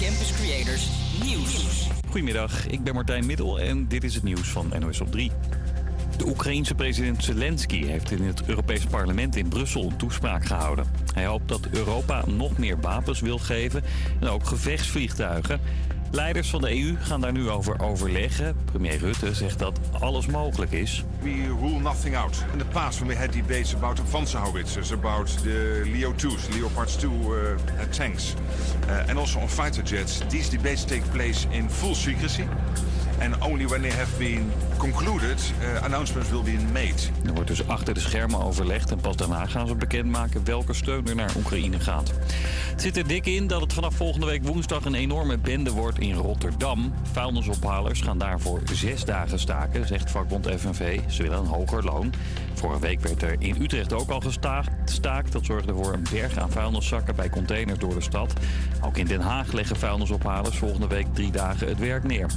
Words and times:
Campus 0.00 0.32
Creators 0.32 0.88
Nieuws. 1.24 1.88
Goedemiddag, 2.08 2.66
ik 2.66 2.84
ben 2.84 2.94
Martijn 2.94 3.26
Middel 3.26 3.60
en 3.60 3.88
dit 3.88 4.04
is 4.04 4.14
het 4.14 4.22
nieuws 4.22 4.48
van 4.48 4.72
NOS 4.78 5.00
op 5.00 5.10
3. 5.10 5.30
De 6.16 6.26
Oekraïense 6.26 6.74
president 6.74 7.24
Zelensky 7.24 7.84
heeft 7.84 8.10
in 8.10 8.22
het 8.22 8.42
Europees 8.46 8.84
Parlement 8.84 9.36
in 9.36 9.48
Brussel 9.48 9.82
een 9.82 9.96
toespraak 9.96 10.44
gehouden. 10.44 10.84
Hij 11.14 11.26
hoopt 11.26 11.48
dat 11.48 11.68
Europa 11.70 12.24
nog 12.26 12.58
meer 12.58 12.80
wapens 12.80 13.20
wil 13.20 13.38
geven 13.38 13.82
en 14.20 14.28
ook 14.28 14.46
gevechtsvliegtuigen. 14.46 15.60
Leiders 16.12 16.50
van 16.50 16.60
de 16.60 16.78
EU 16.78 16.96
gaan 17.00 17.20
daar 17.20 17.32
nu 17.32 17.50
over 17.50 17.80
overleggen. 17.80 18.56
Premier 18.64 18.98
Rutte 18.98 19.34
zegt 19.34 19.58
dat 19.58 19.78
alles 20.00 20.26
mogelijk 20.26 20.72
is. 20.72 21.04
We 21.22 21.56
rule 21.60 21.80
nothing 21.80 22.16
out. 22.16 22.44
In 22.52 22.58
the 22.58 22.64
past 22.64 22.98
when 22.98 23.08
we 23.08 23.16
had 23.16 23.32
debates 23.32 23.74
about 23.74 24.00
Panzerhaubitzers, 24.10 24.92
about 24.92 25.42
the 25.42 25.82
Leo 25.84 26.12
2s, 26.12 26.48
Leopards 26.58 26.96
2 26.96 27.10
uh, 27.10 27.56
tanks, 27.90 28.34
uh, 28.88 29.08
and 29.08 29.18
also 29.18 29.40
on 29.40 29.48
fighter 29.48 29.82
jets, 29.82 30.20
these 30.28 30.50
debates 30.50 30.84
take 30.84 31.10
place 31.12 31.46
in 31.50 31.70
full 31.70 31.94
secrecy. 31.94 32.44
And 33.20 33.42
only 33.42 33.66
when 33.66 33.80
they 33.80 33.90
have 33.90 34.18
been 34.18 34.52
concluded, 34.78 35.52
uh, 35.62 35.84
announcements 35.84 36.30
will 36.30 36.42
be 36.42 36.58
made. 36.72 37.02
Er 37.26 37.34
wordt 37.34 37.48
dus 37.48 37.66
achter 37.68 37.94
de 37.94 38.00
schermen 38.00 38.42
overlegd 38.42 38.90
en 38.90 39.00
pas 39.00 39.16
daarna 39.16 39.46
gaan 39.46 39.66
ze 39.66 39.74
bekendmaken 39.74 40.44
welke 40.44 40.74
steun 40.74 41.06
er 41.06 41.14
naar 41.14 41.36
Oekraïne 41.36 41.80
gaat. 41.80 42.10
Het 42.70 42.80
zit 42.80 42.96
er 42.96 43.06
dik 43.06 43.26
in 43.26 43.46
dat 43.46 43.60
het 43.60 43.72
vanaf 43.72 43.94
volgende 43.94 44.26
week 44.26 44.42
woensdag 44.42 44.84
een 44.84 44.94
enorme 44.94 45.38
bende 45.38 45.70
wordt 45.70 45.98
in 45.98 46.14
Rotterdam. 46.14 46.92
Vuilnisophalers 47.12 48.00
gaan 48.00 48.18
daarvoor 48.18 48.60
zes 48.72 49.04
dagen 49.04 49.38
staken, 49.38 49.86
zegt 49.86 50.10
vakbond 50.10 50.48
FNV. 50.56 51.00
Ze 51.08 51.22
willen 51.22 51.38
een 51.38 51.46
hoger 51.46 51.84
loon. 51.84 52.12
Vorige 52.60 52.80
week 52.80 53.00
werd 53.00 53.22
er 53.22 53.36
in 53.38 53.62
Utrecht 53.62 53.92
ook 53.92 54.10
al 54.10 54.20
gestaakt. 54.20 55.32
Dat 55.32 55.44
zorgde 55.44 55.74
voor 55.74 55.92
een 55.92 56.06
berg 56.12 56.38
aan 56.38 56.50
vuilniszakken 56.50 57.16
bij 57.16 57.30
containers 57.30 57.78
door 57.78 57.94
de 57.94 58.00
stad. 58.00 58.32
Ook 58.80 58.96
in 58.96 59.06
Den 59.06 59.20
Haag 59.20 59.52
leggen 59.52 59.76
vuilnisophalers 59.76 60.56
volgende 60.56 60.86
week 60.86 61.06
drie 61.12 61.30
dagen 61.30 61.68
het 61.68 61.78
werk 61.78 62.04
neer. 62.04 62.30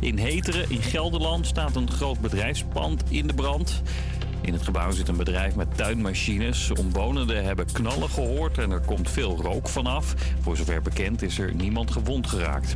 In 0.00 0.18
Heteren 0.18 0.70
in 0.70 0.82
Gelderland 0.82 1.46
staat 1.46 1.76
een 1.76 1.90
groot 1.90 2.20
bedrijfspand 2.20 3.02
in 3.08 3.26
de 3.26 3.34
brand. 3.34 3.82
In 4.40 4.52
het 4.52 4.62
gebouw 4.62 4.90
zit 4.90 5.08
een 5.08 5.16
bedrijf 5.16 5.54
met 5.54 5.76
tuinmachines. 5.76 6.70
Omwonenden 6.70 7.44
hebben 7.44 7.72
knallen 7.72 8.10
gehoord 8.10 8.58
en 8.58 8.70
er 8.70 8.80
komt 8.80 9.10
veel 9.10 9.36
rook 9.36 9.68
vanaf. 9.68 10.14
Voor 10.40 10.56
zover 10.56 10.82
bekend 10.82 11.22
is 11.22 11.38
er 11.38 11.54
niemand 11.54 11.90
gewond 11.90 12.26
geraakt. 12.26 12.74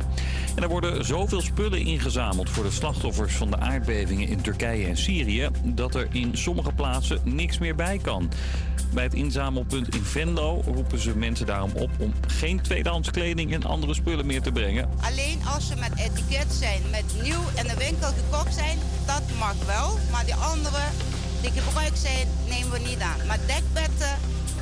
En 0.55 0.63
er 0.63 0.69
worden 0.69 1.05
zoveel 1.05 1.41
spullen 1.41 1.79
ingezameld 1.79 2.49
voor 2.49 2.63
de 2.63 2.71
slachtoffers 2.71 3.35
van 3.35 3.49
de 3.49 3.57
aardbevingen 3.57 4.27
in 4.27 4.41
Turkije 4.41 4.87
en 4.87 4.97
Syrië... 4.97 5.49
dat 5.63 5.95
er 5.95 6.07
in 6.11 6.37
sommige 6.37 6.71
plaatsen 6.73 7.19
niks 7.23 7.57
meer 7.57 7.75
bij 7.75 7.99
kan. 8.01 8.29
Bij 8.93 9.03
het 9.03 9.13
inzamelpunt 9.13 9.95
in 9.95 10.03
Venlo 10.03 10.61
roepen 10.65 10.99
ze 10.99 11.17
mensen 11.17 11.45
daarom 11.45 11.71
op 11.75 11.89
om 11.97 12.13
geen 12.27 12.61
tweedehands 12.61 13.11
kleding 13.11 13.53
en 13.53 13.63
andere 13.63 13.93
spullen 13.93 14.25
meer 14.25 14.41
te 14.41 14.51
brengen. 14.51 14.89
Alleen 15.01 15.39
als 15.53 15.67
ze 15.67 15.75
met 15.75 15.91
etiket 15.95 16.53
zijn, 16.53 16.81
met 16.91 17.03
nieuw 17.23 17.41
in 17.55 17.67
de 17.67 17.75
winkel 17.77 18.09
gekocht 18.09 18.53
zijn, 18.53 18.77
dat 19.05 19.23
mag 19.39 19.55
wel. 19.65 19.97
Maar 20.11 20.25
die 20.25 20.35
andere 20.35 20.81
die 21.43 21.61
gebruikt 21.61 21.97
zijn, 21.97 22.27
nemen 22.49 22.71
we 22.71 22.79
niet 22.79 22.99
aan. 22.99 23.27
Maar 23.27 23.39
dekbetten, 23.47 24.17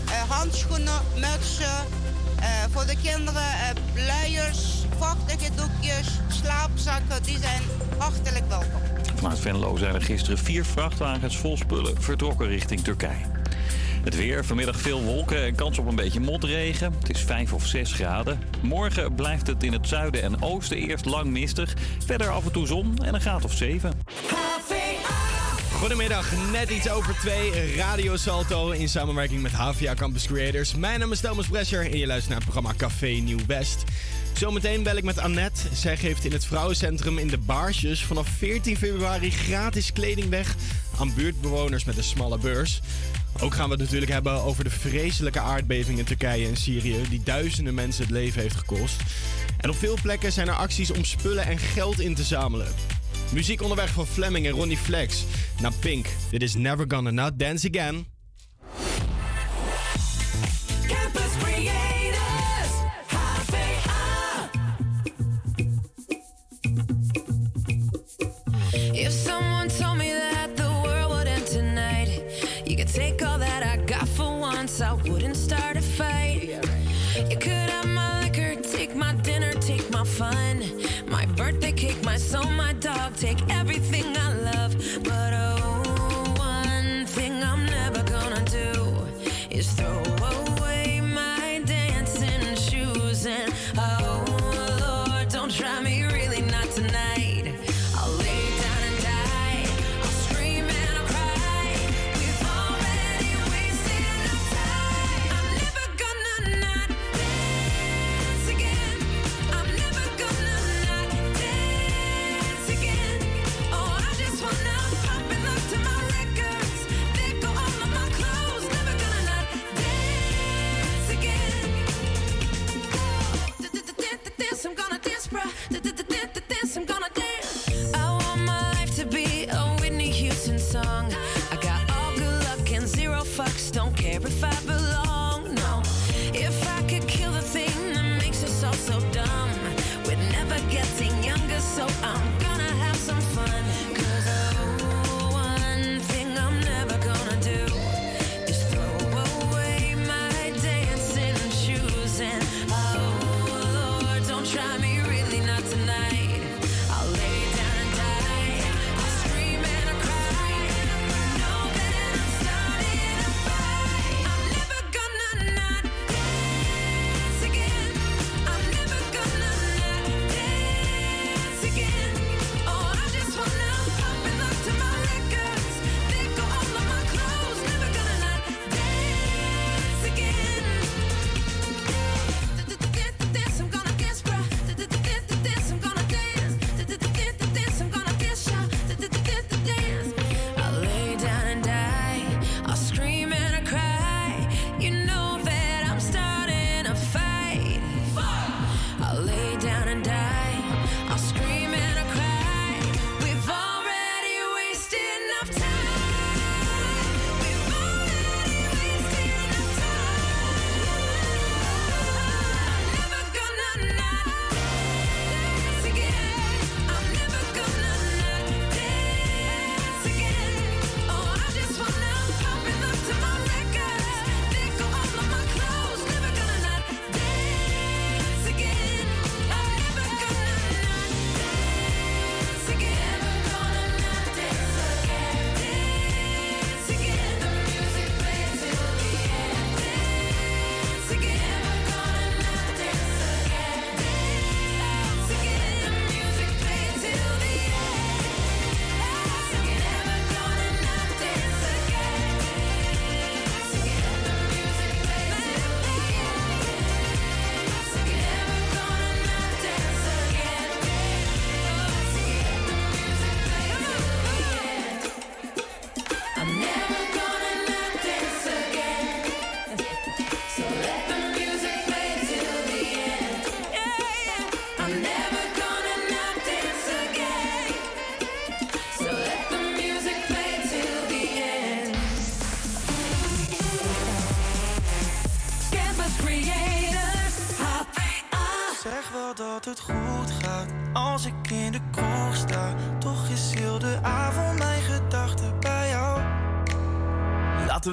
uh, 0.05 0.11
handschoenen, 0.29 1.01
mutsen, 1.15 1.85
uh, 2.39 2.45
voor 2.71 2.85
de 2.85 2.95
kinderen 3.03 3.41
uh, 3.41 4.05
luiers, 4.07 4.85
vochtige 4.97 5.51
doekjes, 5.55 6.07
slaapzakken, 6.27 7.23
die 7.23 7.37
zijn 7.37 7.61
hartelijk 7.97 8.47
welkom. 8.49 8.81
Vanuit 9.15 9.39
Venlo 9.39 9.77
zijn 9.77 9.95
er 9.95 10.01
gisteren 10.01 10.37
vier 10.37 10.65
vrachtwagens 10.65 11.37
vol 11.37 11.57
spullen 11.57 12.01
vertrokken 12.01 12.47
richting 12.47 12.83
Turkije. 12.83 13.25
Het 14.03 14.15
weer, 14.15 14.45
vanmiddag 14.45 14.79
veel 14.79 15.01
wolken 15.01 15.43
en 15.43 15.55
kans 15.55 15.77
op 15.77 15.87
een 15.87 15.95
beetje 15.95 16.19
motregen. 16.19 16.93
Het 16.99 17.09
is 17.09 17.21
5 17.21 17.53
of 17.53 17.65
6 17.65 17.93
graden. 17.93 18.39
Morgen 18.61 19.15
blijft 19.15 19.47
het 19.47 19.63
in 19.63 19.73
het 19.73 19.87
zuiden 19.87 20.21
en 20.21 20.41
oosten 20.41 20.77
eerst 20.77 21.05
lang 21.05 21.31
mistig. 21.31 21.73
Verder 22.05 22.29
af 22.29 22.45
en 22.45 22.51
toe 22.51 22.67
zon 22.67 22.97
en 23.03 23.13
een 23.13 23.21
graad 23.21 23.43
of 23.43 23.53
7. 23.53 23.91
Goedemiddag, 25.81 26.31
net 26.51 26.69
iets 26.69 26.89
over 26.89 27.15
twee. 27.19 27.75
Radio 27.75 28.15
Salto 28.15 28.69
in 28.69 28.89
samenwerking 28.89 29.41
met 29.41 29.51
HVA 29.51 29.93
Campus 29.93 30.25
Creators. 30.25 30.75
Mijn 30.75 30.99
naam 30.99 31.11
is 31.11 31.19
Thomas 31.19 31.47
Brescher 31.47 31.91
en 31.91 31.97
je 31.97 32.07
luistert 32.07 32.29
naar 32.29 32.41
het 32.41 32.51
programma 32.51 32.77
Café 32.77 33.07
Nieuw 33.07 33.45
West. 33.47 33.83
Zometeen 34.33 34.83
bel 34.83 34.95
ik 34.95 35.03
met 35.03 35.19
Annette. 35.19 35.61
Zij 35.73 35.97
geeft 35.97 36.25
in 36.25 36.31
het 36.31 36.45
vrouwencentrum 36.45 37.17
in 37.17 37.27
de 37.27 37.37
Baarsjes 37.37 38.05
vanaf 38.05 38.27
14 38.27 38.77
februari 38.77 39.31
gratis 39.31 39.91
kleding 39.91 40.29
weg 40.29 40.55
aan 40.99 41.13
buurtbewoners 41.15 41.85
met 41.85 41.97
een 41.97 42.03
smalle 42.03 42.37
beurs. 42.37 42.81
Ook 43.39 43.53
gaan 43.53 43.65
we 43.65 43.71
het 43.71 43.83
natuurlijk 43.83 44.11
hebben 44.11 44.43
over 44.43 44.63
de 44.63 44.69
vreselijke 44.69 45.39
aardbeving 45.39 45.99
in 45.99 46.05
Turkije 46.05 46.47
en 46.47 46.57
Syrië, 46.57 47.01
die 47.09 47.21
duizenden 47.23 47.73
mensen 47.73 48.03
het 48.03 48.11
leven 48.11 48.41
heeft 48.41 48.55
gekost. 48.55 49.01
En 49.57 49.69
op 49.69 49.75
veel 49.75 49.97
plekken 50.01 50.31
zijn 50.31 50.47
er 50.47 50.53
acties 50.53 50.91
om 50.91 51.05
spullen 51.05 51.45
en 51.45 51.57
geld 51.57 51.99
in 51.99 52.15
te 52.15 52.23
zamelen. 52.23 52.67
Muziek 53.33 53.61
onderweg 53.61 53.89
van 53.89 54.07
Fleming 54.07 54.45
en 54.45 54.51
Ronnie 54.51 54.77
Flex. 54.77 55.23
Naar 55.61 55.73
Pink. 55.79 56.05
Dit 56.29 56.41
is 56.41 56.55
Never 56.55 56.85
Gonna 56.87 57.09
Not 57.09 57.39
Dance 57.39 57.69
Again. 57.73 58.05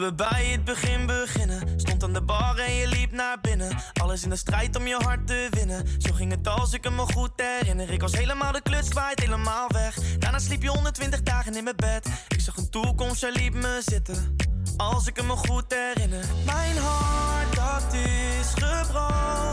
We 0.09 0.15
bij 0.15 0.45
het 0.51 0.65
begin 0.65 1.07
beginnen. 1.07 1.81
Stond 1.81 2.03
aan 2.03 2.13
de 2.13 2.21
bar 2.21 2.59
en 2.59 2.75
je 2.75 2.89
liep 2.89 3.13
naar 3.13 3.41
binnen. 3.41 3.77
Alles 3.93 4.23
in 4.23 4.31
de 4.31 4.37
strijd 4.37 4.77
om 4.77 4.87
je 4.87 4.95
hart 4.95 5.27
te 5.27 5.49
winnen. 5.51 5.87
Zo 5.99 6.13
ging 6.13 6.31
het 6.31 6.49
als 6.49 6.73
ik 6.73 6.91
me 6.91 7.07
goed 7.13 7.31
herinner. 7.37 7.91
Ik 7.91 8.01
was 8.01 8.13
helemaal 8.13 8.53
de 8.53 8.63
kluts 8.63 8.89
kwijt, 8.89 9.21
helemaal 9.21 9.69
weg. 9.69 9.95
Daarna 10.19 10.39
sliep 10.39 10.63
je 10.63 10.69
120 10.69 11.23
dagen 11.23 11.57
in 11.57 11.65
mijn 11.65 11.77
bed. 11.77 12.09
Ik 12.29 12.41
zag 12.41 12.57
een 12.57 12.71
toekomst, 12.71 13.21
jij 13.21 13.33
liep 13.33 13.55
me 13.55 13.83
zitten. 13.85 14.37
Als 14.77 15.07
ik 15.07 15.23
me 15.23 15.37
goed 15.37 15.75
herinner. 15.75 16.25
Mijn 16.45 16.77
hart, 16.77 17.55
dat 17.55 17.95
is 17.95 18.53
gebroken 18.55 19.48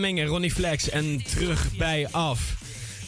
jou. 0.00 0.10
Fleming 0.10 0.18
en 0.18 0.26
Ronnie 0.26 0.52
Flex 0.52 0.88
en 0.88 1.22
terug 1.22 1.76
bij 1.76 2.08
af. 2.10 2.58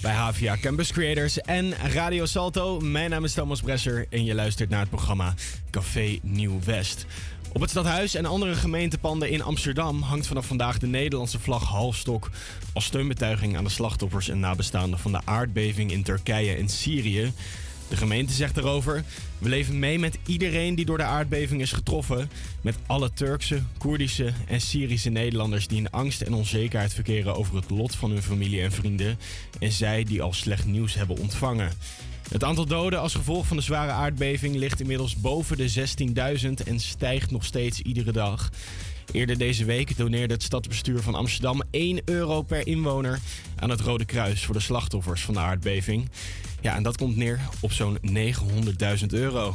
Bij 0.01 0.13
Havia 0.13 0.57
Campus 0.57 0.93
Creators 0.93 1.41
en 1.41 1.73
Radio 1.93 2.27
Salto. 2.27 2.81
Mijn 2.81 3.11
naam 3.11 3.25
is 3.25 3.35
Thomas 3.35 3.61
Bresser 3.61 4.07
en 4.11 4.25
je 4.25 4.35
luistert 4.35 4.71
naar 4.71 4.81
het 4.81 4.89
programma 4.89 5.35
Café 5.71 6.19
Nieuw 6.23 6.59
West. 6.65 7.07
Op 7.53 7.61
het 7.61 7.71
stadhuis 7.71 8.15
en 8.15 8.27
andere 8.27 8.55
gemeentepanden 8.55 9.31
in 9.31 9.43
Amsterdam 9.43 10.03
hangt 10.03 10.27
vanaf 10.27 10.47
vandaag 10.47 10.79
de 10.79 10.87
Nederlandse 10.87 11.39
vlag 11.39 11.65
halfstok. 11.65 12.31
Als 12.73 12.85
steunbetuiging 12.85 13.57
aan 13.57 13.65
de 13.65 13.71
slachtoffers 13.71 14.29
en 14.29 14.41
nabestaanden 14.41 14.99
van 14.99 15.13
de 15.13 15.21
aardbeving 15.25 15.93
in 15.93 16.03
Turkije 16.03 16.55
en 16.55 16.69
Syrië. 16.69 17.33
De 17.89 17.97
gemeente 17.97 18.33
zegt 18.33 18.57
erover: 18.57 19.05
We 19.39 19.49
leven 19.49 19.79
mee 19.79 19.99
met 19.99 20.19
iedereen 20.27 20.75
die 20.75 20.85
door 20.85 20.99
de 20.99 21.05
aardbeving 21.05 21.61
is 21.61 21.73
getroffen. 21.73 22.31
Met 22.62 22.76
alle 22.87 23.12
Turkse, 23.12 23.62
Koerdische 23.78 24.33
en 24.47 24.61
Syrische 24.61 25.11
Nederlanders 25.11 25.66
die 25.66 25.78
in 25.78 25.90
angst 25.90 26.21
en 26.21 26.35
onzekerheid 26.35 26.95
verkeren 26.95 27.37
over 27.37 27.57
het 27.57 27.71
lot 27.71 27.95
van 27.95 28.11
hun 28.11 28.23
familie 28.23 28.62
en 28.62 28.73
vrienden. 28.73 29.19
En 29.59 29.73
zij 29.73 30.04
die 30.04 30.23
al 30.23 30.33
slecht 30.33 30.66
nieuws 30.66 30.95
hebben 30.95 31.19
ontvangen. 31.19 31.73
Het 32.31 32.45
aantal 32.45 32.66
doden 32.66 33.00
als 33.00 33.14
gevolg 33.14 33.47
van 33.47 33.57
de 33.57 33.62
zware 33.62 33.90
aardbeving 33.90 34.54
ligt 34.54 34.81
inmiddels 34.81 35.16
boven 35.16 35.57
de 35.57 35.88
16.000 36.42 36.66
en 36.66 36.81
stijgt 36.81 37.31
nog 37.31 37.45
steeds 37.45 37.81
iedere 37.81 38.12
dag. 38.12 38.50
Eerder 39.12 39.38
deze 39.38 39.64
week 39.64 39.97
doneerde 39.97 40.35
het 40.35 40.42
stadsbestuur 40.42 41.02
van 41.02 41.14
Amsterdam 41.14 41.62
1 41.71 42.00
euro 42.04 42.42
per 42.42 42.66
inwoner 42.66 43.19
aan 43.57 43.71
het 43.71 43.81
Rode 43.81 44.04
Kruis 44.04 44.45
voor 44.45 44.54
de 44.54 44.61
slachtoffers 44.61 45.23
van 45.23 45.35
de 45.35 45.40
aardbeving. 45.40 46.11
Ja, 46.61 46.76
en 46.76 46.83
dat 46.83 46.97
komt 46.97 47.16
neer 47.16 47.40
op 47.61 47.73
zo'n 47.73 47.99
900.000 48.02 49.07
euro. 49.07 49.54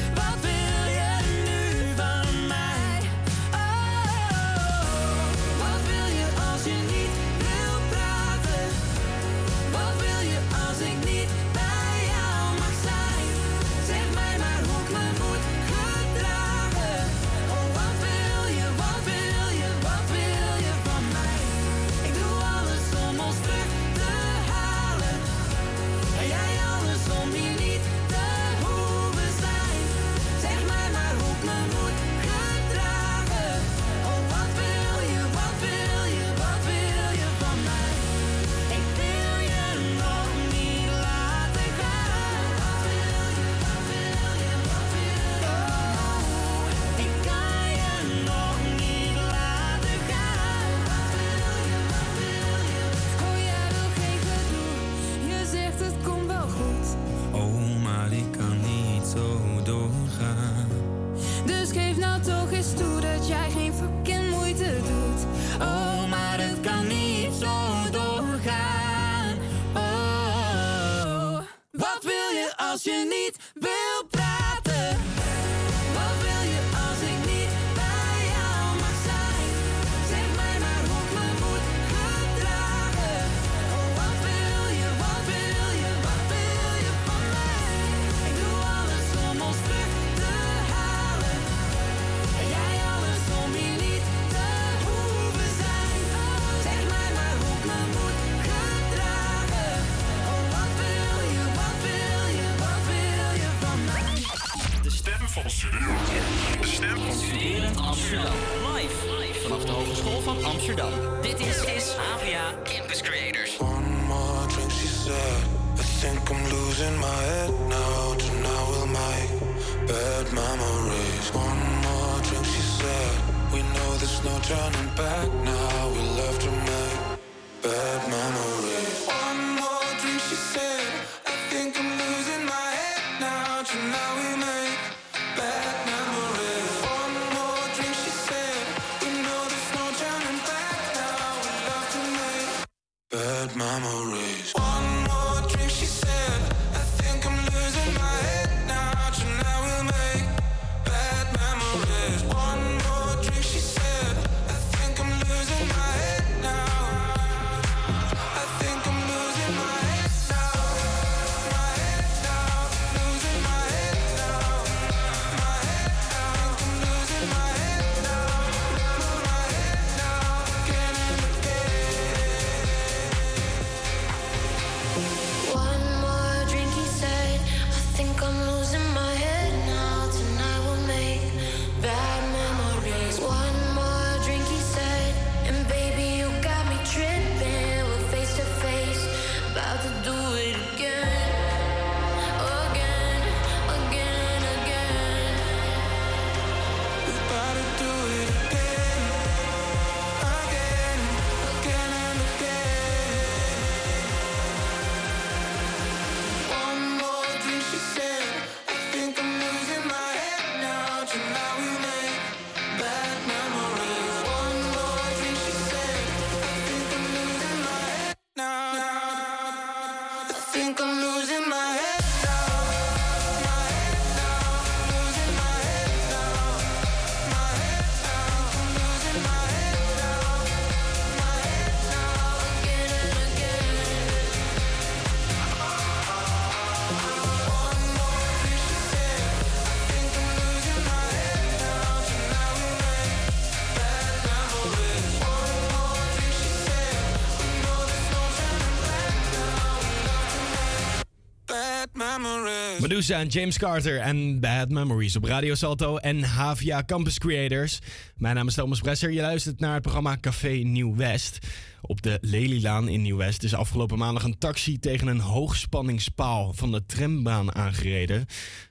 Medusa 253.01 253.19
en 253.19 253.27
James 253.27 253.57
Carter 253.57 253.99
en 253.99 254.39
Bad 254.39 254.69
Memories 254.69 255.15
op 255.15 255.23
Radio 255.23 255.55
Salto 255.55 255.97
en 255.97 256.23
Havia 256.23 256.83
Campus 256.83 257.17
Creators. 257.17 257.79
Mijn 258.15 258.35
naam 258.35 258.47
is 258.47 258.53
Thomas 258.53 258.79
Bresser. 258.79 259.11
Je 259.11 259.21
luistert 259.21 259.59
naar 259.59 259.73
het 259.73 259.81
programma 259.81 260.17
Café 260.17 260.49
Nieuw-West. 260.49 261.47
Op 261.81 262.01
de 262.01 262.17
Lelylaan 262.21 262.87
in 262.87 263.01
Nieuw-West 263.01 263.43
is 263.43 263.49
dus 263.49 263.59
afgelopen 263.59 263.97
maandag 263.97 264.23
een 264.23 264.37
taxi 264.37 264.79
tegen 264.79 265.07
een 265.07 265.19
hoogspanningspaal 265.19 266.53
van 266.53 266.71
de 266.71 266.85
trambaan 266.85 267.55
aangereden. 267.55 268.25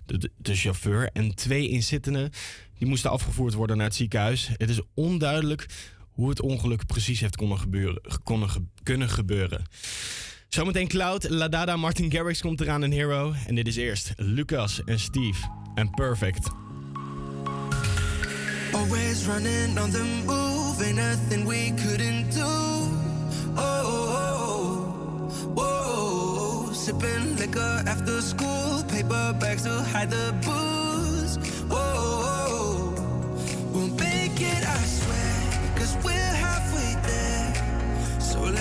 De, 0.06 0.30
de, 0.36 0.54
chauffeur 0.54 1.10
en 1.12 1.34
twee 1.34 1.68
inzittenden 1.68 2.30
die 2.78 2.88
moesten 2.88 3.10
afgevoerd 3.10 3.54
worden 3.54 3.76
naar 3.76 3.86
het 3.86 3.94
ziekenhuis. 3.94 4.50
Het 4.56 4.70
is 4.70 4.80
onduidelijk 4.94 5.66
hoe 6.10 6.28
het 6.28 6.40
ongeluk 6.40 6.86
precies 6.86 7.20
heeft 7.20 7.38
gebeuren. 7.38 8.00
Kunnen 8.82 9.08
gebeuren. 9.08 9.64
Zometeen 10.50 10.88
Cloud, 10.88 11.28
Ladada, 11.28 11.76
Martin 11.76 12.10
Garrix 12.10 12.40
komt 12.40 12.60
eraan 12.60 12.82
een 12.82 12.92
Hero. 12.92 13.32
En 13.46 13.54
dit 13.54 13.66
is 13.66 13.76
eerst 13.76 14.12
Lucas 14.16 14.84
en 14.84 15.00
Steve 15.00 15.38
en 15.74 15.90
Perfect. 15.90 16.48
Always 18.72 19.26
running 19.26 19.78
on 19.78 19.90
the 19.90 20.22
move, 20.26 20.84
ain't 20.84 20.96
nothing 20.96 21.46
we 21.46 21.72
couldn't 21.74 22.34
do. 22.34 22.44
Oh, 23.56 23.84
oh, 23.84 24.88
oh, 25.54 25.58
oh. 25.58 26.72
sipping 26.72 27.38
liquor 27.38 27.82
after 27.84 28.22
school, 28.22 28.84
paper 28.84 29.34
bags 29.38 29.62
to 29.62 29.70
hide 29.70 30.10
the 30.10 30.32
booze. 30.44 31.38
Whoa, 31.68 31.76
oh, 31.76 32.24
oh, 32.24 32.94
oh. 32.96 33.72
Well, 33.72 33.88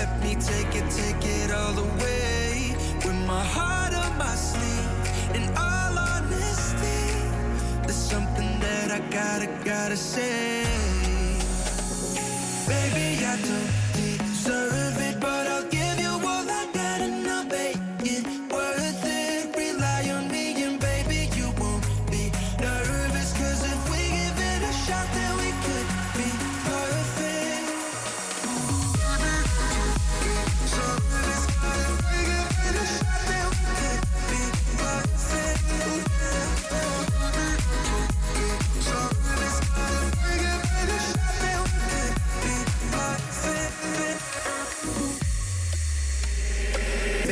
let 0.00 0.18
me 0.24 0.34
take 0.34 0.72
it, 0.80 0.88
take 1.02 1.24
it 1.38 1.50
all 1.52 1.76
away. 1.78 2.74
With 3.04 3.20
my 3.32 3.44
heart 3.56 3.92
on 4.02 4.12
my 4.16 4.34
sleeve, 4.48 4.92
in 5.36 5.44
all 5.66 5.94
honesty, 6.12 7.02
there's 7.84 8.04
something 8.12 8.50
that 8.64 8.88
I 8.98 9.00
gotta, 9.18 9.48
gotta 9.62 9.98
say. 9.98 10.64
Baby, 12.72 13.08
I 13.32 13.36
don't 13.48 13.72
deserve 14.00 14.96
it, 15.08 15.20
but 15.20 15.46
I'll 15.54 15.68
give. 15.68 15.79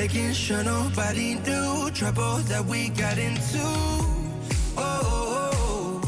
making 0.09 0.33
sure 0.33 0.65
nobody 0.65 1.35
knew 1.35 1.91
trouble 1.91 2.39
that 2.49 2.65
we 2.65 2.89
got 2.89 3.19
into. 3.19 3.61
Oh, 4.77 4.81
oh, 4.81 6.01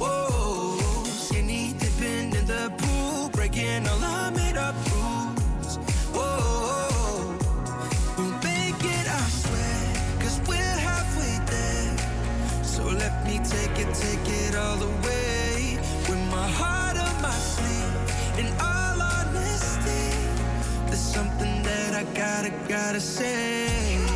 oh, 0.00 0.02
oh. 0.02 1.04
skinny 1.04 1.74
dipping 1.78 2.34
in 2.34 2.46
the 2.46 2.70
pool, 2.76 3.30
breaking 3.30 3.88
all 3.88 4.04
our 4.04 4.30
made 4.32 4.58
up 4.58 4.74
rules. 4.92 5.78
Oh, 6.12 6.20
oh, 6.20 6.88
oh, 6.90 8.14
we'll 8.18 8.36
make 8.50 8.84
it, 8.96 9.06
I 9.08 9.22
swear, 9.40 10.18
cause 10.20 10.38
we're 10.46 10.78
halfway 10.88 11.34
there. 11.52 12.64
So 12.64 12.84
let 12.84 13.24
me 13.24 13.38
take 13.38 13.78
it, 13.78 13.94
take 13.94 14.28
it 14.44 14.54
all 14.56 14.82
away 14.82 15.78
with 16.06 16.22
my 16.30 16.48
heart. 16.48 16.81
There's 20.92 21.00
something 21.00 21.62
that 21.62 21.94
I 21.94 22.04
gotta, 22.12 22.50
gotta 22.68 23.00
say. 23.00 24.11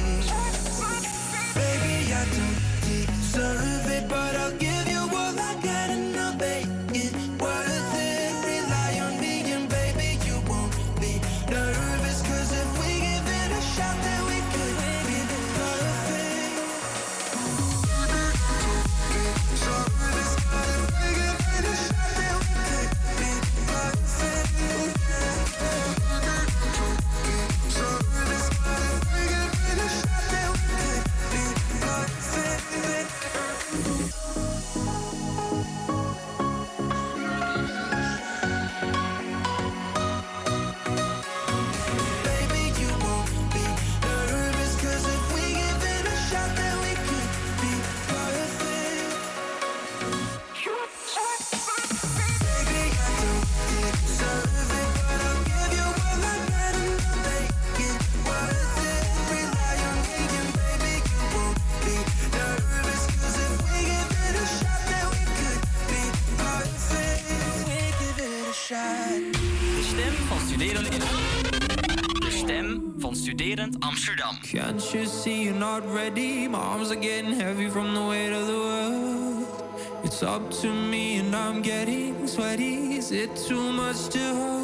to 80.67 80.73
me 80.73 81.19
and 81.19 81.33
I'm 81.37 81.63
getting 81.63 82.27
sweaty. 82.27 82.97
Is 82.97 83.13
it 83.13 83.37
too 83.37 83.73
much 83.73 84.09
to 84.09 84.35
hold? 84.35 84.56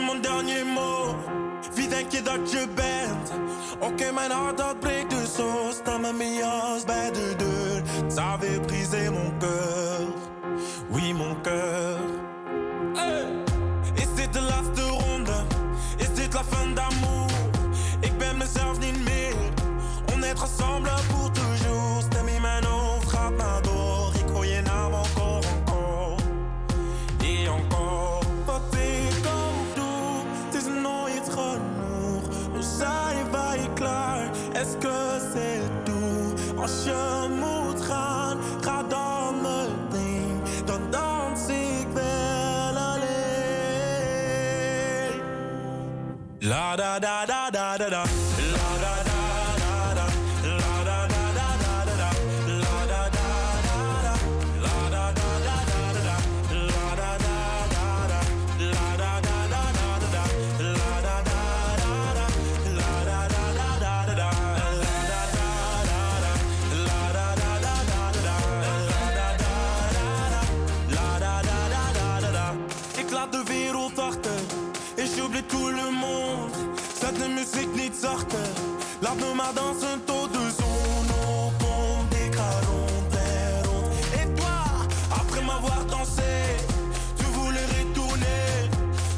Mon 0.00 0.20
dernier 0.20 0.64
mot. 0.64 1.14
Wie 1.74 1.88
denk 1.88 2.12
je 2.12 2.22
dat 2.22 2.50
je 2.50 2.66
bent? 2.74 3.32
Oké, 3.78 4.12
mijn 4.12 4.30
hart 4.30 4.56
dat 4.56 4.80
breekt 4.80 5.10
dus 5.10 5.34
zo. 5.34 5.70
Sta 5.70 5.98
met 5.98 6.16
mijn 6.16 7.12
de 7.12 7.34
deur. 7.36 7.82
Ça 8.08 8.32
avait 8.32 8.60
brisé 8.60 9.10
mon 9.10 9.32
cœur. 9.38 10.06
Oui, 10.90 11.12
mon 11.12 11.36
cœur. 11.42 11.98
Hey. 12.94 13.26
Is 13.94 14.14
dit 14.14 14.32
de 14.32 14.40
laatste 14.40 14.82
ronde? 14.82 15.44
Is 15.96 16.14
dit 16.14 16.32
la 16.32 16.44
fin 16.44 16.74
d'amour? 16.74 17.30
Ik 18.00 18.18
ben 18.18 18.36
mezelf 18.36 18.78
niet 18.78 19.04
meer. 19.04 19.34
On 20.14 20.22
est 20.22 20.40
ensemble 20.40 21.13
La 46.54 46.76
da 46.76 47.00
da 47.00 47.26
da 47.26 47.50
da 47.50 47.76
da 47.76 47.88
da. 47.90 48.33
Zachter. 78.04 78.48
Laat 79.00 79.18
me 79.22 79.34
maar 79.34 79.54
dansen 79.54 80.04
tot 80.04 80.32
de 80.32 80.44
zon 80.58 81.06
opkomt. 81.44 82.12
Ik 82.24 82.34
ga. 82.38 82.50
Et 84.20 84.28
toi, 84.38 84.56
après 85.20 85.42
m'avoir 85.48 85.84
dansé, 85.94 86.32
tu 87.18 87.24
voulais 87.36 87.66
retourner. 87.76 88.46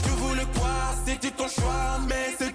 Tu 0.05 0.11
voulais 0.22 0.49
quoi? 0.59 0.77
C'était 1.05 1.35
ton 1.38 1.49
choix, 1.49 1.88
mais 2.09 2.27
c'est 2.38 2.55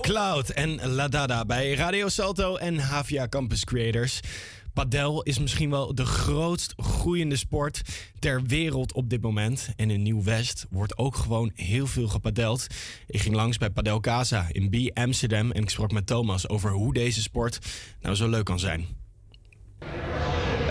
Cloud 0.00 0.50
en 0.50 0.86
Ladada 0.86 1.44
bij 1.44 1.74
Radio 1.74 2.08
Salto 2.08 2.56
en 2.56 2.78
Havia 2.78 3.28
Campus 3.28 3.64
Creators. 3.64 4.20
Padel 4.74 5.22
is 5.22 5.38
misschien 5.38 5.70
wel 5.70 5.94
de 5.94 6.04
grootst 6.04 6.74
groeiende 6.76 7.36
sport 7.36 7.80
ter 8.18 8.42
wereld 8.42 8.92
op 8.92 9.10
dit 9.10 9.22
moment. 9.22 9.68
En 9.76 9.90
in 9.90 10.02
Nieuw-West 10.02 10.66
wordt 10.70 10.98
ook 10.98 11.16
gewoon 11.16 11.52
heel 11.54 11.86
veel 11.86 12.08
gepadeld. 12.08 12.66
Ik 13.06 13.20
ging 13.20 13.34
langs 13.34 13.58
bij 13.58 13.70
Padel 13.70 14.00
Casa 14.00 14.46
in 14.48 14.70
B 14.70 14.98
Amsterdam 14.98 15.50
en 15.50 15.62
ik 15.62 15.70
sprak 15.70 15.92
met 15.92 16.06
Thomas 16.06 16.48
over 16.48 16.70
hoe 16.70 16.92
deze 16.92 17.22
sport 17.22 17.58
nou 18.00 18.14
zo 18.14 18.28
leuk 18.28 18.44
kan 18.44 18.58
zijn. 18.58 18.86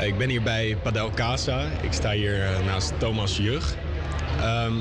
Ik 0.01 0.17
ben 0.17 0.29
hier 0.29 0.43
bij 0.43 0.77
Padel 0.83 1.11
Casa. 1.11 1.69
Ik 1.81 1.93
sta 1.93 2.11
hier 2.11 2.45
eh, 2.45 2.65
naast 2.65 2.99
Thomas 2.99 3.37
Jug. 3.37 3.77
Ehm, 4.37 4.75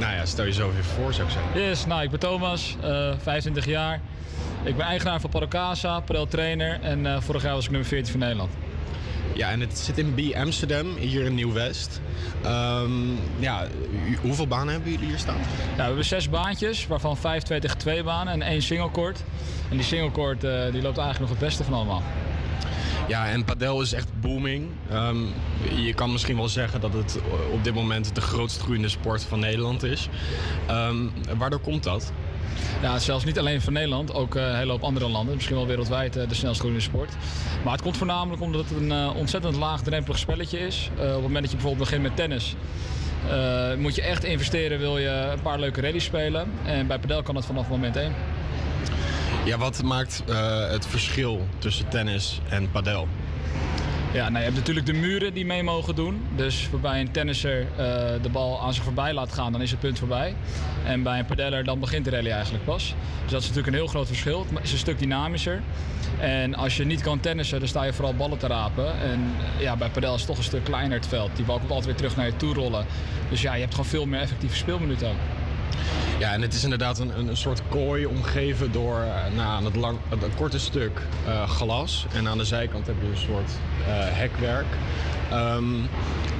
nou 0.00 0.14
ja, 0.14 0.24
stel 0.24 0.44
jezelf 0.44 0.72
even 0.72 0.84
voor, 0.84 1.14
zou 1.14 1.26
ik 1.28 1.32
zeggen. 1.32 1.60
Yes, 1.60 1.86
nou, 1.86 2.02
ik 2.02 2.10
ben 2.10 2.20
Thomas, 2.20 2.76
eh 2.82 3.12
25 3.22 3.66
jaar. 3.66 4.00
Ik 4.64 4.76
ben 4.76 4.86
eigenaar 4.86 5.20
van 5.20 5.30
Paracasa, 5.30 6.00
padel 6.00 6.26
trainer 6.26 6.80
en 6.80 7.06
eh, 7.06 7.20
vorig 7.20 7.42
jaar 7.42 7.54
was 7.54 7.64
ik 7.64 7.70
nummer 7.70 7.88
14 7.88 8.10
van 8.10 8.20
Nederland. 8.20 8.50
Ja, 9.34 9.50
en 9.50 9.60
het 9.60 9.78
zit 9.78 9.98
in 9.98 10.14
B 10.14 10.34
Amsterdam, 10.34 10.96
hier 10.96 11.24
in 11.24 11.34
Nieuw-West. 11.34 12.00
Ehm, 12.42 12.90
ja, 13.38 13.66
hoeveel 14.20 14.46
banen 14.46 14.72
hebben 14.72 14.92
jullie 14.92 15.06
hier 15.06 15.18
staan? 15.18 15.36
Nou, 15.66 15.76
we 15.76 15.82
hebben 15.82 16.04
zes 16.04 16.30
baantjes, 16.30 16.86
waarvan 16.86 17.16
vijf 17.16 17.42
2 17.42 17.60
tegen 17.60 17.78
2 17.78 18.02
banen 18.02 18.32
en 18.32 18.42
één 18.42 18.62
singlecourt. 18.62 19.22
En 19.70 19.76
die 19.76 19.86
singlecourt 19.86 20.44
eh, 20.44 20.50
die 20.72 20.82
loopt 20.82 20.98
eigenlijk 20.98 21.18
nog 21.18 21.28
het 21.28 21.38
beste 21.38 21.64
van 21.64 21.72
allemaal. 21.72 22.02
Ja, 23.08 23.28
en 23.28 23.44
padel 23.44 23.80
is 23.80 23.92
echt 23.92 24.08
booming. 24.20 24.68
Ehm, 24.90 25.16
je 25.76 25.94
kan 25.94 26.12
misschien 26.12 26.36
wel 26.36 26.48
zeggen 26.48 26.80
dat 26.80 26.92
het 26.92 27.18
op 27.52 27.64
dit 27.64 27.74
moment 27.74 28.14
de 28.14 28.20
grootst 28.20 28.60
groeiende 28.60 28.88
sport 28.88 29.22
van 29.22 29.40
Nederland 29.40 29.82
is. 29.82 30.08
Ehm, 30.66 30.96
waardoor 31.38 31.60
komt 31.60 31.82
dat? 31.82 32.12
Ja, 32.82 32.98
zelfs 32.98 33.24
niet 33.24 33.38
alleen 33.38 33.60
van 33.60 33.72
Nederland, 33.72 34.14
ook 34.14 34.34
eh, 34.34 34.42
een 34.42 34.56
hele 34.56 34.70
hoop 34.70 34.82
andere 34.82 35.08
landen. 35.08 35.34
Misschien 35.34 35.56
wel 35.56 35.66
wereldwijd 35.66 36.16
eh, 36.16 36.28
de 36.28 36.34
snelst 36.34 36.58
groeiende 36.58 36.84
sport. 36.84 37.12
Maar 37.64 37.72
het 37.72 37.82
komt 37.82 37.96
voornamelijk 37.96 38.42
omdat 38.42 38.68
het 38.68 38.78
een 38.78 38.92
eh, 38.92 39.16
ontzettend 39.16 39.56
laagdrempelig 39.56 40.18
spelletje 40.18 40.58
is. 40.58 40.90
Op 40.92 40.98
het 40.98 41.22
moment 41.22 41.40
dat 41.40 41.50
je 41.50 41.56
bijvoorbeeld 41.56 41.88
begint 41.88 42.02
met 42.02 42.16
tennis, 42.16 42.56
eh, 43.28 43.74
moet 43.78 43.94
je 43.94 44.02
echt 44.02 44.24
investeren, 44.24 44.78
wil 44.78 44.98
je 44.98 45.08
een 45.08 45.42
paar 45.42 45.58
leuke 45.58 45.80
rallies 45.80 46.04
spelen. 46.04 46.52
En 46.64 46.86
bij 46.86 46.98
padel 46.98 47.22
kan 47.22 47.34
dat 47.34 47.46
vanaf 47.46 47.68
moment 47.68 47.96
1. 47.96 48.12
Ja, 49.44 49.58
wat 49.58 49.82
maakt 49.82 50.22
eh, 50.28 50.68
het 50.70 50.86
verschil 50.86 51.46
tussen 51.58 51.88
tennis 51.88 52.40
en 52.48 52.70
padel? 52.70 53.08
Ja, 54.12 54.22
nou, 54.22 54.38
je 54.38 54.44
hebt 54.44 54.56
natuurlijk 54.56 54.86
de 54.86 54.92
muren 54.92 55.34
die 55.34 55.46
mee 55.46 55.62
mogen 55.62 55.94
doen. 55.94 56.22
Dus 56.36 56.68
waarbij 56.70 57.00
een 57.00 57.10
tennisser 57.10 57.60
eh, 57.60 57.76
de 58.22 58.28
bal 58.32 58.62
aan 58.62 58.74
zich 58.74 58.84
voorbij 58.84 59.12
laat 59.12 59.32
gaan, 59.32 59.52
dan 59.52 59.62
is 59.62 59.70
het 59.70 59.80
punt 59.80 59.98
voorbij. 59.98 60.34
En 60.84 61.02
bij 61.02 61.18
een 61.18 61.26
padeller 61.26 61.64
dan 61.64 61.80
begint 61.80 62.04
de 62.04 62.10
rally 62.10 62.30
eigenlijk 62.30 62.64
pas. 62.64 62.94
Dus 63.22 63.32
dat 63.32 63.40
is 63.40 63.48
natuurlijk 63.48 63.66
een 63.66 63.82
heel 63.82 63.90
groot 63.90 64.06
verschil. 64.06 64.46
Het 64.54 64.64
is 64.64 64.72
een 64.72 64.78
stuk 64.78 64.98
dynamischer. 64.98 65.62
En 66.20 66.54
als 66.54 66.76
je 66.76 66.84
niet 66.84 67.02
kan 67.02 67.20
tennissen, 67.20 67.58
dan 67.58 67.68
sta 67.68 67.82
je 67.82 67.92
vooral 67.92 68.14
ballen 68.14 68.38
te 68.38 68.46
rapen. 68.46 69.00
En 69.00 69.34
ja, 69.58 69.76
bij 69.76 69.88
padel 69.88 70.14
is 70.14 70.20
het 70.20 70.28
toch 70.28 70.38
een 70.38 70.44
stuk 70.44 70.64
kleiner 70.64 70.96
het 70.96 71.06
veld. 71.06 71.30
Die 71.36 71.44
bal 71.44 71.58
komt 71.58 71.70
altijd 71.70 71.86
weer 71.86 71.96
terug 71.96 72.16
naar 72.16 72.26
je 72.26 72.36
toe 72.36 72.54
rollen. 72.54 72.86
Dus 73.30 73.42
ja, 73.42 73.54
je 73.54 73.60
hebt 73.60 73.74
gewoon 73.74 73.90
veel 73.90 74.06
meer 74.06 74.20
effectieve 74.20 74.56
speelminuten 74.56 75.08
ook. 75.08 75.43
Ja, 76.18 76.32
en 76.32 76.42
het 76.42 76.54
is 76.54 76.64
inderdaad 76.64 76.98
een, 76.98 77.18
een, 77.18 77.36
soort 77.36 77.62
kooi 77.68 78.06
omgeven 78.06 78.72
door 78.72 79.00
eh, 79.00 79.36
nou, 79.36 79.64
het, 79.64 79.76
lang, 79.76 79.98
het, 80.08 80.34
korte 80.36 80.58
stuk 80.58 81.00
eh, 81.26 81.48
glas. 81.48 82.06
En 82.14 82.28
aan 82.28 82.38
de 82.38 82.44
zijkant 82.44 82.86
heb 82.86 82.96
je 83.00 83.08
een 83.08 83.16
soort 83.16 83.50
eh, 83.86 83.92
hekwerk. 83.94 84.66
Ehm, 85.30 85.64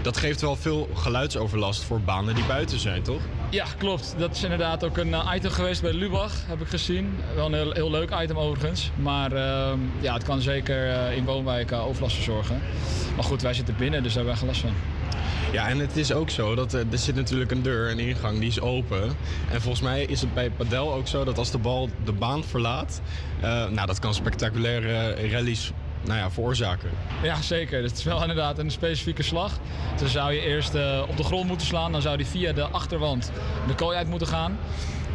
dat 0.03 0.17
geeft 0.17 0.41
wel 0.41 0.57
veel 0.57 0.89
geluidsoverlast 0.95 1.83
voor 1.83 2.01
banen 2.01 2.35
die 2.35 2.45
buiten 2.45 2.79
zijn, 2.79 3.03
toch? 3.03 3.21
Ja, 3.51 3.67
klopt. 3.79 4.15
Dat 4.19 4.31
is 4.37 4.43
inderdaad 4.43 4.85
ook 4.85 4.97
een 4.97 5.15
item 5.35 5.51
geweest 5.51 5.83
bij 5.83 5.93
Lubach, 5.93 6.33
heb 6.47 6.61
ik 6.61 6.69
gezien. 6.69 7.19
Wel 7.35 7.47
een 7.47 7.55
heel, 7.55 7.73
heel 7.73 7.91
leuk 7.91 8.11
item 8.23 8.39
overigens. 8.39 8.91
Maar 8.97 9.33
ehm, 9.33 9.79
ja, 10.01 10.15
het 10.15 10.23
kan 10.23 10.41
zeker 10.41 11.13
in 11.13 11.25
woonwijken 11.25 11.79
overlast 11.79 12.15
verzorgen. 12.15 12.61
Maar 13.15 13.25
goed, 13.25 13.43
wij 13.43 13.55
zitten 13.55 13.77
binnen, 13.77 14.03
dus 14.03 14.15
daar 14.15 14.25
hebben 14.25 14.43
wij 14.43 14.53
geen 14.53 14.69
last 14.69 14.77
van. 14.77 14.94
Ja, 15.53 15.69
en 15.69 15.79
het 15.79 15.97
is 15.97 16.13
ook 16.13 16.31
zo 16.31 16.55
dat 16.55 16.73
er, 16.73 16.85
er 16.91 16.99
zit 16.99 17.15
natuurlijk 17.15 17.51
een 17.51 17.63
deur, 17.63 17.91
een 17.91 17.99
ingang, 17.99 18.39
die 18.39 18.49
is 18.49 18.61
open. 18.61 19.03
En 19.51 19.61
volgens 19.61 19.83
mij 19.83 20.05
is 20.05 20.21
het 20.21 20.35
bij 20.35 20.51
padel 20.51 20.95
ook 20.95 21.09
zo 21.09 21.25
dat 21.25 21.39
als 21.39 21.51
de 21.51 21.59
bal 21.59 21.89
de 22.05 22.13
baan 22.13 22.45
verlaat, 22.45 23.01
eh, 23.41 23.69
nou 23.69 23.87
dat 23.87 23.99
kan 23.99 24.15
spectaculaire 24.15 25.29
rallies 25.29 25.73
nou 26.05 26.19
ja, 26.19 26.31
veroorzaken. 26.31 26.91
Ja, 27.23 27.43
zeker. 27.43 27.83
Het 27.83 27.99
is 27.99 28.05
wel 28.05 28.21
inderdaad 28.21 28.59
een 28.59 28.71
specifieke 28.71 29.23
slag. 29.23 29.59
Dan 29.99 30.09
zou 30.09 30.33
je 30.33 30.41
eerst 30.41 30.75
eh, 30.75 31.03
op 31.09 31.17
de 31.17 31.25
grond 31.25 31.47
moeten 31.47 31.67
slaan. 31.67 31.93
Dan 31.93 32.03
zou 32.03 32.17
die 32.17 32.27
via 32.27 32.53
de 32.53 32.63
achterwand 32.63 33.31
de 33.67 33.75
kooi 33.75 33.97
uit 33.97 34.09
moeten 34.09 34.29
gaan. 34.29 34.59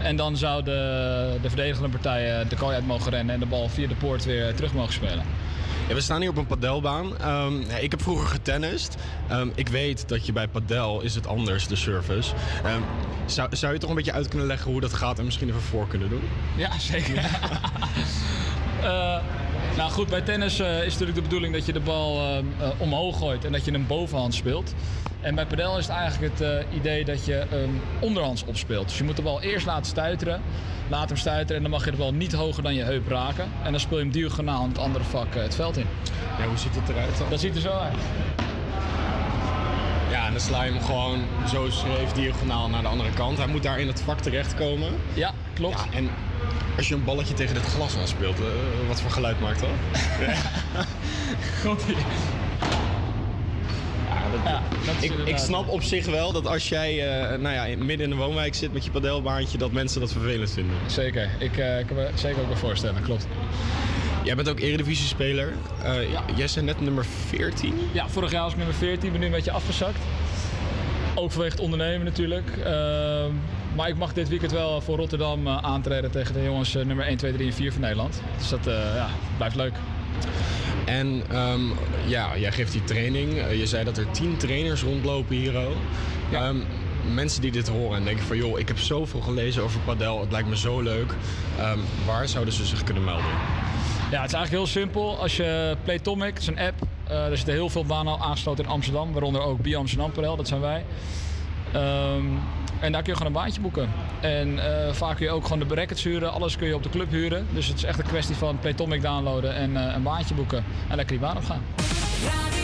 En 0.02 0.15
dan 0.15 0.38
zou 0.38 0.63
de, 0.63 1.38
de 1.41 1.47
verdedigende 1.47 1.89
partij 1.89 2.39
eh, 2.39 2.49
de 2.49 2.56
kooi 2.56 2.75
uit 2.75 2.88
mogen 2.88 3.12
rennen 3.12 3.34
en 3.34 3.39
de 3.39 3.45
bal 3.45 3.69
via 3.69 3.88
de 3.88 3.95
poort 3.95 4.25
weer 4.25 4.56
terug 4.56 4.73
mogen 4.73 4.93
spelen. 4.93 5.23
Ja, 5.89 5.95
we 5.95 6.02
staan 6.02 6.21
hier 6.21 6.30
op 6.30 6.38
een 6.38 6.45
padelbaan. 6.45 7.17
Ehm, 7.17 7.62
ja, 7.62 7.78
ik 7.78 7.91
heb 7.91 8.02
vroeger 8.02 8.28
getennist. 8.28 8.95
Ehm, 9.28 9.49
ik 9.56 9.67
weet 9.67 10.10
dat 10.10 10.25
je 10.25 10.32
bij 10.32 10.47
padel 10.47 11.02
is 11.02 11.15
het 11.15 11.28
anders, 11.28 11.67
de 11.67 11.75
service. 11.75 12.34
Ehm, 12.63 12.82
zou, 13.25 13.56
zou 13.56 13.73
je 13.73 13.80
toch 13.80 13.89
een 13.89 13.95
beetje 13.95 14.12
uit 14.12 14.28
kunnen 14.28 14.47
leggen 14.47 14.71
hoe 14.71 14.82
dat 14.82 14.93
gaat 14.93 15.19
en 15.19 15.25
misschien 15.25 15.49
even 15.49 15.62
voor 15.62 15.88
kunnen 15.88 16.10
doen? 16.10 16.21
Ja, 16.56 16.80
zeker. 16.80 17.25
Eh, 18.84 19.17
nou 19.78 19.91
goed, 19.91 20.10
bij 20.10 20.21
tennis 20.21 20.60
eh, 20.60 20.86
is 20.86 20.91
natuurlijk 20.91 21.15
de 21.15 21.21
bedoeling 21.21 21.54
dat 21.54 21.65
je 21.65 21.73
de 21.73 21.80
bal 21.80 22.21
eh, 22.21 22.69
omhoog 22.78 23.17
gooit 23.17 23.45
en 23.45 23.52
dat 23.52 23.65
je 23.65 23.71
hem 23.71 23.88
bovenhand 23.88 24.34
speelt. 24.34 24.73
En 25.21 25.36
bij 25.36 25.45
padel 25.45 25.77
is 25.77 25.88
het 25.88 25.95
eigenlijk 25.95 26.34
het 26.34 26.41
eh, 26.41 26.75
idee 26.75 27.05
dat 27.05 27.25
je 27.25 27.45
hem 27.49 27.82
onderhands 27.99 28.45
opspeelt. 28.45 28.88
Dus 28.88 28.97
je 28.97 29.03
moet 29.03 29.15
de 29.15 29.21
bal 29.21 29.41
eerst 29.41 29.65
laten 29.65 29.86
stuiteren, 29.86 30.41
laat 30.89 31.10
hem 31.10 31.17
stuiteren 31.17 31.55
en 31.55 31.62
dan 31.62 31.71
mag 31.71 31.86
je 31.86 31.91
de 31.91 31.97
bal 31.97 32.13
niet 32.13 32.34
hoger 32.34 32.63
dan 32.63 32.73
je 32.73 32.84
heup 32.84 33.08
raken. 33.08 33.47
En 33.63 33.71
dan 33.71 33.79
speel 33.79 33.97
je 33.97 34.03
hem 34.03 34.13
diagonaal 34.13 34.63
in 34.63 34.69
het 34.69 34.77
andere 34.77 35.03
vak 35.03 35.36
eh, 35.36 35.41
het 35.41 35.55
veld 35.55 35.77
in. 35.77 35.86
Ja, 36.38 36.47
hoe 36.47 36.58
ziet 36.58 36.75
het 36.75 36.89
eruit 36.89 37.17
dan? 37.17 37.29
Dat 37.29 37.39
ziet 37.39 37.55
er 37.55 37.62
zo 37.62 37.71
uit. 37.71 37.97
Ja, 40.10 40.25
en 40.25 40.32
dan 40.32 40.41
sla 40.41 40.63
je 40.63 40.71
hem 40.71 40.82
gewoon 40.82 41.19
zo 41.47 41.69
schreef 41.69 42.12
diagonaal 42.12 42.69
naar 42.69 42.82
de 42.82 42.88
andere 42.88 43.10
kant. 43.13 43.38
Hij 43.38 43.47
moet 43.47 43.63
daar 43.63 43.79
in 43.79 43.88
het 43.88 44.01
vak 44.01 44.19
terechtkomen. 44.19 44.89
Ja, 45.13 45.34
klopt. 45.53 45.86
Ja, 45.91 45.97
en 45.97 46.10
als 46.77 46.88
je 46.88 46.95
een 46.95 47.03
balletje 47.03 47.34
tegen 47.34 47.53
dit 47.53 47.63
glas 47.63 47.97
aan 47.97 48.08
speelt, 48.08 48.39
eh, 48.39 48.45
wat 48.88 49.01
voor 49.01 49.12
geluid 49.12 49.39
maakt 49.39 49.60
dat? 49.60 49.69
Komt 51.63 51.84
Ja, 54.45 54.61
dat 54.85 54.95
is 55.01 55.09
Ik, 55.09 55.17
ik 55.25 55.37
snap 55.37 55.67
op 55.69 55.81
zich 55.83 56.05
wel 56.05 56.31
dat 56.31 56.47
als 56.47 56.69
jij 56.69 57.07
eh, 57.07 57.39
nou 57.39 57.55
ja, 57.69 57.77
midden 57.77 58.05
in 58.05 58.09
de 58.09 58.15
woonwijk 58.15 58.55
zit 58.55 58.73
met 58.73 58.85
je 58.85 58.91
padelbaantje, 58.91 59.57
dat 59.57 59.71
mensen 59.71 59.99
dat 59.99 60.11
vervelend 60.11 60.51
vinden. 60.51 60.75
Zeker, 60.85 61.29
ik 61.39 61.57
eh, 61.57 61.85
kan 61.87 61.95
me 61.95 62.09
zeker 62.15 62.41
ook 62.41 62.47
wel 62.47 62.57
voorstellen, 62.57 63.01
klopt. 63.03 63.27
Jij 64.23 64.35
bent 64.35 64.49
ook 64.49 64.59
Eredivisie-speler. 64.59 65.53
Eh, 65.83 66.11
Ja. 66.11 66.23
Jij 66.35 66.47
bent 66.55 66.65
net 66.65 66.81
nummer 66.81 67.05
14. 67.27 67.73
Ja, 67.91 68.09
vorig 68.09 68.31
jaar 68.31 68.41
was 68.41 68.51
ik 68.51 68.57
nummer 68.57 68.75
14, 68.75 69.11
ben 69.11 69.19
nu 69.19 69.25
een 69.25 69.31
beetje 69.31 69.51
afgezakt. 69.51 69.99
Ook 71.15 71.31
vanwege 71.31 71.51
het 71.51 71.61
ondernemen 71.63 72.05
natuurlijk. 72.05 72.57
Ehm, 72.63 73.31
maar 73.75 73.89
ik 73.89 73.97
mag 73.97 74.13
dit 74.13 74.29
weekend 74.29 74.51
wel 74.51 74.81
voor 74.81 74.97
Rotterdam 74.97 75.47
aantreden 75.47 76.11
tegen 76.11 76.33
de 76.33 76.43
jongens 76.43 76.73
nummer 76.73 77.07
1, 77.07 77.17
2, 77.17 77.33
3 77.33 77.47
en 77.47 77.53
4 77.53 77.71
van 77.71 77.81
Nederland. 77.81 78.21
Dus 78.37 78.49
dat 78.49 78.65
ja, 78.95 79.07
blijft 79.37 79.55
leuk. 79.55 79.73
En 80.85 81.23
ehm, 81.29 81.61
ja, 82.05 82.37
jij 82.37 82.51
geeft 82.51 82.71
die 82.71 82.83
training. 82.83 83.37
Eh, 83.37 83.59
je 83.59 83.65
zei 83.67 83.83
dat 83.83 83.97
er 83.97 84.11
tien 84.11 84.37
trainers 84.37 84.81
rondlopen 84.83 85.35
hier. 85.35 85.57
ook. 85.57 85.75
Ehm, 86.31 86.55
mensen 87.13 87.41
die 87.41 87.51
dit 87.51 87.67
horen 87.67 87.97
en 87.97 88.03
denken 88.03 88.25
van 88.25 88.37
joh, 88.37 88.59
ik 88.59 88.67
heb 88.67 88.79
zoveel 88.79 89.21
gelezen 89.21 89.63
over 89.63 89.79
padel, 89.79 90.19
het 90.21 90.31
lijkt 90.31 90.47
me 90.49 90.57
zo 90.57 90.81
leuk. 90.81 91.13
Ehm, 91.57 91.79
waar 92.05 92.27
zouden 92.27 92.53
ze 92.53 92.65
zich 92.65 92.83
kunnen 92.83 93.03
melden? 93.03 93.25
Ja, 94.11 94.21
het 94.21 94.31
is 94.31 94.35
eigenlijk 94.37 94.49
heel 94.49 94.67
simpel. 94.81 95.17
Als 95.19 95.37
je 95.37 95.77
Playtomic, 95.83 96.33
het 96.33 96.41
is 96.41 96.47
een 96.47 96.59
app. 96.59 96.81
eh 97.07 97.25
er 97.25 97.35
zitten 97.37 97.53
heel 97.53 97.69
veel 97.69 97.85
banen 97.85 98.13
al 98.13 98.19
aangesloten 98.19 98.63
in 98.63 98.69
Amsterdam, 98.69 99.11
waaronder 99.11 99.41
ook 99.41 99.61
Bi 99.61 99.75
Amsterdam 99.75 100.11
Padel, 100.11 100.35
dat 100.35 100.47
zijn 100.47 100.61
wij. 100.61 100.85
En 102.79 102.91
daar 102.91 103.01
kun 103.01 103.11
je 103.11 103.17
gewoon 103.17 103.33
een 103.33 103.41
baantje 103.41 103.61
boeken. 103.61 103.89
En 104.21 104.59
eh, 104.59 104.93
vaak 104.93 105.15
kun 105.15 105.25
je 105.25 105.31
ook 105.31 105.43
gewoon 105.43 105.59
de 105.59 105.65
brackets 105.65 106.03
huren, 106.03 106.31
alles 106.31 106.57
kun 106.57 106.67
je 106.67 106.75
op 106.75 106.83
de 106.83 106.89
club 106.89 107.11
huren. 107.11 107.47
Dus 107.53 107.67
het 107.67 107.77
is 107.77 107.83
echt 107.83 107.99
een 107.99 108.05
kwestie 108.05 108.35
van 108.35 108.59
Playtomic 108.59 109.01
downloaden 109.01 109.55
en 109.55 109.77
eh, 109.77 109.95
een 109.95 110.03
baantje 110.03 110.35
boeken. 110.35 110.63
En 110.87 110.95
lekker 110.95 111.17
die 111.17 111.27
baan 111.27 111.37
opgaan. 111.37 111.61
This 111.75 112.59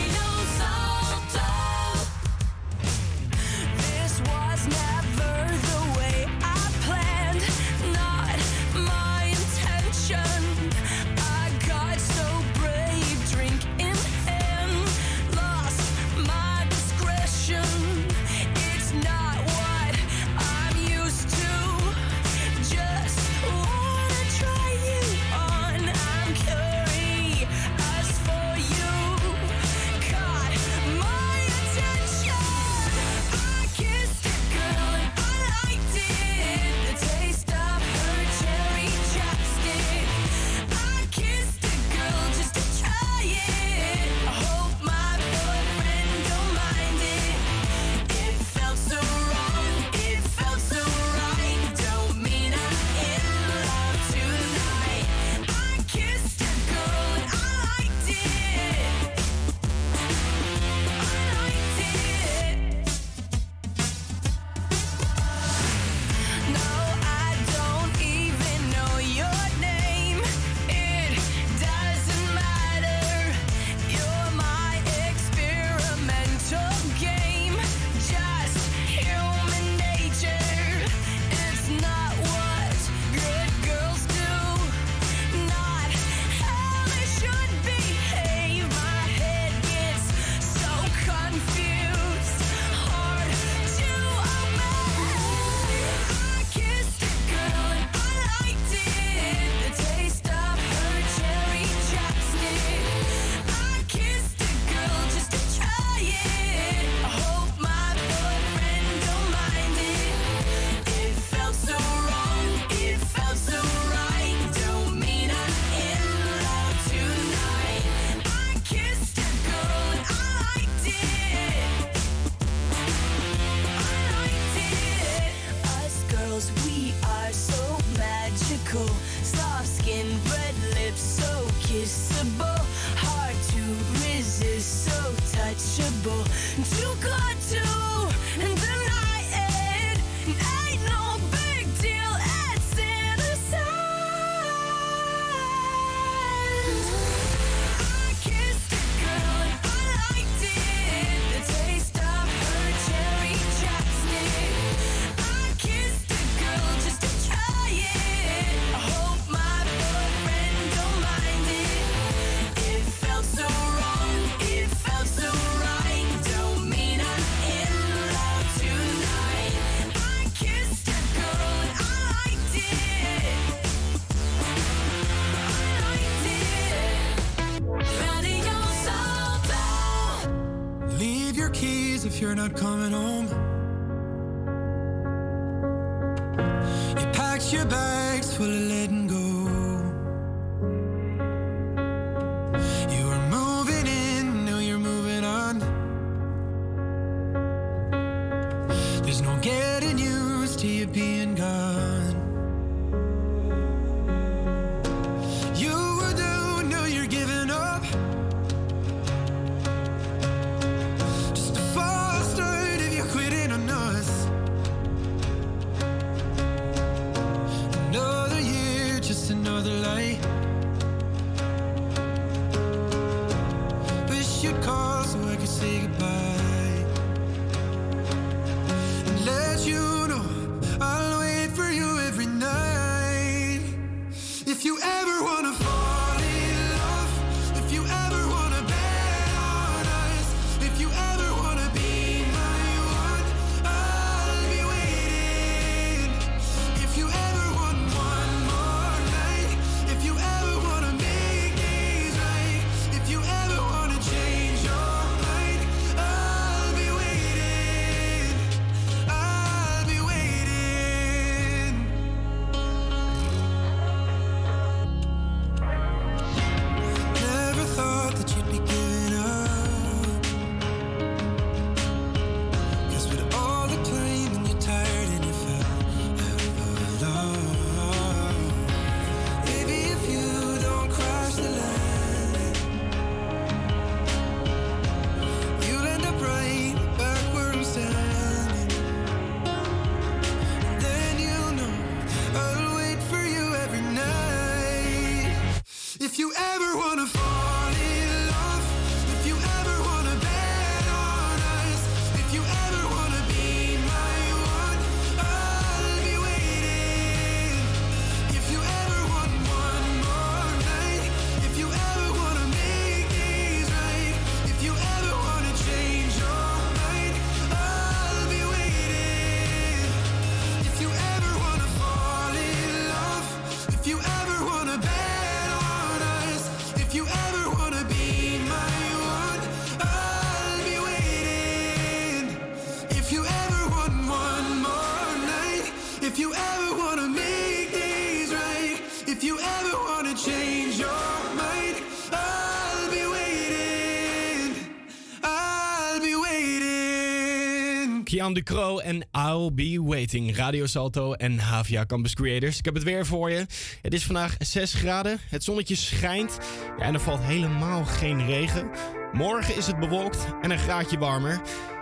Jan 348.26 348.34
de 348.34 348.42
Croo 348.42 348.78
en 348.78 349.08
I'll 349.12 349.50
Be 349.52 349.82
Waiting. 349.82 350.36
Radio 350.36 350.66
Salto 350.66 351.12
en 351.12 351.38
Havia 351.38 351.86
Campus 351.86 352.14
Creators. 352.14 352.58
Ik 352.58 352.64
heb 352.64 352.74
het 352.74 352.82
weer 352.82 353.06
voor 353.06 353.30
je. 353.30 353.46
Het 353.82 353.94
is 353.94 354.04
vandaag 354.04 354.34
6 354.38 354.74
graden. 354.74 355.18
Het 355.30 355.44
zonnetje 355.44 355.74
schijnt. 355.74 356.38
En 356.78 356.94
er 356.94 357.00
valt 357.00 357.20
helemaal 357.22 357.84
geen 357.84 358.26
regen. 358.26 358.70
Morgen 359.12 359.56
is 359.56 359.66
het 359.66 359.78
bewolkt 359.78 360.26
en 360.42 360.50
een 360.50 360.58
graadje 360.58 360.98
warmer. 360.98 361.40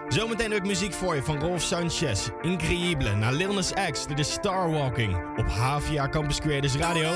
Zometeen 0.08 0.50
heb 0.50 0.60
ik 0.60 0.66
muziek 0.66 0.92
voor 0.92 1.14
je 1.14 1.22
van 1.22 1.40
Rolf 1.40 1.62
Sanchez. 1.62 2.28
Increíble 2.42 3.14
naar 3.14 3.32
Lil 3.32 3.52
Nas 3.52 3.72
X. 3.90 4.06
de 4.06 4.14
is 4.14 4.32
Starwalking 4.32 5.16
op 5.36 5.46
Havia 5.46 6.08
Campus 6.08 6.40
Creators 6.40 6.74
Radio. 6.74 7.10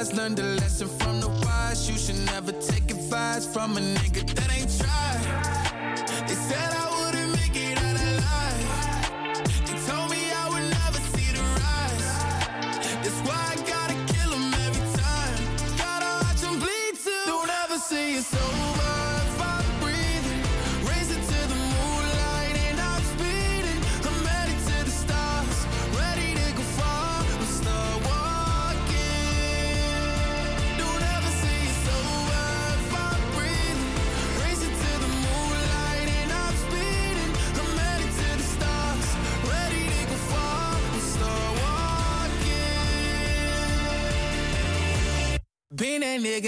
wise. 0.00 0.14
Learned 0.14 0.38
a 0.38 0.42
lesson 0.42 0.88
from 0.88 1.20
the 1.20 1.28
wise. 1.44 1.88
You 1.88 1.96
should 1.98 2.24
never 2.26 2.52
take 2.52 2.90
advice 2.90 3.46
from 3.46 3.76
a 3.76 3.80
nigga 3.80 4.34
that 4.34 4.50
ain't 4.56 4.59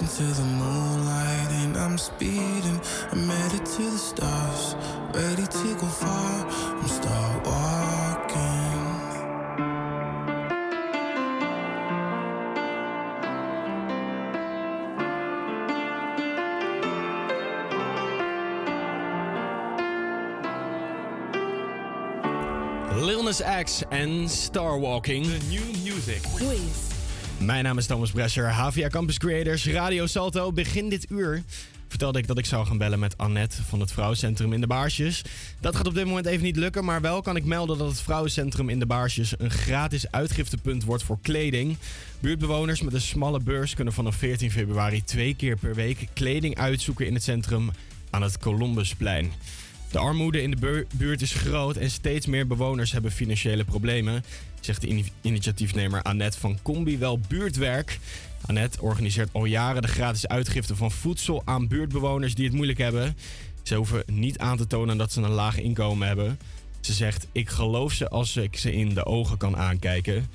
Racing 0.00 0.26
to 0.28 0.34
the 0.34 0.46
moonlight 0.46 1.50
and 1.62 1.76
I'm 1.76 1.98
speeding. 1.98 2.80
I'm 3.12 3.28
headed 3.28 3.66
to 3.66 3.82
the 3.82 3.98
stars, 3.98 4.74
ready 5.12 5.46
to 5.46 5.74
go 5.74 5.86
far. 5.86 6.46
I'm 6.48 6.88
start 6.88 7.46
walking. 7.46 8.70
Lil 23.04 23.22
Nas 23.24 23.42
X 23.42 23.82
en 23.90 24.28
Starwalking. 24.28 25.24
The 25.24 25.38
new 25.50 25.66
music. 25.84 26.22
Quiz. 26.22 26.89
Mijn 27.40 27.64
naam 27.64 27.78
is 27.78 27.86
Thomas 27.86 28.10
Brescher, 28.10 28.50
HVA 28.50 28.88
Campus 28.88 29.18
Creators, 29.18 29.66
Radio 29.66 30.06
Salto. 30.06 30.52
Begin 30.52 30.88
dit 30.88 31.10
uur 31.10 31.42
vertelde 31.88 32.18
ik 32.18 32.26
dat 32.26 32.38
ik 32.38 32.46
zou 32.46 32.66
gaan 32.66 32.78
bellen 32.78 32.98
met 32.98 33.18
Annette 33.18 33.62
van 33.62 33.80
het 33.80 33.92
Vrouwencentrum 33.92 34.52
in 34.52 34.60
de 34.60 34.66
Baarsjes. 34.66 35.22
Dat 35.60 35.76
gaat 35.76 35.86
op 35.86 35.94
dit 35.94 36.06
moment 36.06 36.26
even 36.26 36.44
niet 36.44 36.56
lukken, 36.56 36.84
maar 36.84 37.00
wel 37.00 37.22
kan 37.22 37.36
ik 37.36 37.44
melden 37.44 37.78
dat 37.78 37.88
het 37.88 38.00
Vrouwencentrum 38.00 38.68
in 38.68 38.78
de 38.78 38.86
Baarsjes 38.86 39.34
een 39.38 39.50
gratis 39.50 40.10
uitgiftepunt 40.10 40.84
wordt 40.84 41.02
voor 41.02 41.18
kleding. 41.22 41.76
Buurtbewoners 42.20 42.82
met 42.82 42.94
een 42.94 43.00
smalle 43.00 43.40
beurs 43.40 43.74
kunnen 43.74 43.94
vanaf 43.94 44.14
14 44.14 44.50
februari 44.50 45.04
twee 45.04 45.34
keer 45.34 45.56
per 45.56 45.74
week 45.74 46.08
kleding 46.12 46.58
uitzoeken 46.58 47.06
in 47.06 47.14
het 47.14 47.22
centrum 47.22 47.70
aan 48.10 48.22
het 48.22 48.38
Columbusplein. 48.38 49.32
De 49.90 49.98
armoede 49.98 50.42
in 50.42 50.50
de 50.50 50.86
buurt 50.96 51.22
is 51.22 51.32
groot 51.32 51.76
en 51.76 51.90
steeds 51.90 52.26
meer 52.26 52.46
bewoners 52.46 52.92
hebben 52.92 53.12
financiële 53.12 53.64
problemen, 53.64 54.24
zegt 54.60 54.80
de 54.80 54.86
ini- 54.86 55.12
initiatiefnemer 55.20 56.02
Annette 56.02 56.38
van 56.38 56.58
Combi 56.62 56.98
wel 56.98 57.18
buurtwerk. 57.28 57.98
Annette 58.46 58.80
organiseert 58.80 59.28
al 59.32 59.44
jaren 59.44 59.82
de 59.82 59.88
gratis 59.88 60.28
uitgifte 60.28 60.76
van 60.76 60.90
voedsel 60.90 61.42
aan 61.44 61.68
buurtbewoners 61.68 62.34
die 62.34 62.44
het 62.44 62.54
moeilijk 62.54 62.78
hebben. 62.78 63.16
Ze 63.62 63.74
hoeven 63.74 64.02
niet 64.06 64.38
aan 64.38 64.56
te 64.56 64.66
tonen 64.66 64.96
dat 64.96 65.12
ze 65.12 65.20
een 65.20 65.30
laag 65.30 65.58
inkomen 65.58 66.06
hebben. 66.06 66.38
Ze 66.80 66.92
zegt: 66.92 67.26
Ik 67.32 67.48
geloof 67.48 67.92
ze 67.92 68.08
als 68.08 68.36
ik 68.36 68.56
ze 68.56 68.72
in 68.72 68.94
de 68.94 69.06
ogen 69.06 69.36
kan 69.36 69.56
aankijken. 69.56 70.28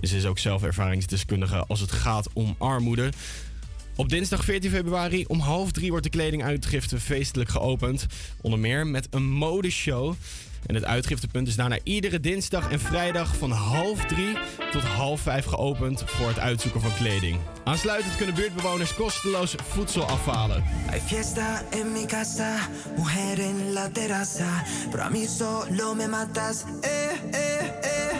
En 0.00 0.08
ze 0.08 0.16
is 0.16 0.26
ook 0.26 0.38
zelf 0.38 0.62
ervaringsdeskundige 0.62 1.64
als 1.66 1.80
het 1.80 1.92
gaat 1.92 2.28
om 2.32 2.54
armoede. 2.58 3.10
Op 3.96 4.08
dinsdag 4.08 4.44
14 4.44 4.70
februari 4.70 5.24
om 5.28 5.38
half 5.38 5.70
drie 5.70 5.90
wordt 5.90 6.04
de 6.04 6.10
kledinguitgifte 6.10 7.00
feestelijk 7.00 7.50
geopend. 7.50 8.06
Onder 8.40 8.58
meer 8.58 8.86
met 8.86 9.06
een 9.10 9.30
modeshow. 9.30 10.14
En 10.66 10.74
het 10.74 10.84
uitgiftepunt 10.84 11.48
is 11.48 11.56
daarna 11.56 11.78
iedere 11.82 12.20
dinsdag 12.20 12.70
en 12.70 12.80
vrijdag 12.80 13.36
van 13.36 13.50
half 13.50 14.04
drie 14.04 14.36
tot 14.70 14.82
half 14.82 15.20
vijf 15.20 15.44
geopend 15.44 16.02
voor 16.06 16.28
het 16.28 16.38
uitzoeken 16.38 16.80
van 16.80 16.94
kleding. 16.94 17.38
Aansluitend 17.64 18.16
kunnen 18.16 18.34
buurtbewoners 18.34 18.94
kosteloos 18.94 19.54
voedsel 19.68 20.04
afhalen. 20.04 20.64
Hay 20.86 21.00
fiesta 21.00 21.62
en 21.70 21.92
mi 21.92 22.06
casa, 22.06 22.68
mujer 22.96 23.40
en 23.40 23.72
la 23.72 23.88
terraza, 23.88 24.64
pero 24.90 25.02
a 25.02 25.08
mí 25.08 25.26
solo 25.26 25.94
me 25.94 26.08
matas, 26.08 26.64
eh, 26.80 27.10
eh, 27.30 27.66
eh. 27.82 28.16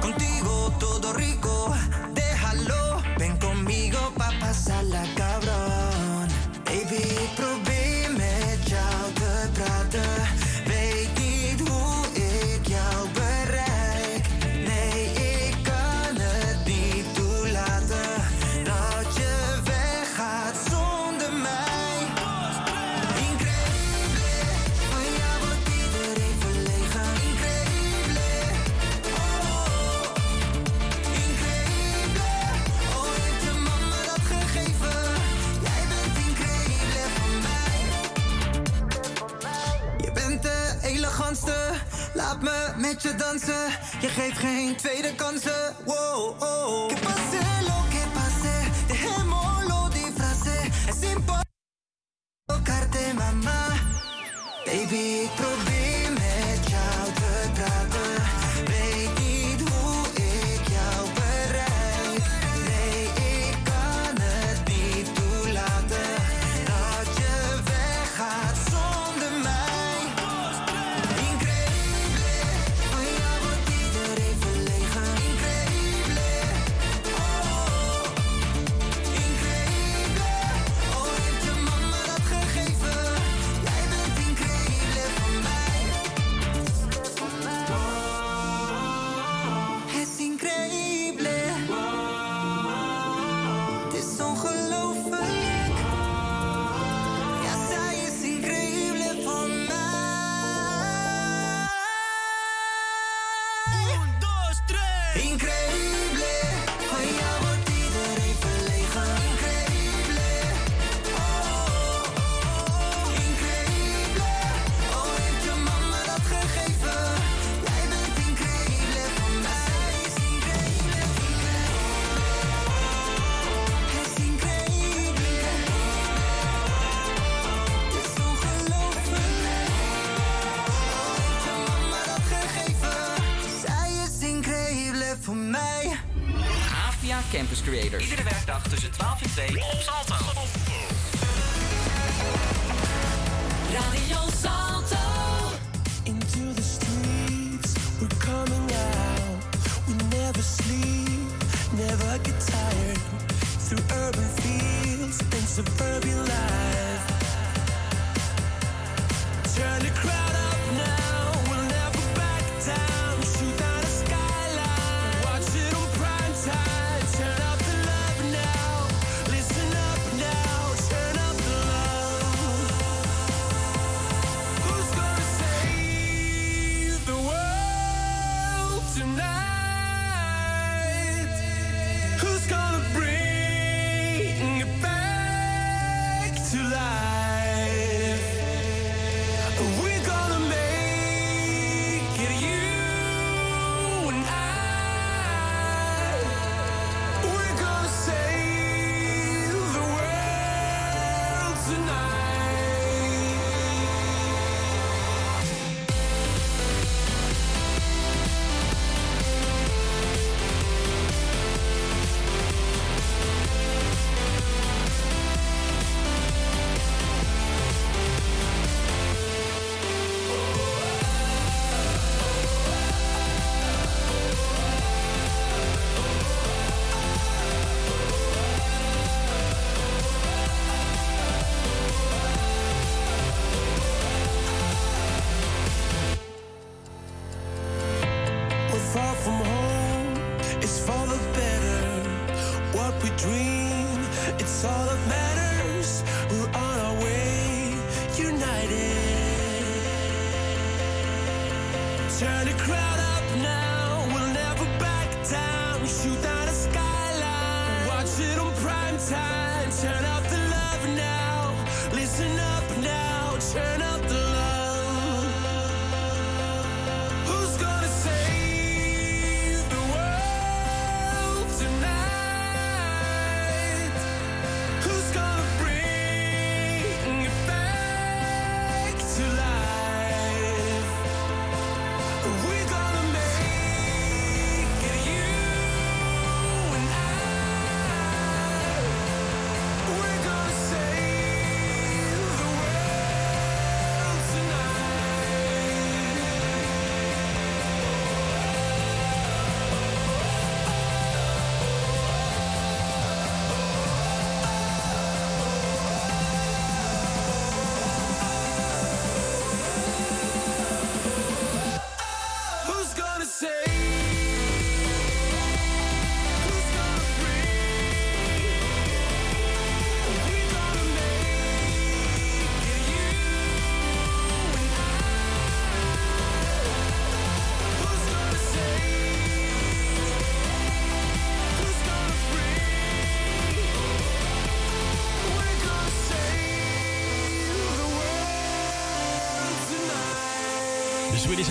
Contigo 0.00 0.72
todo 0.78 1.12
rico, 1.12 1.74
déjalo, 2.14 3.02
ven 3.18 3.38
conmigo 3.38 4.12
pa' 4.16 4.32
pasarla 4.40 5.02
cabrón. 5.14 5.59
Laat 42.30 42.42
me 42.42 42.72
met 42.76 43.02
je 43.02 43.14
dansen. 43.14 43.70
Je 44.00 44.08
geeft 44.08 44.38
geen 44.38 44.76
tweede 44.76 45.14
kansen. 45.14 45.74
Wow, 45.84 46.42
oh. 46.42 46.88
Que 46.88 46.94
pase 46.94 47.42
lo 47.62 47.78
que 47.90 48.04
pase, 48.14 48.54
dejémoslo 48.86 49.88
disfrace. 49.88 50.70
Es 50.88 51.10
imposible 51.10 51.44
tocarte, 52.46 53.14
mama. 53.14 53.66
Baby, 54.64 55.28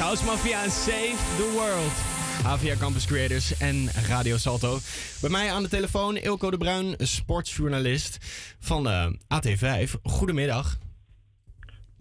House 0.10 0.26
Mafia 0.26 0.64
en 0.64 0.72
Save 0.72 1.16
the 1.38 1.52
World. 1.54 1.92
Avia 2.46 2.76
Campus 2.76 3.06
Creators 3.06 3.58
en 3.58 3.90
Radio 4.08 4.38
Salto. 4.38 4.80
Bij 5.22 5.30
mij 5.30 5.52
aan 5.52 5.64
de 5.64 5.70
telefoon 5.70 6.18
Ilko 6.18 6.52
de 6.52 6.58
Bruin, 6.58 6.96
sportsjournalist 6.98 8.18
van 8.60 8.84
de 8.84 9.18
AT5. 9.28 9.92
Goedemiddag. 10.04 10.78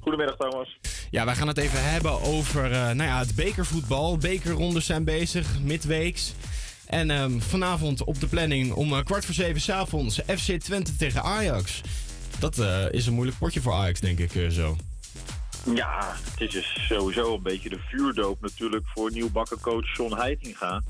Goedemiddag 0.00 0.36
Thomas. 0.36 0.78
Ja, 1.10 1.24
wij 1.24 1.34
gaan 1.34 1.48
het 1.48 1.58
even 1.58 1.90
hebben 1.90 2.22
over 2.22 2.64
eh, 2.64 2.80
nou 2.80 3.02
ja, 3.02 3.18
het 3.18 3.34
bekervoetbal. 3.34 4.16
Bekerrondes 4.16 4.86
zijn 4.86 5.04
bezig, 5.04 5.60
midweeks. 5.60 6.34
En 6.86 7.10
ehm, 7.10 7.38
vanavond 7.38 8.04
op 8.04 8.20
de 8.20 8.26
planning 8.26 8.72
om 8.72 8.92
eh, 8.92 9.04
kwart 9.04 9.24
voor 9.24 9.34
zeven 9.34 9.60
s'avonds 9.60 10.20
FC 10.36 10.52
Twente 10.52 10.96
tegen 10.96 11.22
Ajax. 11.22 11.80
Dat 12.38 12.58
eh, 12.58 12.84
is 12.90 13.06
een 13.06 13.14
moeilijk 13.14 13.38
potje 13.38 13.60
voor 13.60 13.72
Ajax, 13.72 14.00
denk 14.00 14.18
ik 14.18 14.52
zo. 14.52 14.76
Ja, 15.74 16.14
het 16.38 16.54
is 16.54 16.86
sowieso 16.88 17.34
een 17.34 17.42
beetje 17.42 17.68
de 17.68 17.78
vuurdoop 17.78 18.40
natuurlijk 18.40 18.86
voor 18.86 19.10
nieuwbakken 19.10 19.60
coach 19.60 19.96
John 19.96 20.14
Heitinga. 20.14 20.82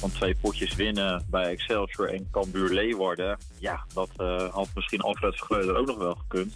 Want 0.00 0.14
twee 0.14 0.34
potjes 0.34 0.74
winnen 0.74 1.26
bij 1.30 1.44
Excelsior 1.44 2.08
en 2.08 2.28
Cambuur 2.30 2.68
Leeuwarden. 2.68 3.38
Ja, 3.58 3.84
dat 3.94 4.10
eh, 4.16 4.52
had 4.52 4.68
misschien 4.74 5.00
Alfred 5.00 5.34
Schleuder 5.34 5.76
ook 5.76 5.86
nog 5.86 5.96
wel 5.96 6.14
gekund. 6.14 6.54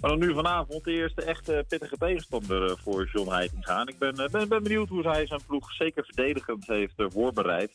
Maar 0.00 0.10
dan 0.10 0.18
nu 0.18 0.34
vanavond 0.34 0.84
de 0.84 0.92
eerste 0.92 1.22
echte 1.22 1.64
pittige 1.68 1.96
tegenstander 1.96 2.70
eh, 2.70 2.76
voor 2.82 3.08
John 3.12 3.30
Heitinga. 3.30 3.80
En 3.80 3.86
ik 3.86 3.98
ben, 3.98 4.14
eh, 4.14 4.28
ben, 4.30 4.48
ben 4.48 4.62
benieuwd 4.62 4.88
hoe 4.88 5.08
hij 5.08 5.26
zijn 5.26 5.44
ploeg 5.46 5.72
zeker 5.72 6.04
verdedigend 6.04 6.66
heeft 6.66 6.94
voorbereid. 6.96 7.70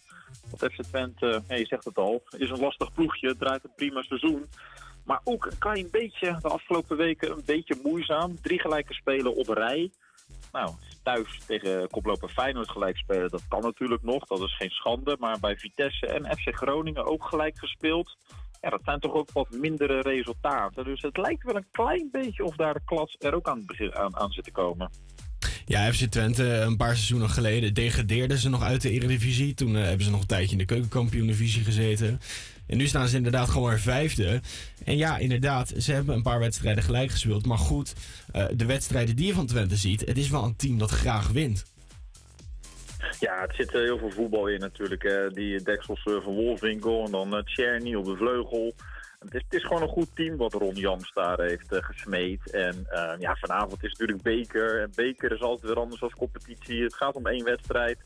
Want 0.50 0.74
FC 0.74 0.82
Twente, 0.84 1.44
je 1.48 1.66
zegt 1.66 1.86
het 1.86 1.98
al, 1.98 2.24
is 2.38 2.50
een 2.50 2.60
lastig 2.60 2.94
ploegje. 2.94 3.28
Het 3.28 3.40
draait 3.40 3.64
een 3.64 3.76
prima 3.76 4.02
seizoen. 4.02 4.46
Maar 5.06 5.22
ook 5.24 5.46
een 5.46 5.58
klein 5.58 5.88
beetje, 5.92 6.38
de 6.42 6.48
afgelopen 6.48 6.98
weken, 6.98 7.32
een 7.32 7.44
beetje 7.46 7.80
moeizaam. 7.84 8.42
Drie 8.42 8.60
gelijke 8.60 8.94
spelen 8.94 9.36
op 9.36 9.48
rij. 9.48 9.92
Nou, 10.52 10.72
thuis 11.04 11.40
tegen 11.48 11.90
koploper 11.90 12.30
Feyenoord 12.30 12.70
gelijk 12.70 12.98
spelen, 12.98 13.30
dat 13.30 13.48
kan 13.48 13.62
natuurlijk 13.62 14.04
nog. 14.04 14.26
Dat 14.26 14.42
is 14.42 14.56
geen 14.56 14.70
schande. 14.70 15.16
Maar 15.20 15.40
bij 15.40 15.58
Vitesse 15.58 16.08
en 16.08 16.38
FC 16.38 16.56
Groningen 16.56 17.06
ook 17.06 17.24
gelijk 17.24 17.58
gespeeld. 17.58 18.18
Ja, 18.62 18.70
dat 18.70 18.82
zijn 18.84 19.00
toch 19.00 19.14
ook 19.14 19.32
wat 19.32 19.52
mindere 19.52 20.02
resultaten. 20.02 20.84
Dus 20.84 21.02
het 21.02 21.18
lijkt 21.18 21.44
wel 21.44 21.56
een 21.56 21.68
klein 21.72 22.10
beetje 22.12 22.44
of 22.44 22.56
daar 22.56 22.74
de 22.74 22.82
klats 22.86 23.16
er 23.20 23.36
ook 23.36 23.48
aan, 23.48 23.66
aan, 24.16 24.32
zit 24.32 24.44
te 24.44 24.52
komen. 24.52 24.90
Ja, 25.66 25.92
FC 25.94 26.06
Twente, 26.06 26.44
een 26.44 26.78
paar 26.78 26.96
seizoenen 26.96 27.30
geleden 27.30 27.74
degradeerden 27.74 28.38
ze 28.38 28.50
nog 28.50 28.64
uit 28.64 28.82
de 28.82 28.90
Eredivisie. 28.90 29.54
Toen 29.54 29.76
eh, 29.76 29.84
hebben 29.84 30.06
ze 30.06 30.12
nog 30.12 30.22
een 30.22 30.28
tijdje 30.28 30.52
in 30.52 30.58
de 30.58 30.66
keukenkampioen-divisie 30.66 31.64
gezeten. 31.64 32.20
En 32.68 32.78
nu 32.78 32.88
staan 32.88 33.08
ze 33.08 33.18
inderdaad 33.18 33.50
gewoon 33.50 33.70
weer 33.70 33.80
vijfde. 33.80 34.42
En 34.86 34.98
ja, 34.98 35.18
inderdaad, 35.18 35.74
ze 35.78 35.92
hebben 35.92 36.16
een 36.16 36.22
paar 36.22 36.40
wedstrijden 36.40 36.84
gelijk 36.84 37.12
gespeeld. 37.12 37.46
Maar 37.46 37.58
goed, 37.58 37.94
eh, 38.32 38.46
de 38.54 38.66
wedstrijden 38.66 39.16
die 39.16 39.28
je 39.28 39.34
van 39.34 39.46
Twente 39.46 39.76
ziet, 39.76 40.06
het 40.06 40.18
is 40.18 40.30
wel 40.30 40.44
een 40.44 40.56
team 40.56 40.78
dat 40.78 40.90
graag 40.90 41.28
wint. 41.28 41.74
Ja, 43.20 43.42
het 43.42 43.56
zit 43.56 43.74
eh, 43.74 43.82
heel 43.82 43.98
veel 43.98 44.12
voetbal 44.12 44.48
in 44.48 44.60
natuurlijk. 44.60 45.32
Die 45.34 45.62
deksels 45.62 46.04
eh, 46.04 46.14
van 46.24 46.34
Wolfwinkel 46.34 47.06
en 47.06 47.12
dan 47.12 47.44
Tjerny 47.44 47.96
op 47.96 48.06
de 48.06 48.16
vleugel. 48.16 48.74
Het 49.30 49.46
is, 49.50 49.64
gewoon 49.64 49.82
een 49.82 49.88
goed 49.88 50.16
team 50.16 50.38
wat 50.38 50.54
Ron 50.54 50.76
Jans 50.76 51.14
daar 51.14 51.42
heeft 51.42 51.68
gesmeed. 51.70 52.52
En 52.52 52.88
ja, 53.20 53.36
vanavond 53.36 53.84
is 53.84 53.90
natuurlijk 53.90 54.22
beker. 54.22 54.82
En 54.82 54.92
beker 54.96 55.32
is 55.32 55.42
altijd 55.42 55.68
weer 55.72 55.82
anders 55.82 56.02
als 56.02 56.14
competitie. 56.14 56.84
Het 56.84 56.96
gaat 56.96 57.16
om 57.16 57.28
één 57.28 57.44
wedstrijd. 57.44 57.98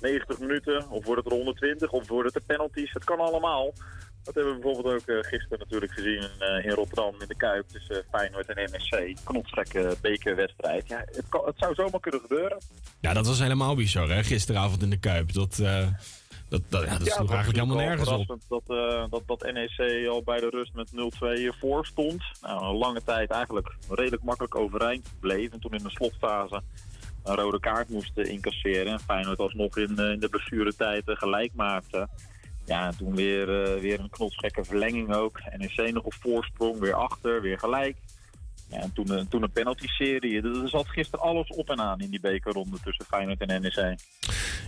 90 0.00 0.38
minuten, 0.38 0.90
of 0.90 1.04
wordt 1.04 1.22
het 1.24 1.32
er 1.32 1.38
120, 1.38 1.90
of 1.90 2.08
wordt 2.08 2.34
het 2.34 2.46
de 2.46 2.54
penalties. 2.54 2.92
Het 2.92 3.04
kan 3.04 3.18
allemaal. 3.18 3.72
Dat 4.22 4.34
hebben 4.34 4.54
we 4.54 4.60
bijvoorbeeld 4.60 4.94
ook 4.94 5.08
eh, 5.08 5.30
gisteren 5.30 5.58
natuurlijk 5.58 5.92
gezien 5.92 6.28
eh, 6.38 6.64
in 6.64 6.70
Rotterdam 6.70 7.14
in 7.20 7.28
de 7.28 7.36
Kuip 7.36 7.68
tussen 7.68 8.04
Feyenoord 8.10 8.46
en 8.46 8.70
NSC. 8.72 9.24
Knotsgekke 9.24 9.96
bekerwedstrijd. 10.00 10.88
Ja, 10.88 11.04
het, 11.06 11.28
kan, 11.28 11.44
het 11.44 11.54
zou 11.58 11.74
zomaar 11.74 12.00
kunnen 12.00 12.20
gebeuren. 12.20 12.58
Ja, 13.00 13.12
dat 13.12 13.26
was 13.26 13.38
helemaal 13.38 13.74
bizar, 13.74 14.08
hè? 14.08 14.24
Gisteravond 14.24 14.82
in 14.82 14.90
de 14.90 14.98
Kuip. 14.98 15.32
Dat, 15.32 15.58
eh, 15.58 15.86
dat, 16.50 16.62
dat, 16.68 16.84
ja, 16.84 16.98
dat 16.98 17.06
Ja, 17.06 17.12
sloeg 17.12 17.28
was 17.28 17.36
eigenlijk 17.36 17.64
helemaal 17.64 17.86
nergens 17.86 18.08
op. 18.08 18.38
Dat, 18.48 18.62
eh, 18.66 19.04
dat, 19.10 19.22
dat 19.26 19.52
NEC 19.52 20.08
al 20.08 20.22
bij 20.22 20.40
de 20.40 20.48
rust 20.50 20.74
met 20.74 20.92
0-2 20.92 21.58
voor 21.58 21.86
stond. 21.86 22.22
Nou, 22.42 22.64
een 22.64 22.76
lange 22.76 23.02
tijd 23.04 23.30
eigenlijk 23.30 23.76
redelijk 23.88 24.22
makkelijk 24.22 24.54
overeind 24.54 25.08
bleef. 25.20 25.52
En 25.52 25.60
toen 25.60 25.72
in 25.72 25.82
de 25.82 25.90
slotfase 25.90 26.62
een 27.24 27.34
rode 27.34 27.60
kaart 27.60 27.88
moest 27.88 28.18
eh, 28.18 28.32
incasseren. 28.32 28.92
En 28.92 29.00
Feyenoord 29.00 29.38
alsnog 29.38 29.76
in, 29.76 29.98
eh, 29.98 30.10
in 30.10 30.20
de 30.20 30.28
blessuretijd 30.28 31.08
eh, 31.08 31.16
gelijk 31.16 31.52
maakte. 31.54 32.08
Ja, 32.64 32.86
en 32.86 32.96
toen 32.96 33.14
weer, 33.14 33.46
weer 33.80 34.00
een 34.00 34.10
knotsgekke 34.10 34.64
verlenging 34.64 35.14
ook. 35.14 35.40
NEC 35.56 35.92
nog 35.92 36.04
op 36.04 36.14
voorsprong, 36.14 36.78
weer 36.78 36.94
achter, 36.94 37.42
weer 37.42 37.58
gelijk. 37.58 37.96
Ja, 38.68 38.78
en 38.78 38.92
toen, 38.92 39.28
toen 39.28 39.42
een 39.42 39.52
penalty-serie. 39.52 40.42
Er 40.42 40.68
zat 40.68 40.88
gisteren 40.88 41.24
alles 41.24 41.48
op 41.48 41.70
en 41.70 41.80
aan 41.80 42.00
in 42.00 42.10
die 42.10 42.20
bekerronde 42.20 42.76
tussen 42.84 43.04
Feyenoord 43.04 43.40
en 43.40 43.60
NEC. 43.62 43.98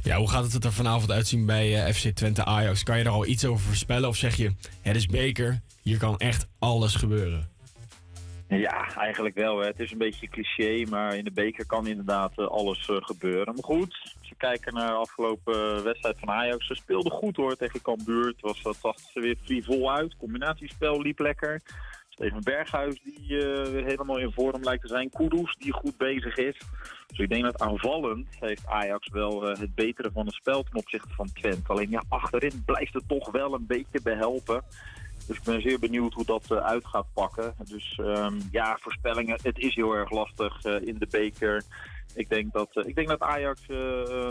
Ja, 0.03 0.17
hoe 0.17 0.31
gaat 0.31 0.53
het 0.53 0.65
er 0.65 0.73
vanavond 0.73 1.11
uitzien 1.11 1.47
bij 1.47 1.95
FC 1.95 2.09
Twente 2.09 2.45
Ajax? 2.45 2.83
Kan 2.83 2.99
je 2.99 3.05
daar 3.05 3.13
al 3.13 3.27
iets 3.27 3.45
over 3.45 3.65
voorspellen? 3.65 4.09
Of 4.09 4.17
zeg 4.17 4.37
je, 4.37 4.55
het 4.81 4.97
is 4.97 5.07
beker, 5.07 5.61
hier 5.83 5.99
kan 5.99 6.19
echt 6.19 6.47
alles 6.59 6.95
gebeuren? 6.95 7.52
Ja, 8.59 8.95
eigenlijk 8.95 9.35
wel. 9.35 9.59
Hè. 9.59 9.67
Het 9.67 9.81
is 9.81 9.93
een 9.93 9.99
beetje 9.99 10.29
cliché, 10.29 10.91
maar 10.91 11.17
in 11.17 11.25
de 11.25 11.33
beker 11.33 11.67
kan 11.67 11.87
inderdaad 11.87 12.39
eh, 12.39 12.47
alles 12.47 12.89
eh, 12.89 12.97
gebeuren. 13.01 13.55
Maar 13.55 13.65
goed, 13.65 14.01
als 14.21 14.29
we 14.29 14.35
kijken 14.37 14.75
naar 14.75 14.89
de 14.89 14.95
afgelopen 14.95 15.77
eh, 15.77 15.83
wedstrijd 15.83 16.19
van 16.19 16.31
Ajax. 16.31 16.67
Ze 16.67 16.75
speelden 16.75 17.13
goed 17.13 17.37
hoor 17.37 17.57
tegen 17.57 17.83
Cambuur. 17.83 18.27
Het 18.27 18.41
was, 18.41 18.63
het 18.63 18.77
zag 18.77 18.97
er 19.15 19.23
weer 19.23 19.37
frivol 19.45 19.93
uit. 19.93 20.17
Combinatiespel 20.17 21.01
liep 21.01 21.19
lekker. 21.19 21.61
Steven 22.09 22.43
Berghuis 22.43 23.01
die 23.03 23.27
weer 23.29 23.85
helemaal 23.85 24.19
in 24.19 24.33
vorm 24.33 24.63
lijkt 24.63 24.83
te 24.83 24.89
zijn. 24.89 25.11
Kudus 25.11 25.57
die 25.59 25.73
goed 25.73 25.97
bezig 25.97 26.37
is. 26.37 26.59
Dus 27.07 27.19
ik 27.19 27.29
denk 27.29 27.43
dat 27.43 27.61
aanvallend 27.61 28.27
heeft 28.41 28.67
Ajax 28.67 29.09
wel 29.09 29.43
het 29.43 29.75
betere 29.75 30.11
van 30.13 30.27
het 30.27 30.35
spel 30.35 30.63
ten 30.63 30.79
opzichte 30.79 31.15
van 31.15 31.33
Twente. 31.33 31.73
Alleen 31.73 31.91
ja, 31.91 32.03
achterin 32.09 32.63
blijft 32.65 32.95
het 32.95 33.09
toch 33.09 33.31
wel 33.31 33.55
een 33.55 33.67
beetje 33.67 34.01
behelpen. 34.03 34.63
Dus 35.27 35.37
ik 35.37 35.43
ben 35.43 35.63
zeer 35.63 35.79
benieuwd 35.79 36.15
hoe 36.15 36.25
dat 36.25 36.45
eh, 36.49 36.57
uit 36.57 36.87
gaat 36.87 37.07
pakken. 37.13 37.55
Dus 37.65 37.99
ehm, 38.05 38.35
ja, 38.51 38.79
voorspellingen, 38.81 39.39
het 39.43 39.59
is 39.59 39.75
heel 39.75 39.93
erg 39.93 40.11
lastig 40.11 40.65
eh, 40.65 40.87
in 40.87 40.99
de 40.99 41.07
beker. 41.11 41.63
Ik 42.15 42.29
denk 42.29 42.53
dat, 42.53 42.69
eh, 42.73 42.87
ik 42.87 42.95
denk 42.95 43.09
dat 43.09 43.21
Ajax 43.21 43.61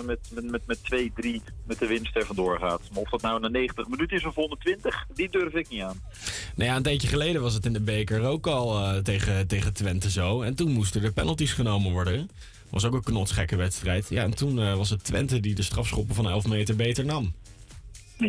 met, 0.06 0.32
met, 0.34 0.52
met, 0.52 0.66
met 0.66 0.80
2-3 0.80 1.42
met 1.66 1.80
de 1.80 1.88
winst 1.88 2.16
er 2.16 2.26
vandoor 2.26 2.60
gaat. 2.60 2.82
Maar 2.94 3.02
of 3.02 3.10
dat 3.10 3.22
nou 3.22 3.39
na 3.39 3.48
90 3.48 3.88
minuten 3.88 4.18
is 4.18 4.26
of 4.26 4.36
120, 4.36 5.06
die 5.14 5.30
durf 5.30 5.54
ik 5.54 5.70
niet 5.70 5.82
aan. 5.82 6.02
Nou 6.56 6.70
ja, 6.70 6.76
een 6.76 6.84
tijdje 6.84 7.08
geleden 7.08 7.42
was 7.42 7.54
het 7.54 7.66
in 7.66 7.74
de 7.74 7.82
beker 7.82 8.24
ook 8.24 8.48
al 8.48 9.02
tegen, 9.02 9.48
tegen 9.48 9.74
Twente 9.74 10.10
zo. 10.10 10.42
En 10.42 10.56
toen 10.56 10.72
moesten 10.72 11.04
er 11.04 11.14
penalties 11.14 11.54
genomen 11.54 11.92
worden. 11.92 12.30
Was 12.70 12.86
ook 12.86 12.94
een 12.94 13.04
knotsgekke 13.04 13.56
wedstrijd. 13.56 14.10
Ja, 14.10 14.24
en 14.24 14.36
toen 14.36 14.78
was 14.78 14.89
het 14.89 15.04
Twente 15.04 15.39
die 15.39 15.56
de 15.56 15.62
strafschoppen 15.62 16.16
van 16.16 16.30
11 16.30 16.48
meter 16.48 16.76
beter 16.76 17.06
nam. 17.06 17.34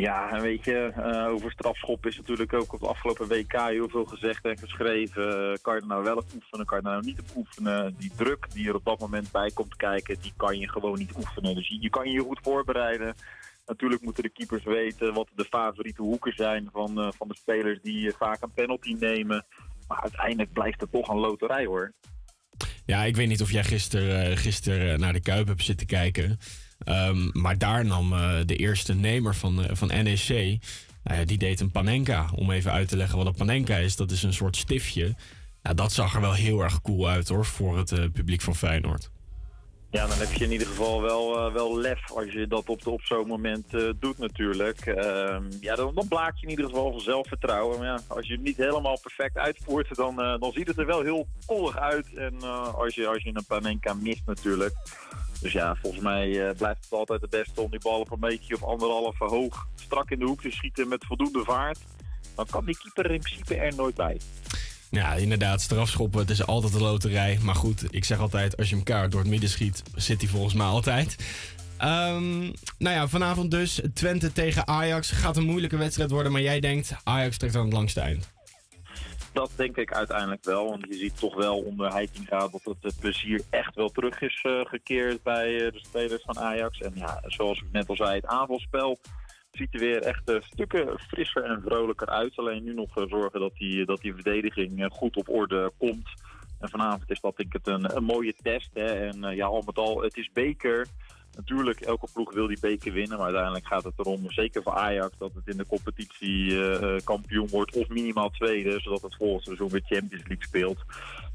Ja, 0.00 0.40
weet 0.40 0.64
je, 0.64 0.92
eh, 0.96 1.26
over 1.26 1.50
strafschop 1.50 2.06
is 2.06 2.16
natuurlijk 2.16 2.52
ook 2.52 2.72
op 2.72 2.80
de 2.80 2.86
afgelopen 2.86 3.28
WK 3.28 3.52
heel 3.52 3.88
veel 3.88 4.04
gezegd 4.04 4.44
en 4.44 4.58
geschreven. 4.58 5.52
Eh, 5.52 5.58
kan 5.62 5.74
je 5.74 5.80
er 5.80 5.86
nou 5.86 6.04
wel 6.04 6.16
op 6.16 6.26
oefenen, 6.34 6.66
kan 6.66 6.78
je 6.78 6.84
er 6.84 6.90
nou 6.90 7.04
niet 7.04 7.20
op 7.20 7.36
oefenen? 7.36 7.94
Die 7.98 8.12
druk 8.16 8.46
die 8.52 8.68
er 8.68 8.74
op 8.74 8.84
dat 8.84 8.98
moment 8.98 9.30
bij 9.30 9.50
komt 9.50 9.76
kijken, 9.76 10.16
die 10.20 10.32
kan 10.36 10.58
je 10.58 10.68
gewoon 10.68 10.98
niet 10.98 11.16
oefenen. 11.16 11.54
Dus 11.54 11.68
je, 11.68 11.80
je 11.80 11.90
kan 11.90 12.10
je 12.10 12.20
goed 12.20 12.38
voorbereiden. 12.42 13.14
Natuurlijk 13.66 14.02
moeten 14.02 14.22
de 14.22 14.28
keepers 14.28 14.64
weten 14.64 15.14
wat 15.14 15.28
de 15.34 15.44
favoriete 15.44 16.02
hoeken 16.02 16.32
zijn 16.34 16.68
van, 16.72 17.00
eh, 17.00 17.08
van 17.16 17.28
de 17.28 17.36
spelers 17.36 17.78
die 17.82 18.12
vaak 18.18 18.42
een 18.42 18.52
penalty 18.54 18.96
nemen. 18.98 19.44
Maar 19.88 20.00
uiteindelijk 20.02 20.52
blijft 20.52 20.80
het 20.80 20.92
toch 20.92 21.08
een 21.08 21.18
loterij 21.18 21.64
hoor. 21.64 21.92
Ja, 22.86 23.04
ik 23.04 23.16
weet 23.16 23.28
niet 23.28 23.42
of 23.42 23.50
jij 23.50 23.64
gisteren 23.64 24.36
gister, 24.36 24.98
naar 24.98 25.12
de 25.12 25.20
Kuip 25.20 25.46
hebt 25.46 25.64
zitten 25.64 25.86
kijken. 25.86 26.38
Ehm, 26.84 27.28
maar 27.32 27.58
daar 27.58 27.84
nam 27.84 28.12
eh, 28.12 28.34
de 28.46 28.56
eerste 28.56 28.94
nemer 28.94 29.34
van, 29.34 29.64
eh, 29.64 29.76
van 29.76 29.88
NEC. 29.88 30.58
Ja, 31.04 31.24
die 31.24 31.38
deed 31.38 31.60
een 31.60 31.70
panenka. 31.70 32.30
Om 32.34 32.50
even 32.50 32.72
uit 32.72 32.88
te 32.88 32.96
leggen 32.96 33.18
wat 33.18 33.26
een 33.26 33.34
panenka 33.34 33.76
is. 33.76 33.96
Dat 33.96 34.10
is 34.10 34.22
een 34.22 34.32
soort 34.32 34.56
stiftje. 34.56 35.14
Nou, 35.62 35.76
dat 35.76 35.92
zag 35.92 36.14
er 36.14 36.20
wel 36.20 36.32
heel 36.32 36.60
erg 36.60 36.82
cool 36.82 37.08
uit 37.08 37.28
hoor. 37.28 37.44
Voor 37.44 37.78
het 37.78 37.92
eh, 37.92 38.04
publiek 38.12 38.40
van 38.40 38.56
Feyenoord. 38.56 39.10
Ja, 39.92 40.06
dan 40.06 40.18
heb 40.18 40.32
je 40.32 40.44
in 40.44 40.52
ieder 40.52 40.66
geval 40.66 41.02
wel, 41.02 41.38
eh, 41.38 41.52
wel 41.52 41.78
lef 41.78 42.12
als 42.12 42.32
je 42.32 42.46
dat 42.46 42.68
op, 42.68 43.02
zo'n 43.02 43.26
moment 43.26 43.74
eh, 43.74 43.90
doet 43.98 44.18
natuurlijk. 44.18 44.80
Ehm, 44.80 45.44
ja, 45.60 45.74
dan, 45.74 45.94
dan 45.94 46.08
blaak 46.08 46.36
je 46.36 46.42
in 46.42 46.50
ieder 46.50 46.64
geval 46.64 46.90
van 46.90 47.00
zelfvertrouwen. 47.00 47.78
Maar 47.78 47.86
ja, 47.86 48.00
als 48.06 48.26
je 48.26 48.32
het 48.32 48.42
niet 48.42 48.56
helemaal 48.56 48.98
perfect 49.00 49.36
uitvoert, 49.36 49.96
dan, 49.96 50.22
eh, 50.22 50.38
dan 50.40 50.52
ziet 50.52 50.66
het 50.66 50.78
er 50.78 50.86
wel 50.86 51.02
heel 51.02 51.26
kollig 51.46 51.78
uit. 51.78 52.14
En 52.14 52.34
eh, 52.40 52.74
als, 52.74 52.94
je, 52.94 53.06
als 53.06 53.22
je 53.22 53.30
een 53.32 53.44
panenka 53.46 53.94
mist 53.94 54.22
natuurlijk. 54.26 54.74
Dus 55.42 55.52
ja, 55.52 55.76
volgens 55.80 56.02
mij 56.02 56.48
eh, 56.48 56.56
blijft 56.56 56.84
het 56.84 56.92
altijd 56.92 57.20
het 57.20 57.30
beste 57.30 57.60
om 57.60 57.70
die 57.70 57.80
bal 57.80 58.00
op 58.00 58.12
een 58.12 58.18
metertje 58.18 58.54
of 58.54 58.62
anderhalf 58.62 59.18
hoog 59.18 59.66
strak 59.74 60.10
in 60.10 60.18
de 60.18 60.24
hoek 60.24 60.42
te 60.42 60.50
schieten 60.50 60.88
met 60.88 61.04
voldoende 61.04 61.44
vaart. 61.44 61.78
Dan 62.34 62.46
kan 62.50 62.64
die 62.64 62.78
keeper 62.78 63.04
er 63.04 63.10
in 63.10 63.20
principe 63.20 63.54
er 63.54 63.74
nooit 63.74 63.94
bij. 63.94 64.20
Ja, 64.90 65.14
inderdaad, 65.14 65.60
strafschoppen, 65.60 66.20
het 66.20 66.30
is 66.30 66.46
altijd 66.46 66.74
een 66.74 66.80
loterij. 66.80 67.38
Maar 67.42 67.54
goed, 67.54 67.94
ik 67.94 68.04
zeg 68.04 68.18
altijd, 68.18 68.56
als 68.56 68.68
je 68.68 68.74
hem 68.74 68.84
kaart 68.84 69.10
door 69.10 69.20
het 69.20 69.30
midden 69.30 69.48
schiet, 69.48 69.82
zit 69.94 70.20
hij 70.20 70.30
volgens 70.30 70.54
mij 70.54 70.66
altijd. 70.66 71.16
Ehm, 71.78 72.40
nou 72.78 72.96
ja, 72.96 73.08
vanavond 73.08 73.50
dus 73.50 73.80
Twente 73.94 74.32
tegen 74.32 74.66
Ajax. 74.66 75.10
Gaat 75.10 75.36
een 75.36 75.44
moeilijke 75.44 75.76
wedstrijd 75.76 76.10
worden, 76.10 76.32
maar 76.32 76.40
jij 76.40 76.60
denkt 76.60 76.92
Ajax 77.04 77.36
trekt 77.36 77.56
aan 77.56 77.64
het 77.64 77.72
langste 77.72 78.00
eind. 78.00 78.32
Dat 79.32 79.50
denk 79.56 79.76
ik 79.76 79.92
uiteindelijk 79.92 80.44
wel. 80.44 80.68
Want 80.68 80.86
je 80.88 80.94
ziet 80.94 81.18
toch 81.18 81.34
wel 81.34 81.58
onder 81.58 81.92
Heitinga 81.92 82.48
dat 82.48 82.76
het, 82.80 83.00
plezier 83.00 83.42
echt 83.50 83.74
wel 83.74 83.88
terug 83.88 84.20
is 84.20 84.40
eh, 84.42 84.60
gekeerd 84.64 85.22
bij 85.22 85.54
eh, 85.54 85.72
de 85.72 85.78
spelers 85.78 86.22
van 86.22 86.38
Ajax. 86.38 86.80
En 86.80 86.92
ja, 86.94 87.22
zoals 87.26 87.58
ik 87.58 87.72
net 87.72 87.88
al 87.88 87.96
zei, 87.96 88.14
het 88.14 88.26
aanvalspel 88.26 88.98
ziet 89.50 89.74
er 89.74 89.80
weer 89.80 90.02
echt 90.02 90.28
eh, 90.28 90.36
stukken 90.40 90.98
frisser 90.98 91.44
en 91.44 91.62
vrolijker 91.64 92.08
uit. 92.08 92.38
Alleen 92.38 92.64
nu 92.64 92.74
nog 92.74 92.90
zorgen 93.08 93.40
dat 93.40 93.54
die, 93.54 93.84
dat 93.84 94.00
die 94.00 94.14
verdediging 94.14 94.88
goed 94.92 95.16
op 95.16 95.28
orde 95.28 95.72
komt. 95.78 96.08
En 96.60 96.68
vanavond 96.68 97.10
is 97.10 97.20
dat 97.20 97.36
denk 97.36 97.54
ik 97.54 97.62
het 97.64 97.74
een, 97.74 97.96
een 97.96 98.04
mooie 98.04 98.34
test. 98.42 98.70
Hè. 98.74 99.08
En 99.08 99.34
ja, 99.36 99.46
al 99.46 99.62
met 99.66 99.76
al, 99.76 100.02
het 100.02 100.16
is 100.16 100.30
beker. 100.32 100.86
Natuurlijk, 101.36 101.80
elke 101.80 102.06
ploeg 102.12 102.32
wil 102.32 102.46
die 102.46 102.60
beker 102.60 102.92
winnen. 102.92 103.16
Maar 103.16 103.26
uiteindelijk 103.26 103.66
gaat 103.66 103.84
het 103.84 103.98
erom, 103.98 104.30
zeker 104.30 104.62
voor 104.62 104.72
Ajax, 104.72 105.18
dat 105.18 105.32
het 105.34 105.48
in 105.48 105.56
de 105.56 105.66
competitie 105.66 106.50
eh, 106.50 106.94
eh, 106.94 107.00
kampioen 107.04 107.48
wordt. 107.48 107.76
Of 107.76 107.88
minimaal 107.88 108.30
tweede, 108.30 108.80
zodat 108.80 109.02
het 109.02 109.16
volgend 109.16 109.44
seizoen 109.44 109.68
weer 109.68 109.82
Champions 109.86 110.26
League 110.28 110.46
speelt. 110.46 110.78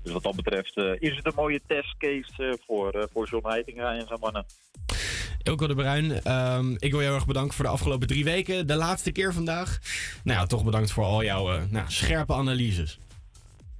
Dus 0.08 0.16
wat 0.16 0.24
dat 0.24 0.36
betreft 0.36 0.78
eh, 0.78 0.92
is 1.00 1.16
het 1.16 1.26
een 1.26 1.34
mooie 1.36 1.62
testcase 1.68 2.44
eh, 2.44 2.54
voor, 2.66 3.08
voor 3.14 3.28
John 3.28 3.48
Heitinga 3.48 3.94
en 3.94 4.08
zijn 4.08 4.20
mannen. 4.20 4.46
Ilko 5.44 5.68
de 5.68 5.76
Bruin, 5.76 6.24
ehm, 6.24 6.72
ik 6.78 6.92
wil 6.92 7.02
jou 7.02 7.16
erg 7.16 7.26
bedanken 7.26 7.54
voor 7.54 7.66
de 7.66 7.72
afgelopen 7.72 8.08
drie 8.08 8.24
weken. 8.24 8.68
De 8.68 8.76
laatste 8.76 9.12
keer 9.12 9.34
vandaag. 9.34 9.80
Nou 10.24 10.40
ja, 10.40 10.46
toch 10.46 10.64
bedankt 10.64 10.92
voor 10.92 11.04
al 11.04 11.24
jouw 11.24 11.68
nou, 11.70 11.86
scherpe 11.88 12.34
analyses. 12.34 13.00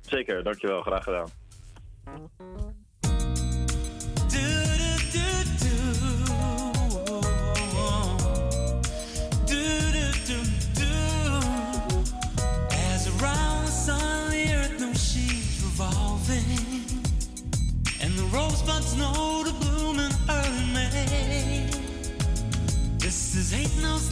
Zeker, 0.02 0.44
dankjewel. 0.44 0.82
Graag 0.82 1.04
gedaan. 1.04 1.30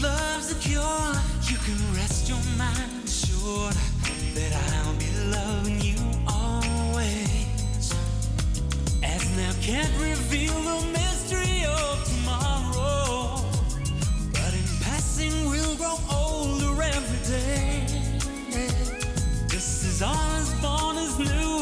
Love's 0.06 0.47
the 0.53 0.60
cure. 0.60 1.12
You 1.49 1.58
can 1.66 1.80
rest 1.95 2.30
your 2.30 2.43
mind 2.58 2.91
assured 3.06 3.76
that 4.36 4.51
I'll 4.66 4.97
be 5.06 5.12
loving 5.38 5.80
you 5.82 5.99
always. 6.28 7.86
As 9.03 9.24
now 9.38 9.53
can't 9.62 9.93
reveal 9.99 10.53
the 10.72 10.80
mystery 10.99 11.66
of 11.66 11.93
tomorrow. 12.12 13.41
But 14.32 14.51
in 14.60 14.68
passing, 14.86 15.36
we'll 15.49 15.76
grow 15.76 15.97
older 16.22 16.74
every 16.82 17.22
day. 17.36 17.86
This 19.53 19.70
is 19.89 20.01
all 20.01 20.30
as 20.41 20.51
born 20.62 20.97
as 20.97 21.18
new. 21.18 21.58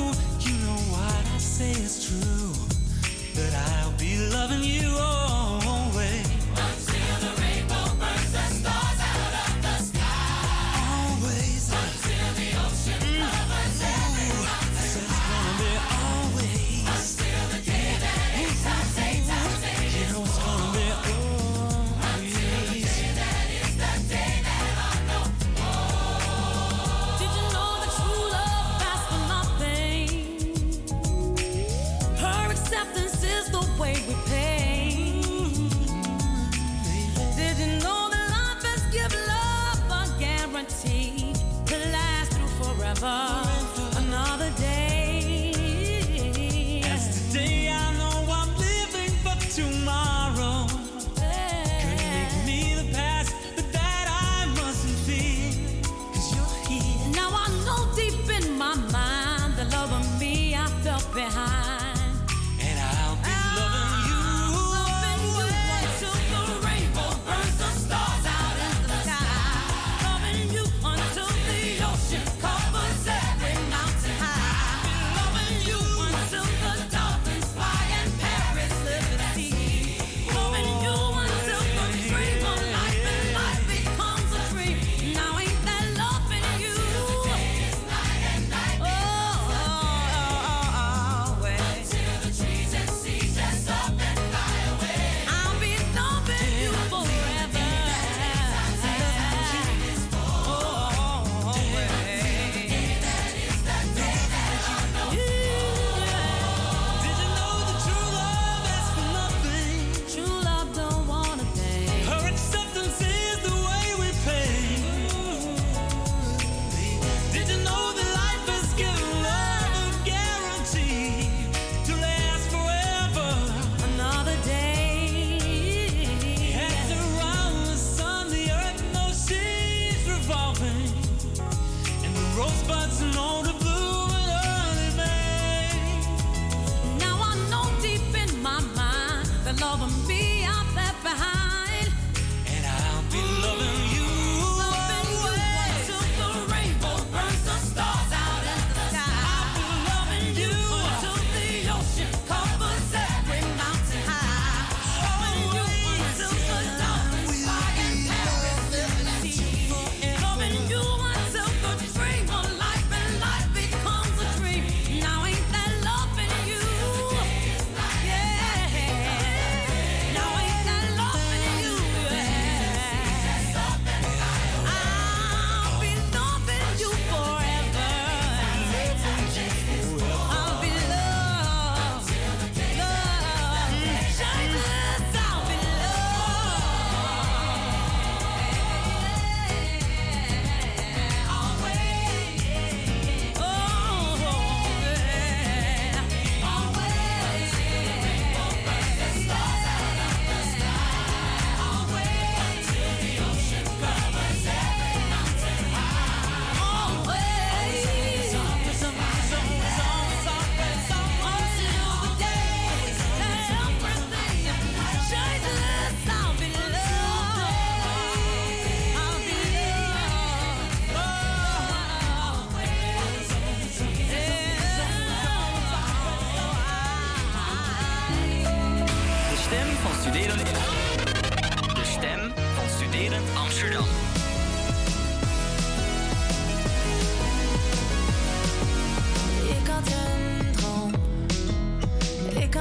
You 0.45 0.55
know 0.65 0.79
what 0.95 1.23
I 1.35 1.37
say 1.37 1.71
is 1.71 1.95
true. 2.07 2.51
That 3.35 3.53
I'll 3.69 3.97
be 3.97 4.11
loving 4.35 4.63
you 4.63 4.89
always. 4.97 5.22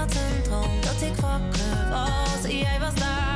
dat 0.09 1.03
ik 1.03 1.21
wakker 1.21 1.91
was. 1.91 2.51
Jij 2.51 2.79
was 2.81 2.95
daar. 2.95 3.32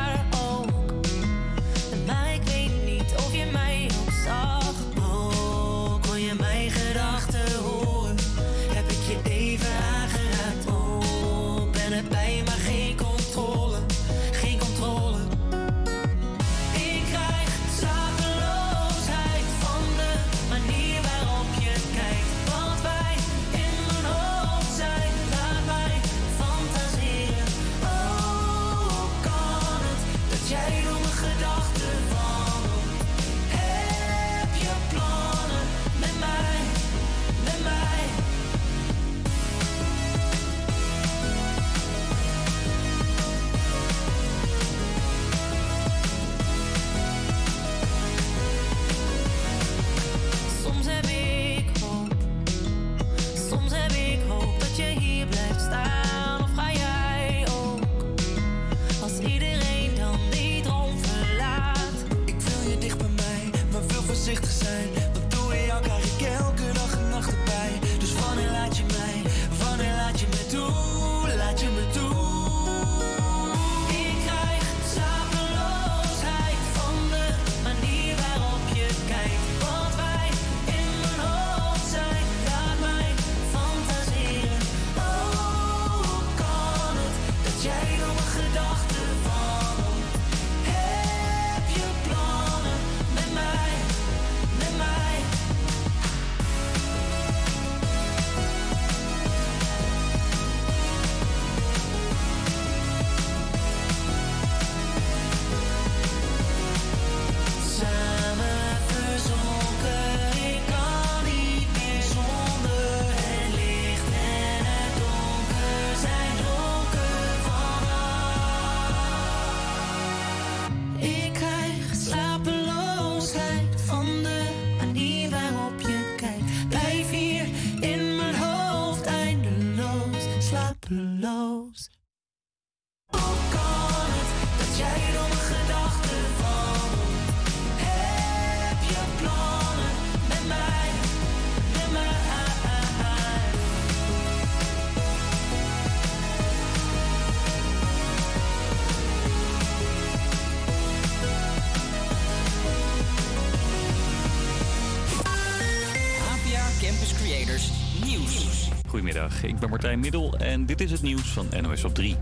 Martijn 159.97 160.01
Middel 160.01 160.39
en 160.39 160.67
dit 160.67 160.81
is 160.81 160.91
het 160.91 161.03
nieuws 161.03 161.29
van 161.29 161.49
NOS 161.61 161.85
op 161.85 161.95
3. 161.95 162.17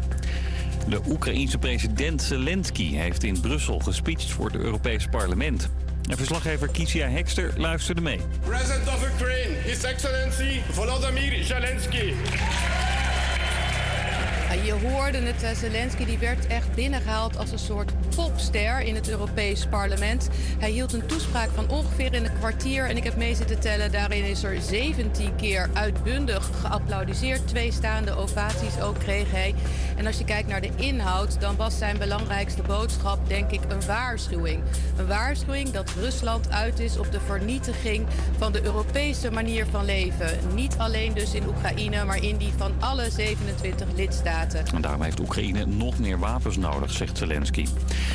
De 0.89 1.01
Oekraïense 1.09 1.59
president 1.59 2.23
Zelensky 2.23 2.95
heeft 2.95 3.23
in 3.23 3.41
Brussel 3.41 3.79
gespeecht 3.79 4.31
voor 4.31 4.47
het 4.47 4.55
Europees 4.55 5.07
Parlement. 5.07 5.71
En 6.11 6.17
verslaggever 6.17 6.69
Kisia 6.69 7.09
Hekster 7.09 7.53
luisterde 7.57 8.01
mee. 8.01 8.21
President 8.47 8.89
of 8.89 9.09
Ukraine, 9.15 9.55
His 9.55 9.83
Excellency 9.83 10.61
Volodymyr 10.71 11.45
Zelensky. 11.45 12.13
Je 14.65 14.73
hoorde 14.73 15.19
het, 15.19 15.43
eh, 15.43 15.51
Zelensky 15.55 16.05
die 16.05 16.19
werd 16.19 16.47
echt 16.47 16.75
binnengehaald 16.75 17.37
als 17.37 17.51
een 17.51 17.59
soort 17.59 17.93
popster 18.35 18.81
in 18.81 18.95
het 18.95 19.09
Europees 19.09 19.67
Parlement. 19.67 20.29
Hij 20.59 20.71
hield 20.71 20.93
een 20.93 21.07
toespraak 21.07 21.49
van 21.55 21.69
ongeveer 21.69 22.15
een 22.15 22.29
kwartier 22.39 22.89
en 22.89 22.97
ik 22.97 23.05
heb 23.05 23.17
mee 23.17 23.35
zitten 23.35 23.61
tellen. 23.61 23.93
Daarin 23.93 24.25
is 24.25 24.43
er 24.43 24.61
17 24.61 25.37
keer 25.37 25.71
uitbundig 25.73 26.51
geapplaudiseerd. 26.61 27.49
Twee 27.49 27.73
staande 27.73 28.17
ovaties 28.17 28.81
ook 28.81 28.99
kreeg 28.99 29.31
hij. 29.31 29.55
En 29.97 30.07
als 30.07 30.19
je 30.19 30.25
kijkt 30.25 30.49
naar 30.49 30.61
de 30.61 30.71
inhoud, 30.77 31.41
dan 31.41 31.57
was 31.57 31.79
zijn 31.79 31.99
belangrijkste 31.99 32.63
boodschap 32.63 33.29
denk 33.29 33.51
ik 33.51 33.61
een 33.69 33.87
waarschuwing. 33.87 34.63
Een 34.97 35.07
waarschuwing 35.07 35.71
dat 35.71 35.91
Rusland 36.01 36.51
uit 36.51 36.81
is 36.81 36.99
op 36.99 37.13
de 37.13 37.21
vernietiging 37.21 38.07
van 38.39 38.53
de 38.53 38.65
Europese 38.65 39.31
manier 39.31 39.67
van 39.67 39.85
leven. 39.85 40.39
Niet 40.55 40.75
alleen 40.79 41.13
dus 41.15 41.35
in 41.35 41.47
Oekraïne, 41.47 42.05
maar 42.05 42.23
in 42.23 42.37
die 42.37 42.53
van 42.57 42.73
alle 42.79 43.11
27 43.11 43.89
lidstaten. 43.97 44.67
En 44.75 44.81
daarom 44.81 45.03
heeft 45.03 45.21
Oekraïne 45.21 45.67
nog 45.67 45.99
meer 45.99 46.19
wapens 46.19 46.57
nodig, 46.57 46.93
zegt 46.93 47.19
Zelensky. 47.19 47.67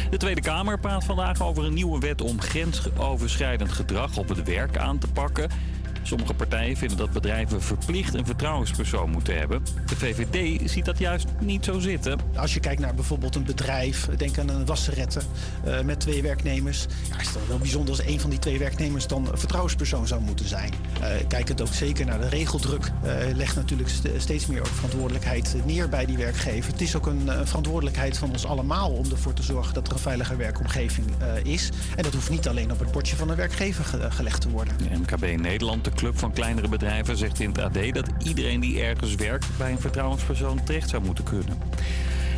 De 0.10 0.18
Tweede 0.18 0.42
Kamer 0.42 0.80
praat 0.80 1.04
vandaag 1.04 1.42
over 1.42 1.66
een 1.66 1.74
nieuwe 1.74 2.00
wet 2.00 2.22
om 2.22 2.42
grensoverschrijdend 2.42 3.72
gedrag 3.72 4.18
op 4.18 4.30
het 4.30 4.44
werk 4.44 4.78
aan 4.78 4.98
te 4.98 5.08
pakken. 5.08 5.50
Sommige 6.04 6.34
partijen 6.34 6.78
vinden 6.78 6.98
dat 6.98 7.12
bedrijven 7.12 7.62
verplicht 7.62 8.14
een 8.14 8.26
vertrouwenspersoon 8.26 9.10
moeten 9.10 9.38
hebben. 9.38 9.64
De 9.86 9.96
VVD 9.96 10.70
ziet 10.70 10.86
dat 10.86 10.98
juist 11.00 11.28
niet 11.40 11.66
zo 11.66 11.80
zitten. 11.80 12.20
Als 12.36 12.54
je 12.54 12.60
kijkt 12.60 12.82
naar 12.82 12.94
bijvoorbeeld 12.96 13.36
een 13.36 13.44
bedrijf, 13.44 14.08
denk 14.18 14.38
aan 14.38 14.50
een 14.50 14.66
wasseretten 14.66 15.22
eh, 15.64 15.82
met 15.82 16.00
twee 16.00 16.22
werknemers. 16.22 16.86
Ja, 17.10 17.20
is 17.20 17.26
het 17.26 17.34
dan 17.34 17.48
wel 17.48 17.58
bijzonder 17.58 17.90
als 17.90 18.06
een 18.06 18.20
van 18.20 18.30
die 18.30 18.40
twee 18.40 18.60
werknemers 18.60 19.08
dan 19.08 19.28
een 19.32 19.38
vertrouwenspersoon 19.38 20.08
zou 20.08 20.22
moeten 20.22 20.48
zijn. 20.48 20.74
Eh 21.02 21.10
kijk 21.28 21.48
het 21.48 21.62
ook 21.62 21.74
zeker 21.74 22.06
naar 22.06 22.20
de 22.20 22.30
regeldruk. 22.30 22.92
eh 23.04 23.14
legt 23.36 23.56
natuurlijk 23.56 23.90
st- 23.90 24.08
steeds 24.18 24.46
meer 24.46 24.60
ook 24.60 24.68
verantwoordelijkheid 24.68 25.56
neer 25.66 25.90
bij 25.90 26.06
die 26.06 26.18
werkgever. 26.18 26.72
Het 26.72 26.82
is 26.82 26.96
ook 26.96 27.06
een 27.06 27.30
verantwoordelijkheid 27.44 28.18
van 28.18 28.32
ons 28.32 28.46
allemaal 28.46 28.90
om 28.92 29.12
ervoor 29.12 29.34
te 29.34 29.44
zorgen 29.44 29.74
dat 29.74 29.88
er 29.88 29.94
een 29.94 30.00
veilige 30.00 30.36
werkomgeving 30.36 31.08
is. 31.44 31.70
En 31.96 32.04
dat 32.04 32.14
hoeft 32.14 32.30
niet 32.30 32.48
alleen 32.48 32.72
op 32.72 32.80
het 32.80 32.92
bordje 32.92 33.16
van 33.16 33.28
de 33.28 33.36
werkgever 33.36 33.86
ge- 33.86 34.12
gelegd 34.12 34.42
te 34.42 34.50
worden. 34.50 34.74
De 34.78 34.98
MKB 34.98 35.42
Nederland, 35.42 35.88
de 35.90 35.96
club 35.96 36.20
van 36.20 36.34
kleinere 36.34 36.68
bedrijven, 36.68 37.18
zegt 37.18 37.40
in 37.40 37.50
het 37.50 37.60
AD 37.60 37.94
dat 37.94 38.10
iedereen 38.24 38.60
die 38.60 38.82
ergens 38.82 39.16
werkt 39.16 39.48
bij 39.58 39.72
een 39.72 39.80
vertrouwenspersoon 39.80 40.64
terecht 40.64 40.90
zou 40.90 41.04
moeten 41.04 41.24
kunnen. 41.24 41.58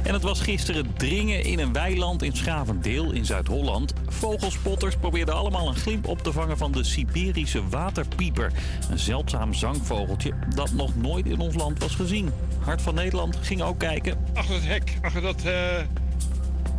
En 0.04 0.14
het 0.14 0.24
was 0.24 0.41
gisteren 0.41 0.93
dringen 0.97 1.43
in 1.43 1.60
een 1.60 1.74
weiland 1.74 2.24
in 2.24 2.36
Schavendeel 2.36 3.12
in 3.12 3.26
Zuid-Holland. 3.26 3.93
Vogelspotters 4.08 4.95
probeerden 4.95 5.36
allemaal 5.36 5.68
een 5.68 5.76
glimp 5.76 6.08
op 6.08 6.22
te 6.22 6.32
vangen 6.32 6.58
van 6.58 6.72
de 6.72 6.84
Siberische 6.84 7.68
waterpieper. 7.70 8.52
Een 8.89 8.99
zeldzaam 8.99 9.54
zangvogeltje 9.54 10.34
dat 10.56 10.72
nog 10.72 10.95
nooit 10.95 11.26
in 11.26 11.39
ons 11.39 11.56
land 11.56 11.80
was 11.80 11.95
gezien. 11.95 12.32
Hart 12.60 12.82
van 12.82 12.95
Nederland 12.95 13.38
ging 13.41 13.62
ook 13.62 13.80
kijken. 13.80 14.18
Achter 14.34 14.56
het 14.56 14.68
hek, 14.68 14.97
achter 15.02 15.22
dat 15.22 15.43
eh, 15.43 15.54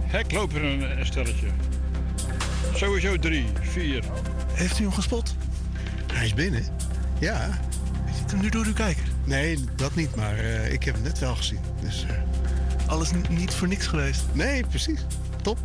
hek 0.01 0.33
loopt 0.33 0.55
er 0.55 0.65
een, 0.65 0.99
een 0.99 1.07
stelletje. 1.07 1.47
Sowieso 2.75 3.19
drie, 3.19 3.45
vier. 3.61 4.05
Heeft 4.53 4.79
u 4.79 4.83
hem 4.83 4.93
gespot? 4.93 5.35
Hij 6.13 6.25
is 6.25 6.35
binnen. 6.35 6.65
Ja. 7.21 7.61
Je 8.07 8.13
ziet 8.19 8.31
hem 8.31 8.41
nu 8.41 8.49
door 8.49 8.65
uw 8.65 8.73
kijker? 8.73 9.05
Nee, 9.25 9.59
dat 9.77 9.95
niet, 9.95 10.15
maar 10.15 10.39
eh, 10.39 10.73
ik 10.73 10.85
heb 10.85 10.95
hem 10.95 11.03
net 11.03 11.19
wel 11.19 11.35
gezien. 11.37 11.61
Dus, 11.81 12.07
Alles 12.87 13.11
niet 13.31 13.55
voor 13.55 13.69
niks 13.69 13.87
geweest? 13.87 14.25
Nee, 14.33 14.67
precies. 14.67 15.01
Top. 15.43 15.59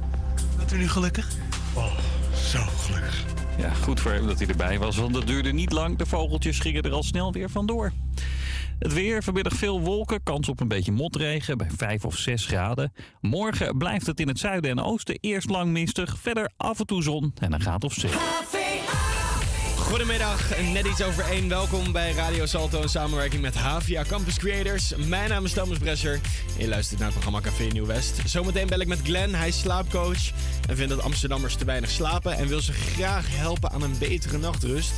Bent 0.57 0.73
u 0.73 0.77
nu 0.77 0.89
gelukkig? 0.89 1.27
Oh, 1.73 1.97
zo 2.51 2.59
gelukkig. 2.59 3.23
Ja, 3.57 3.73
goed 3.73 3.99
voor 3.99 4.11
hem 4.11 4.27
dat 4.27 4.39
hij 4.39 4.47
erbij 4.47 4.79
was, 4.79 4.97
want 4.97 5.15
het 5.15 5.27
duurde 5.27 5.53
niet 5.53 5.71
lang. 5.71 5.97
De 5.97 6.05
vogeltjes 6.05 6.59
gingen 6.59 6.83
er 6.83 6.91
al 6.91 7.03
snel 7.03 7.31
weer 7.31 7.49
vandoor. 7.49 7.91
Het 8.79 8.93
weer, 8.93 9.23
vanmiddag 9.23 9.53
veel 9.53 9.81
wolken, 9.81 10.23
kans 10.23 10.49
op 10.49 10.59
een 10.59 10.67
beetje 10.67 10.91
motregen 10.91 11.57
bij 11.57 11.67
5 11.77 12.05
of 12.05 12.17
6 12.17 12.45
graden. 12.45 12.93
Morgen 13.21 13.77
blijft 13.77 14.05
het 14.05 14.19
in 14.19 14.27
het 14.27 14.39
zuiden 14.39 14.71
en 14.71 14.79
oosten 14.79 15.17
eerst 15.21 15.49
lang 15.49 15.71
mistig, 15.71 16.17
verder 16.21 16.51
af 16.57 16.79
en 16.79 16.85
toe 16.85 17.03
zon 17.03 17.33
en 17.39 17.53
een 17.53 17.61
graad 17.61 17.83
of 17.83 17.93
6. 17.93 18.11
Goedemiddag, 19.87 20.57
net 20.73 20.85
iets 20.85 21.03
over 21.03 21.25
één. 21.25 21.49
Welkom 21.49 21.91
bij 21.91 22.11
Radio 22.11 22.45
Salto 22.45 22.81
in 22.81 22.89
samenwerking 22.89 23.41
met 23.41 23.55
Havia 23.55 24.03
Campus 24.03 24.37
Creators. 24.37 24.93
Mijn 24.95 25.29
naam 25.29 25.45
is 25.45 25.53
Thomas 25.53 25.77
Bresser 25.77 26.19
je 26.57 26.67
luistert 26.67 26.99
naar 26.99 27.11
het 27.11 27.19
programma 27.19 27.49
Café 27.49 27.63
Nieuw 27.63 27.85
West. 27.85 28.21
Zometeen 28.25 28.67
bel 28.67 28.79
ik 28.79 28.87
met 28.87 28.99
Glenn, 29.03 29.35
hij 29.35 29.47
is 29.47 29.59
slaapcoach 29.59 30.31
en 30.67 30.75
vindt 30.75 30.93
dat 30.93 31.01
Amsterdammers 31.01 31.55
te 31.55 31.65
weinig 31.65 31.89
slapen 31.89 32.37
en 32.37 32.47
wil 32.47 32.61
ze 32.61 32.73
graag 32.73 33.25
helpen 33.29 33.71
aan 33.71 33.81
een 33.81 33.97
betere 33.99 34.37
nachtrust. 34.37 34.93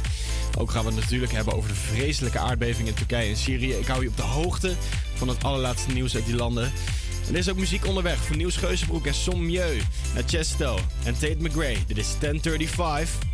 Ook 0.58 0.72
gaan 0.72 0.86
we 0.86 0.92
het 0.92 1.00
natuurlijk 1.00 1.32
hebben 1.32 1.54
over 1.54 1.70
de 1.70 1.76
vreselijke 1.76 2.40
aardbeving 2.40 2.88
in 2.88 2.94
Turkije 2.94 3.30
en 3.30 3.38
Syrië. 3.38 3.72
Ik 3.72 3.88
hou 3.88 4.02
je 4.04 4.10
op 4.10 4.18
de 4.18 4.24
hoogte 4.24 4.74
van 5.14 5.28
het 5.28 5.44
allerlaatste 5.44 5.92
nieuws 5.92 6.16
uit 6.16 6.26
die 6.26 6.36
landen. 6.36 6.72
En 7.28 7.34
er 7.34 7.40
is 7.40 7.50
ook 7.50 7.58
muziek 7.58 7.86
onderweg 7.86 8.18
voor 8.18 8.36
Niels 8.36 8.58
Geuzenbroek 8.58 9.06
en 9.06 9.14
Som 9.14 9.46
Mieu. 9.46 9.82
Naar 10.14 10.24
Chesto 10.26 10.80
en 11.04 11.14
Tate 11.14 11.38
McRae. 11.40 11.78
Dit 11.88 11.98
is 11.98 12.16
1035. 12.20 13.28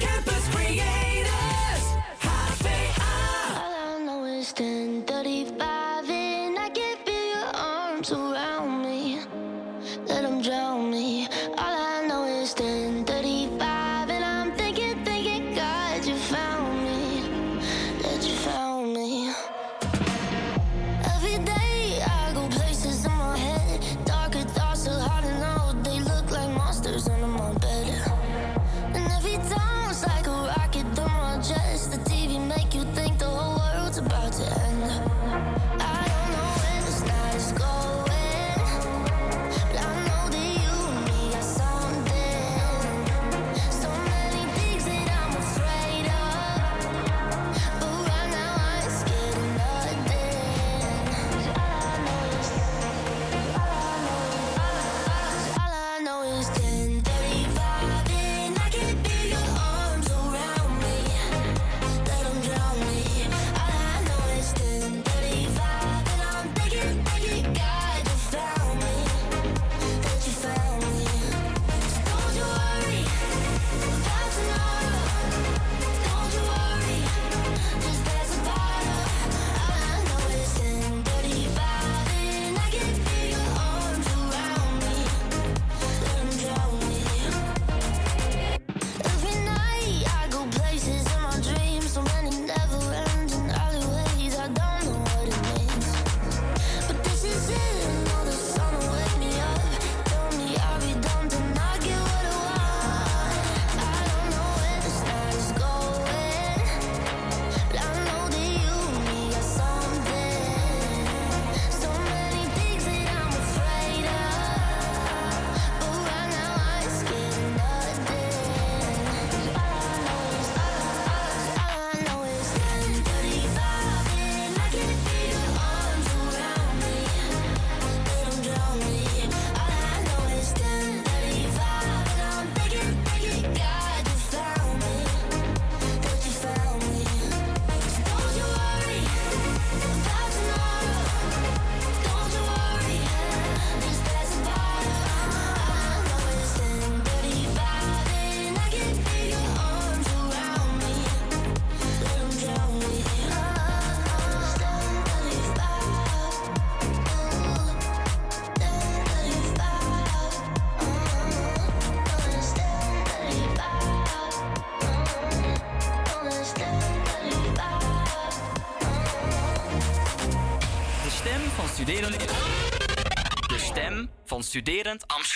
Campus 0.00 0.48
Creators, 0.48 1.84
All 3.52 3.72
I 3.74 4.02
know 4.04 4.24
is 4.24 4.52
1035 4.52 6.10
and 6.10 6.58
I 6.58 6.68
can 6.70 6.96
feel 7.04 7.26
your 7.36 7.50
arms 7.54 8.12
around 8.12 8.55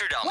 Amsterdam. 0.01 0.30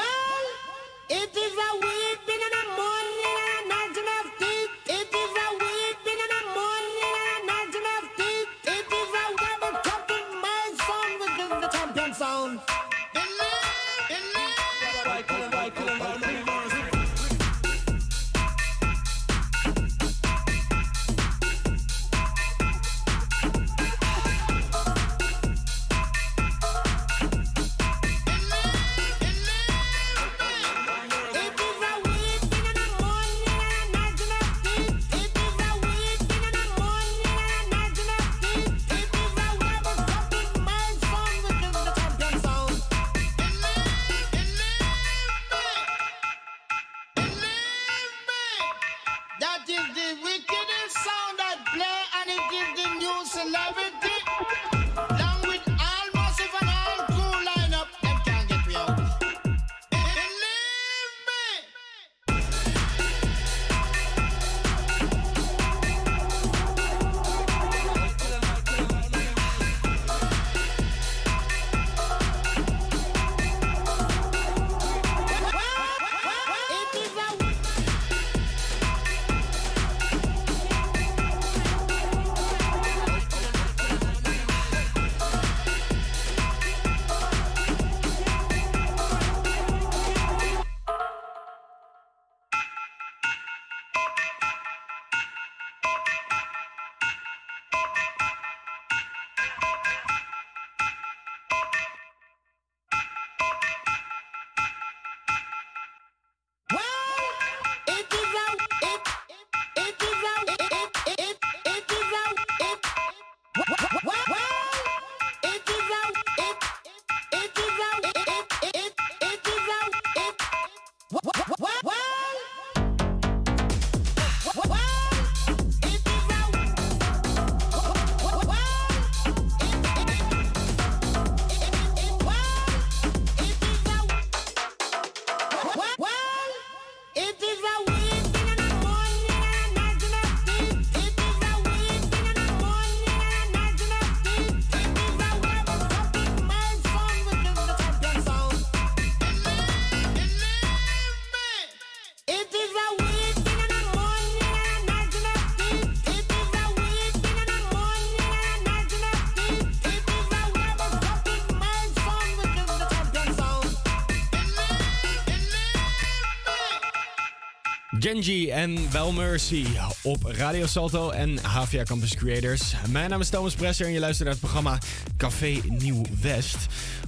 Genji 168.01 168.49
en 168.49 168.91
Wel 168.91 169.11
Mercy 169.11 169.65
op 170.03 170.23
Radio 170.23 170.65
Salto 170.65 171.09
en 171.09 171.37
HVA 171.37 171.83
Campus 171.83 172.15
Creators. 172.15 172.73
Mijn 172.89 173.09
naam 173.09 173.21
is 173.21 173.29
Thomas 173.29 173.53
Presser 173.53 173.85
en 173.85 173.91
je 173.91 173.99
luistert 173.99 174.23
naar 174.23 174.37
het 174.37 174.47
programma 174.51 174.79
Café 175.17 175.61
Nieuw 175.67 176.01
West. 176.21 176.57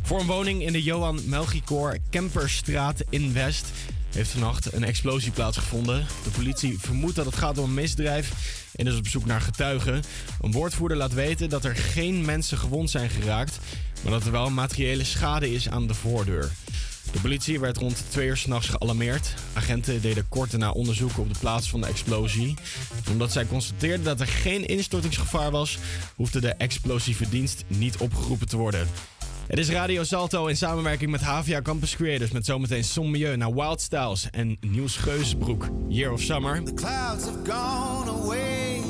Voor 0.01 0.19
een 0.19 0.25
woning 0.25 0.61
in 0.61 0.71
de 0.71 0.83
Johan 0.83 1.19
Melchior 1.25 1.97
Kemperstraat 2.09 3.03
in 3.09 3.33
West 3.33 3.67
heeft 4.11 4.29
vannacht 4.29 4.73
een 4.73 4.83
explosie 4.83 5.31
plaatsgevonden. 5.31 6.05
De 6.23 6.29
politie 6.29 6.79
vermoedt 6.79 7.15
dat 7.15 7.25
het 7.25 7.35
gaat 7.35 7.57
om 7.57 7.63
een 7.63 7.73
misdrijf 7.73 8.31
en 8.75 8.87
is 8.87 8.97
op 8.97 9.07
zoek 9.07 9.25
naar 9.25 9.41
getuigen. 9.41 10.03
Een 10.41 10.51
woordvoerder 10.51 10.97
laat 10.97 11.13
weten 11.13 11.49
dat 11.49 11.65
er 11.65 11.75
geen 11.75 12.25
mensen 12.25 12.57
gewond 12.57 12.89
zijn 12.89 13.09
geraakt, 13.09 13.59
maar 14.01 14.11
dat 14.11 14.25
er 14.25 14.31
wel 14.31 14.49
materiële 14.49 15.03
schade 15.03 15.53
is 15.53 15.69
aan 15.69 15.87
de 15.87 15.93
voordeur. 15.93 16.51
De 17.13 17.19
politie 17.21 17.59
werd 17.59 17.77
rond 17.77 18.03
twee 18.09 18.27
uur 18.27 18.37
s'nachts 18.37 18.69
gealarmeerd. 18.69 19.33
Agenten 19.53 20.01
deden 20.01 20.27
kort 20.29 20.51
daarna 20.51 20.71
onderzoek 20.71 21.17
op 21.17 21.33
de 21.33 21.39
plaats 21.39 21.69
van 21.69 21.81
de 21.81 21.87
explosie. 21.87 22.55
Omdat 23.11 23.31
zij 23.31 23.45
constateerden 23.45 24.05
dat 24.05 24.19
er 24.19 24.27
geen 24.27 24.65
instortingsgevaar 24.65 25.51
was, 25.51 25.77
hoefde 26.15 26.41
de 26.41 26.53
explosieve 26.53 27.29
dienst 27.29 27.63
niet 27.67 27.97
opgeroepen 27.97 28.47
te 28.47 28.57
worden. 28.57 28.87
Het 29.47 29.59
is 29.59 29.69
Radio 29.69 30.03
Salto 30.03 30.47
in 30.47 30.57
samenwerking 30.57 31.11
met 31.11 31.21
Havia 31.21 31.61
Campus 31.61 31.95
Creators 31.95 32.31
met 32.31 32.45
zometeen 32.45 32.83
Sommieu 32.83 33.35
naar 33.35 33.53
Wild 33.53 33.81
Styles 33.81 34.27
en 34.31 34.57
Niels 34.59 34.95
Geusbroek, 34.95 35.69
Year 35.87 36.11
of 36.11 36.21
Summer. 36.21 36.63
clouds 36.63 37.25
have 37.25 37.51
gone 37.51 38.09
away. 38.09 38.81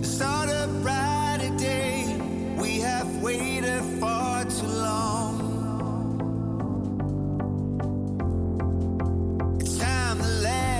The 0.00 0.08
start 0.08 0.50
a 0.50 0.66
brighter 0.82 1.56
day. 1.56 2.04
We 2.56 2.82
have 2.82 3.20
waited 3.22 3.82
far 3.98 4.29
I'm 10.10 10.18
the 10.18 10.26
last 10.42 10.79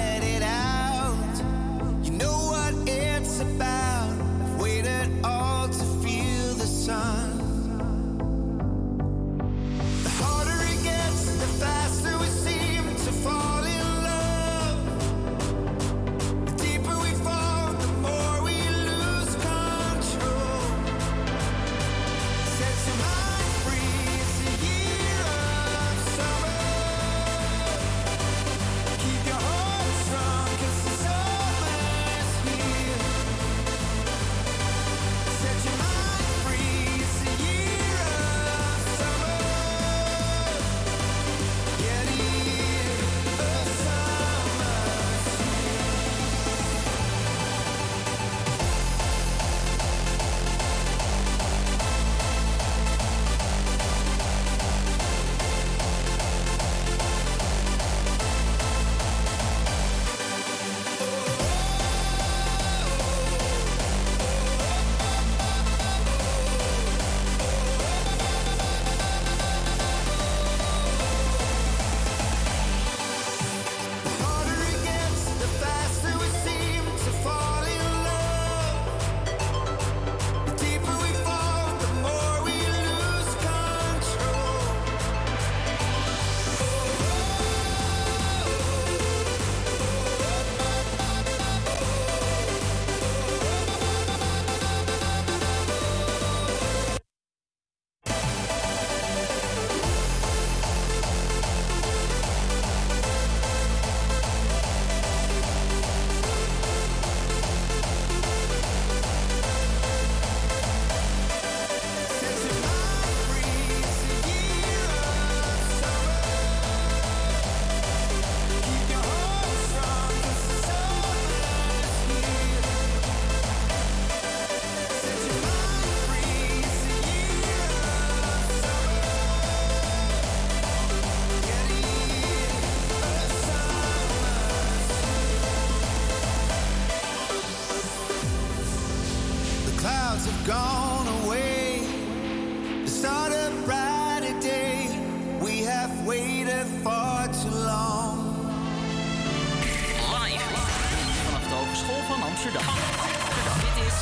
Dit 153.60 153.86
is 153.86 153.97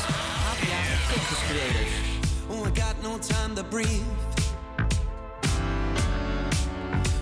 Campus 1.09 1.41
Creators. 1.47 1.93
Oh, 2.49 2.65
I 2.65 2.69
got 2.71 2.95
no 3.03 3.17
time 3.17 3.55
to 3.55 3.63
breathe. 3.63 4.03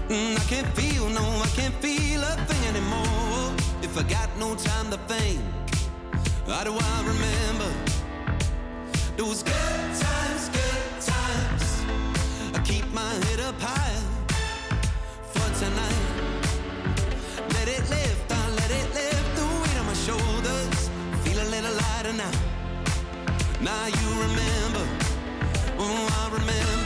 Mm, 0.09 0.35
I 0.37 0.43
can't 0.47 0.67
feel, 0.75 1.09
no, 1.09 1.21
I 1.21 1.49
can't 1.55 1.75
feel 1.75 2.21
a 2.23 2.35
thing 2.47 2.63
anymore. 2.67 3.53
If 3.81 3.97
I 3.97 4.03
got 4.03 4.29
no 4.39 4.55
time 4.55 4.89
to 4.91 4.97
think, 5.07 5.41
how 6.47 6.63
do 6.63 6.73
I 6.73 6.97
remember 7.05 7.71
those 9.17 9.43
good 9.43 9.89
times, 10.05 10.49
good 10.49 11.01
times? 11.01 11.65
I 12.55 12.59
keep 12.63 12.85
my 12.93 13.13
head 13.25 13.41
up 13.41 13.59
high 13.59 13.99
for 15.33 15.59
tonight. 15.59 16.06
Lighter 22.07 22.17
now. 22.17 22.31
Now 23.61 23.88
you 23.88 24.09
remember, 24.21 24.88
oh, 25.79 26.29
I 26.29 26.34
remember. 26.34 26.76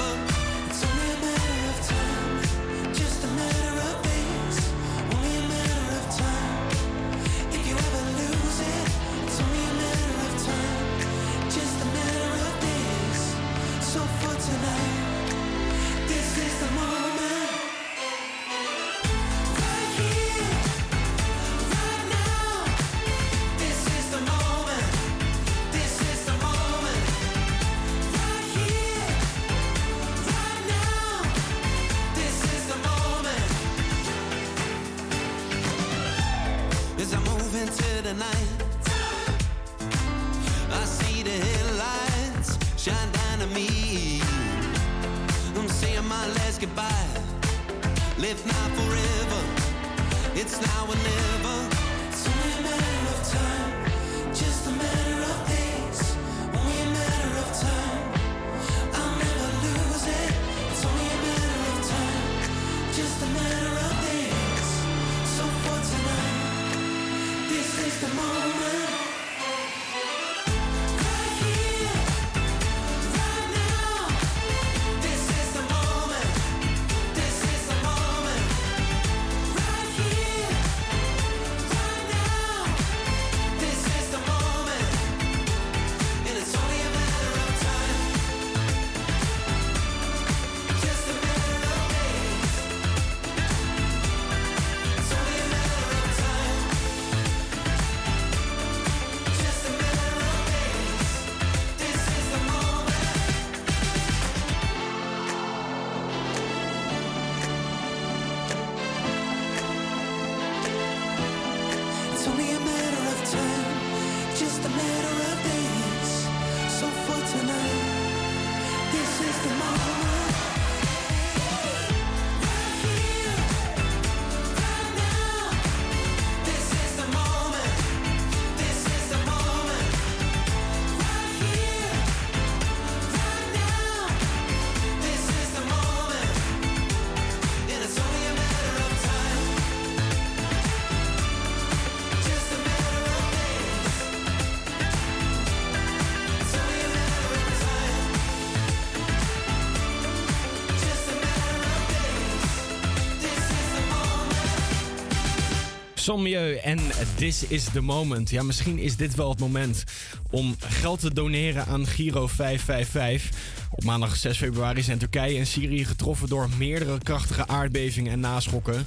Milieu 156.17 156.55
en 156.55 156.79
This 157.15 157.43
is 157.47 157.63
the 157.63 157.81
Moment. 157.81 158.29
Ja, 158.29 158.43
misschien 158.43 158.79
is 158.79 158.95
dit 158.95 159.15
wel 159.15 159.29
het 159.29 159.39
moment 159.39 159.83
om 160.29 160.55
geld 160.59 160.99
te 160.99 161.13
doneren 161.13 161.65
aan 161.65 161.88
Giro 161.88 162.27
555. 162.27 163.39
Op 163.71 163.83
maandag 163.83 164.15
6 164.15 164.38
februari 164.38 164.81
zijn 164.81 164.97
Turkije 164.97 165.39
en 165.39 165.47
Syrië 165.47 165.85
getroffen 165.85 166.27
door 166.27 166.49
meerdere 166.57 166.97
krachtige 167.03 167.47
aardbevingen 167.47 168.11
en 168.11 168.19
naschokken. 168.19 168.85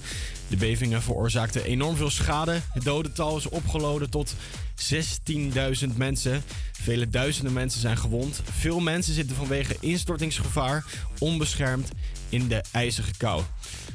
De 0.48 0.56
bevingen 0.56 1.02
veroorzaakten 1.02 1.64
enorm 1.64 1.96
veel 1.96 2.10
schade. 2.10 2.60
Het 2.72 2.84
dodental 2.84 3.36
is 3.36 3.48
opgelopen 3.48 4.10
tot 4.10 4.34
16.000 4.92 5.96
mensen. 5.96 6.42
Vele 6.72 7.09
duizenden 7.09 7.52
mensen 7.52 7.80
zijn 7.80 7.98
gewond. 7.98 8.42
Veel 8.51 8.80
mensen 8.80 9.14
zitten 9.14 9.36
vanwege 9.36 9.76
instortingsgevaar 9.80 10.84
onbeschermd 11.18 11.90
in 12.28 12.48
de 12.48 12.62
ijzige 12.72 13.16
kou. 13.16 13.42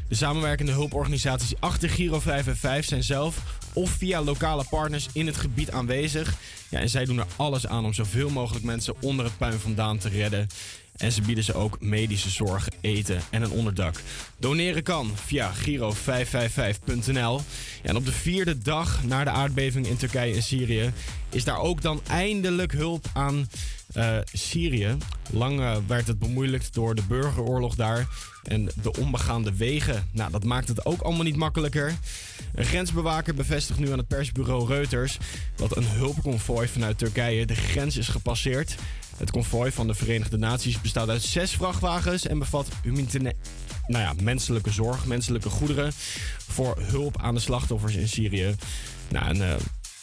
De 0.10 0.16
samenwerkende 0.16 0.72
hulporganisaties 0.72 1.54
achter 1.60 1.90
Giro 1.90 2.20
555 2.20 2.86
zijn 2.86 3.04
zelf 3.04 3.42
of 3.74 3.90
via 3.90 4.22
lokale 4.22 4.64
partners 4.70 5.08
in 5.14 5.26
het 5.26 5.38
gebied 5.38 5.72
aanwezig. 5.72 6.34
Ja, 6.70 6.80
en 6.80 6.90
zij 6.90 7.06
doen 7.06 7.20
er 7.20 7.26
alles 7.36 7.68
aan 7.68 7.86
om 7.86 7.94
zoveel 7.94 8.30
mogelijk 8.30 8.66
mensen 8.66 8.94
onder 9.02 9.26
het 9.26 9.38
puin 9.38 9.60
vandaan 9.60 9.98
te 9.98 10.10
redden. 10.10 10.48
En 10.98 11.12
ze 11.12 11.22
bieden 11.22 11.44
ze 11.44 11.54
ook 11.54 11.82
medische 11.82 12.30
zorg, 12.30 12.68
eten 12.82 13.22
en 13.30 13.42
een 13.42 13.52
onderdak. 13.52 13.96
Doneren 14.38 14.84
kan 14.84 15.12
via 15.16 15.52
giro555.nl. 15.54 17.42
En 17.84 17.96
op 17.96 18.06
de 18.06 18.12
vierde 18.12 18.58
dag 18.58 19.04
na 19.04 19.24
de 19.24 19.30
aardbeving 19.30 19.88
in 19.88 19.98
Turkije 19.98 20.36
en 20.36 20.44
Syrië 20.44 20.92
is 21.30 21.44
daar 21.44 21.60
ook 21.60 21.82
dan 21.82 22.02
eindelijk 22.08 22.72
hulp 22.72 23.06
aan 23.14 23.48
eh, 23.94 24.18
Syrië. 24.34 24.98
Lang 25.32 25.60
eh, 25.60 25.78
werd 25.88 26.08
het 26.08 26.20
bemoeilijkt 26.20 26.74
door 26.74 26.96
de 26.96 27.04
burgeroorlog 27.08 27.76
daar 27.76 28.08
en 28.44 28.70
de 28.82 28.92
onbegaande 29.00 29.56
wegen. 29.56 30.10
Nou, 30.12 30.32
dat 30.32 30.44
maakt 30.44 30.68
het 30.68 30.86
ook 30.86 31.02
allemaal 31.02 31.24
niet 31.24 31.36
makkelijker. 31.36 31.94
Een 32.54 32.66
grensbewaker 32.66 33.34
bevestigt 33.34 33.80
nu 33.80 33.92
aan 33.92 33.98
het 33.98 34.08
persbureau 34.08 34.68
Reuters 34.68 35.18
dat 35.56 35.78
een 35.78 35.88
hulpconvooi 35.88 36.68
vanuit 36.68 36.98
Turkije 36.98 37.46
de 37.46 37.56
grens 37.56 37.98
is 37.98 38.08
gepasseerd. 38.08 38.76
Het 39.18 39.32
konvooi 39.32 39.72
van 39.72 39.88
de 39.88 39.94
Verenigde 39.94 40.38
Naties 40.38 40.82
bestaat 40.82 41.10
uit 41.10 41.22
zes 41.22 41.52
vrachtwagens 41.52 42.28
en 42.28 42.40
bevat 42.40 42.68
humanitaire 42.84 43.36
nou 43.90 44.04
ja, 44.04 44.14
menselijke 44.24 44.72
zorg, 44.72 45.06
menselijke 45.06 45.50
goederen 45.50 45.92
voor 46.48 46.78
hulp 46.82 47.22
aan 47.22 47.34
de 47.34 47.40
slachtoffers 47.40 47.96
in 47.96 48.08
Syrië. 48.08 48.56
Nou, 49.10 49.26
en 49.26 49.50
eh, 49.50 49.56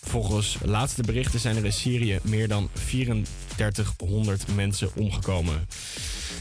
volgens 0.08 0.56
laatste 0.64 1.02
berichten 1.02 1.40
zijn 1.40 1.56
er 1.56 1.64
in 1.64 1.72
Syrië 1.72 2.18
meer 2.22 2.48
dan 2.48 2.68
3400 2.86 4.54
mensen 4.54 4.90
omgekomen. 4.96 5.66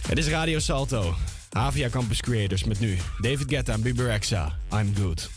Het 0.07 0.17
is 0.17 0.27
Radio 0.27 0.59
Salto, 0.59 1.15
Havia 1.49 1.89
Campus 1.89 2.21
Creators 2.21 2.63
met 2.63 2.79
nu 2.79 2.97
David 3.21 3.49
Guetta 3.49 3.73
en 3.73 3.81
Bibi 3.81 4.03
I'm 4.71 4.93
Good. 4.97 5.29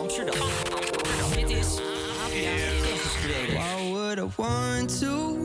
Amsterdam. 0.00 0.34
Dit 1.34 1.50
is 1.50 1.78
Avia 2.24 2.50
Why 3.54 3.90
would 3.92 4.18
I 4.18 4.28
want 4.36 5.00
to 5.00 5.36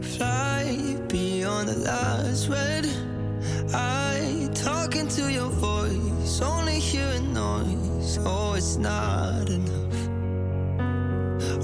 fly 0.00 0.96
beyond 1.08 1.68
the 1.68 1.78
last 1.78 2.48
red 2.48 2.86
I 3.74 4.48
talking 4.54 5.08
to 5.08 5.32
your 5.32 5.50
voice, 5.50 6.40
only 6.40 6.78
hearing 6.78 7.32
noise. 7.32 8.18
Oh, 8.24 8.54
it's 8.54 8.76
not 8.76 9.48
enough. 9.48 10.08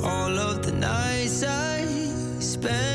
All 0.03 0.39
of 0.39 0.67
the 0.67 0.73
nights 0.73 1.45
I 1.45 1.87
spend. 2.41 2.94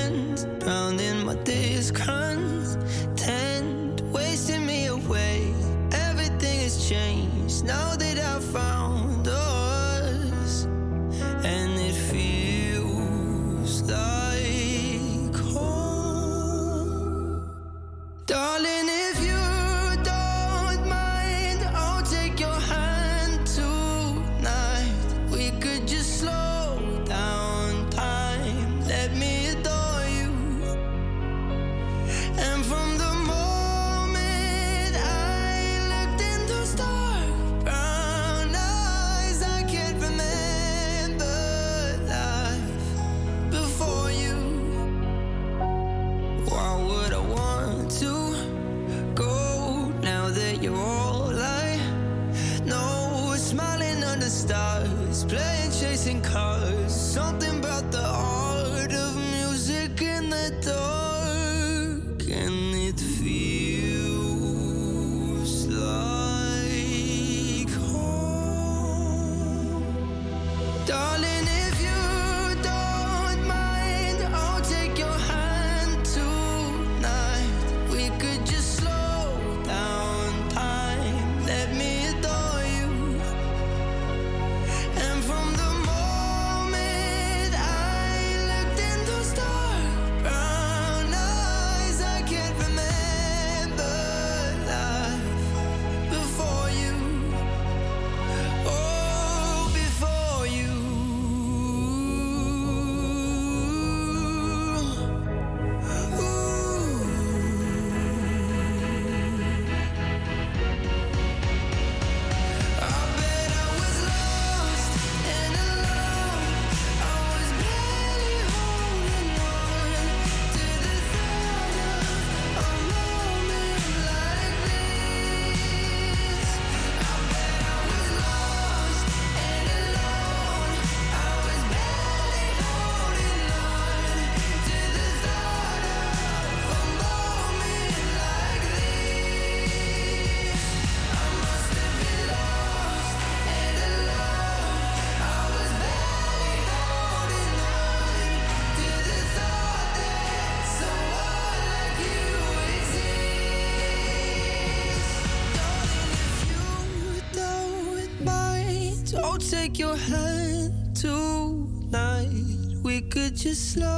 slow. 163.59 163.88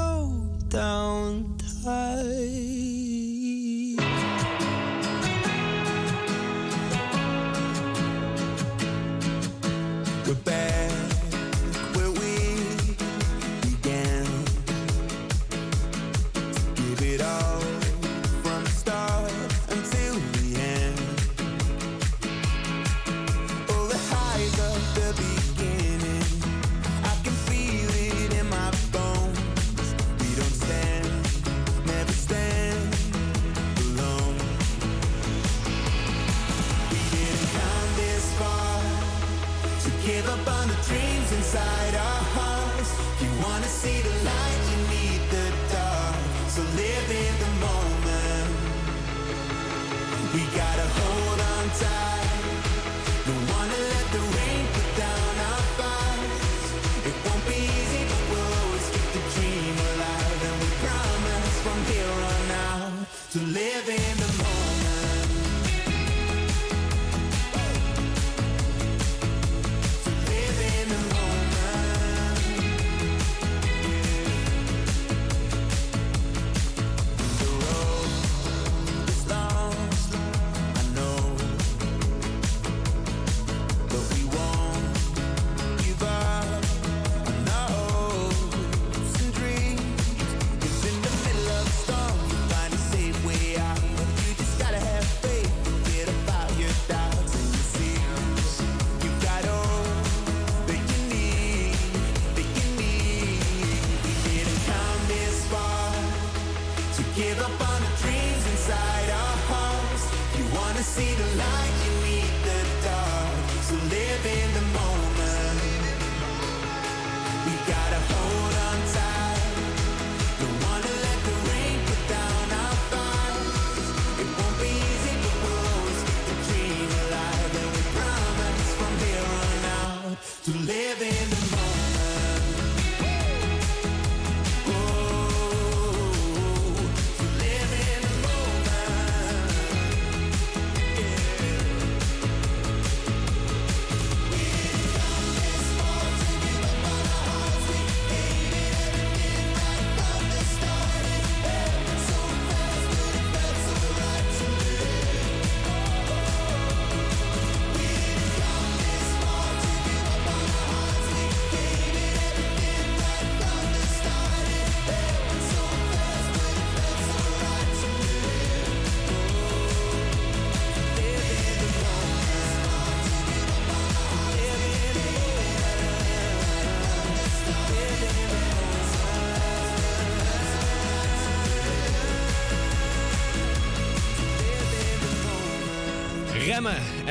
up 40.41 40.47
on 40.47 40.67
the 40.67 40.73
dreams 40.87 41.31
inside 41.31 41.95
our 41.95 42.23
hearts. 42.35 42.91
You 43.21 43.29
wanna 43.43 43.67
see 43.67 44.01
the 44.01 44.09
light? 44.25 44.70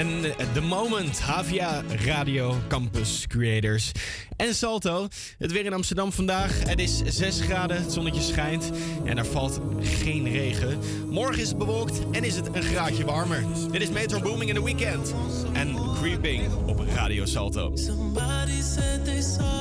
En 0.00 0.22
The 0.52 0.60
Moment, 0.60 1.20
Havia 1.20 1.82
Radio 2.04 2.56
Campus 2.68 3.24
Creators. 3.26 3.92
En 4.36 4.54
Salto, 4.54 5.08
het 5.38 5.52
weer 5.52 5.64
in 5.64 5.72
Amsterdam 5.72 6.12
vandaag. 6.12 6.62
Het 6.68 6.80
is 6.80 7.02
6 7.04 7.40
graden, 7.40 7.82
het 7.82 7.92
zonnetje 7.92 8.20
schijnt 8.20 8.70
en 9.04 9.18
er 9.18 9.26
valt 9.26 9.60
geen 9.80 10.30
regen. 10.30 10.78
Morgen 11.08 11.40
is 11.42 11.48
het 11.48 11.58
bewolkt 11.58 12.00
en 12.10 12.24
is 12.24 12.36
het 12.36 12.54
een 12.54 12.62
graadje 12.62 13.04
warmer. 13.04 13.44
Dit 13.70 13.82
is 13.82 13.90
Metro 13.90 14.20
Booming 14.20 14.50
in 14.50 14.56
the 14.56 14.64
Weekend 14.64 15.14
en 15.52 15.76
Creeping 15.94 16.54
op 16.66 16.80
Radio 16.94 17.24
Salto. 17.24 17.76
Somebody 17.76 18.60
said 18.62 19.04
they 19.04 19.20
saw 19.20 19.59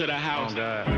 to 0.00 0.06
the 0.06 0.12
house. 0.14 0.54
Oh, 0.56 0.90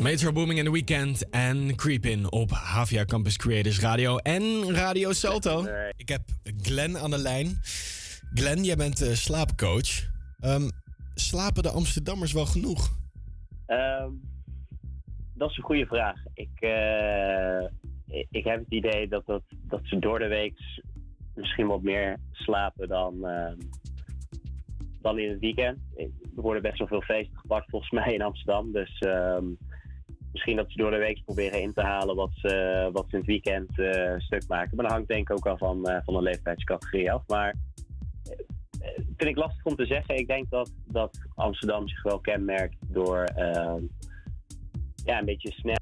Major 0.00 0.32
Booming 0.32 0.58
in 0.58 0.64
the 0.64 0.70
Weekend 0.70 1.30
en 1.30 1.76
Creepin 1.76 2.32
op 2.32 2.50
Havia 2.50 3.04
Campus 3.04 3.36
Creators 3.36 3.80
Radio 3.80 4.16
en 4.16 4.74
Radio 4.74 5.12
Salto. 5.12 5.66
Ik 5.96 6.08
heb 6.08 6.22
Glenn 6.42 6.98
aan 6.98 7.10
de 7.10 7.18
lijn. 7.18 7.60
Glen, 8.34 8.64
jij 8.64 8.76
bent 8.76 9.00
eh, 9.00 9.12
slaapcoach. 9.12 10.10
Ehm, 10.40 10.68
slapen 11.14 11.62
de 11.62 11.70
Amsterdammers 11.70 12.32
wel 12.32 12.46
genoeg? 12.46 12.90
Ehm, 13.66 14.10
dat 15.34 15.50
is 15.50 15.56
een 15.56 15.64
goede 15.64 15.86
vraag. 15.86 16.16
Ik, 16.34 16.60
eh, 16.60 17.81
ik- 18.30 18.44
heb 18.44 18.58
het 18.58 18.72
idee 18.72 19.08
dat, 19.08 19.26
dat, 19.26 19.42
dat 19.48 19.80
ze 19.84 19.98
door 19.98 20.18
de 20.18 20.28
week 20.28 20.60
misschien 21.34 21.66
wat 21.66 21.82
meer 21.82 22.18
slapen 22.32 22.88
dan, 22.88 23.26
ehm, 23.26 23.58
dan 25.00 25.18
in 25.18 25.30
het 25.30 25.40
weekend. 25.40 25.78
Er 25.96 26.42
worden 26.42 26.62
best 26.62 26.78
wel 26.78 26.86
veel 26.88 27.02
feesten 27.02 27.38
gepakt 27.38 27.70
volgens 27.70 27.90
mij 28.00 28.14
in 28.14 28.22
Amsterdam. 28.22 28.72
Dus 28.72 28.98
ehm, 28.98 29.46
misschien 30.32 30.56
dat 30.56 30.70
ze 30.70 30.76
door 30.76 30.90
de 30.90 30.96
week 30.96 31.24
proberen 31.24 31.62
in 31.62 31.72
te 31.72 31.80
halen 31.82 32.16
wat 32.16 32.30
ze, 32.34 32.88
wat 32.92 33.04
ze 33.08 33.12
in 33.12 33.18
het 33.18 33.28
weekend 33.28 33.78
eh, 33.78 34.18
stuk 34.18 34.48
maken. 34.48 34.76
Maar 34.76 34.84
dat 34.84 34.94
hangt 34.94 35.08
denk 35.08 35.30
ik 35.30 35.36
ook 35.36 35.44
wel 35.44 35.58
van, 35.58 35.84
eh, 35.86 36.04
van 36.04 36.14
de 36.14 36.22
leeftijdscategorie 36.22 37.12
af. 37.12 37.26
Maar 37.26 37.54
eh, 38.80 38.94
vind 38.94 39.30
ik 39.30 39.36
lastig 39.36 39.64
om 39.64 39.76
te 39.76 39.86
zeggen. 39.86 40.16
Ik 40.16 40.26
denk 40.26 40.50
dat, 40.50 40.72
dat 40.84 41.18
Amsterdam 41.34 41.88
zich 41.88 42.02
wel 42.02 42.20
kenmerkt 42.20 42.76
door 42.80 43.24
ehm, 43.24 43.82
ja, 45.04 45.18
een 45.18 45.24
beetje 45.24 45.52
snel 45.52 45.76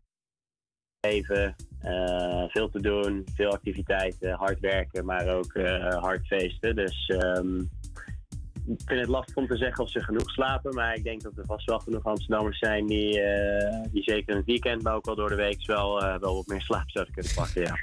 leven, 1.00 1.54
eh, 1.80 2.44
veel 2.48 2.70
te 2.70 2.80
doen, 2.80 3.26
veel 3.34 3.50
activiteiten, 3.50 4.32
hard 4.32 4.60
werken, 4.60 5.04
maar 5.04 5.28
ook 5.28 5.54
eh, 5.54 5.96
hard 5.96 6.26
feesten. 6.26 6.76
Dus 6.76 7.06
ehm, 7.06 7.58
ik 8.66 8.80
vind 8.84 9.00
het 9.00 9.08
lastig 9.08 9.36
om 9.36 9.46
te 9.46 9.56
zeggen 9.56 9.84
of 9.84 9.90
ze 9.90 10.04
genoeg 10.04 10.30
slapen, 10.30 10.74
maar 10.74 10.94
ik 10.94 11.04
denk 11.04 11.22
dat 11.22 11.36
er 11.36 11.46
vast 11.46 11.66
wel 11.66 11.78
genoeg 11.78 12.04
Amsterdammers 12.04 12.58
zijn 12.58 12.86
die, 12.86 13.20
eh, 13.20 13.86
die 13.92 14.02
zeker 14.02 14.36
het 14.36 14.46
weekend, 14.46 14.82
maar 14.82 14.94
ook 14.94 15.06
wel 15.06 15.14
door 15.14 15.28
de 15.28 15.34
week 15.34 15.66
wel, 15.66 16.00
wel 16.20 16.34
wat 16.34 16.46
meer 16.46 16.62
slaap 16.62 16.90
zouden 16.90 17.14
kunnen 17.14 17.34
pakken. 17.34 17.62
Ja. 17.62 17.76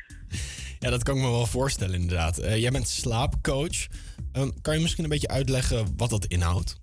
Ja, 0.79 0.89
dat 0.89 1.03
kan 1.03 1.15
ik 1.15 1.21
me 1.21 1.29
wel 1.29 1.45
voorstellen 1.45 1.95
inderdaad. 1.95 2.35
Jij 2.35 2.71
bent 2.71 2.87
slaapcoach. 2.87 3.87
Ehm, 4.31 4.49
kan 4.61 4.75
je 4.75 4.81
misschien 4.81 5.03
een 5.03 5.09
beetje 5.09 5.27
uitleggen 5.27 5.93
wat 5.95 6.09
dat 6.09 6.25
inhoudt? 6.25 6.77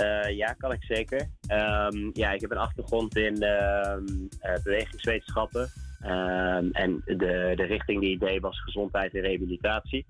Eh, 0.00 0.36
ja, 0.36 0.52
kan 0.52 0.72
ik 0.72 0.84
zeker. 0.84 1.28
Ehm, 1.46 2.10
ja, 2.12 2.32
ik 2.32 2.40
heb 2.40 2.50
een 2.50 2.56
achtergrond 2.56 3.16
in 3.16 3.42
ehm, 3.42 4.04
eh, 4.40 4.62
bewegingswetenschappen. 4.62 5.68
Ehm, 6.00 6.68
en 6.72 7.02
de, 7.04 7.52
de 7.56 7.64
richting 7.64 8.00
die 8.00 8.10
ik 8.10 8.20
deed 8.20 8.40
was 8.40 8.62
gezondheid 8.62 9.14
en 9.14 9.20
rehabilitatie. 9.20 10.06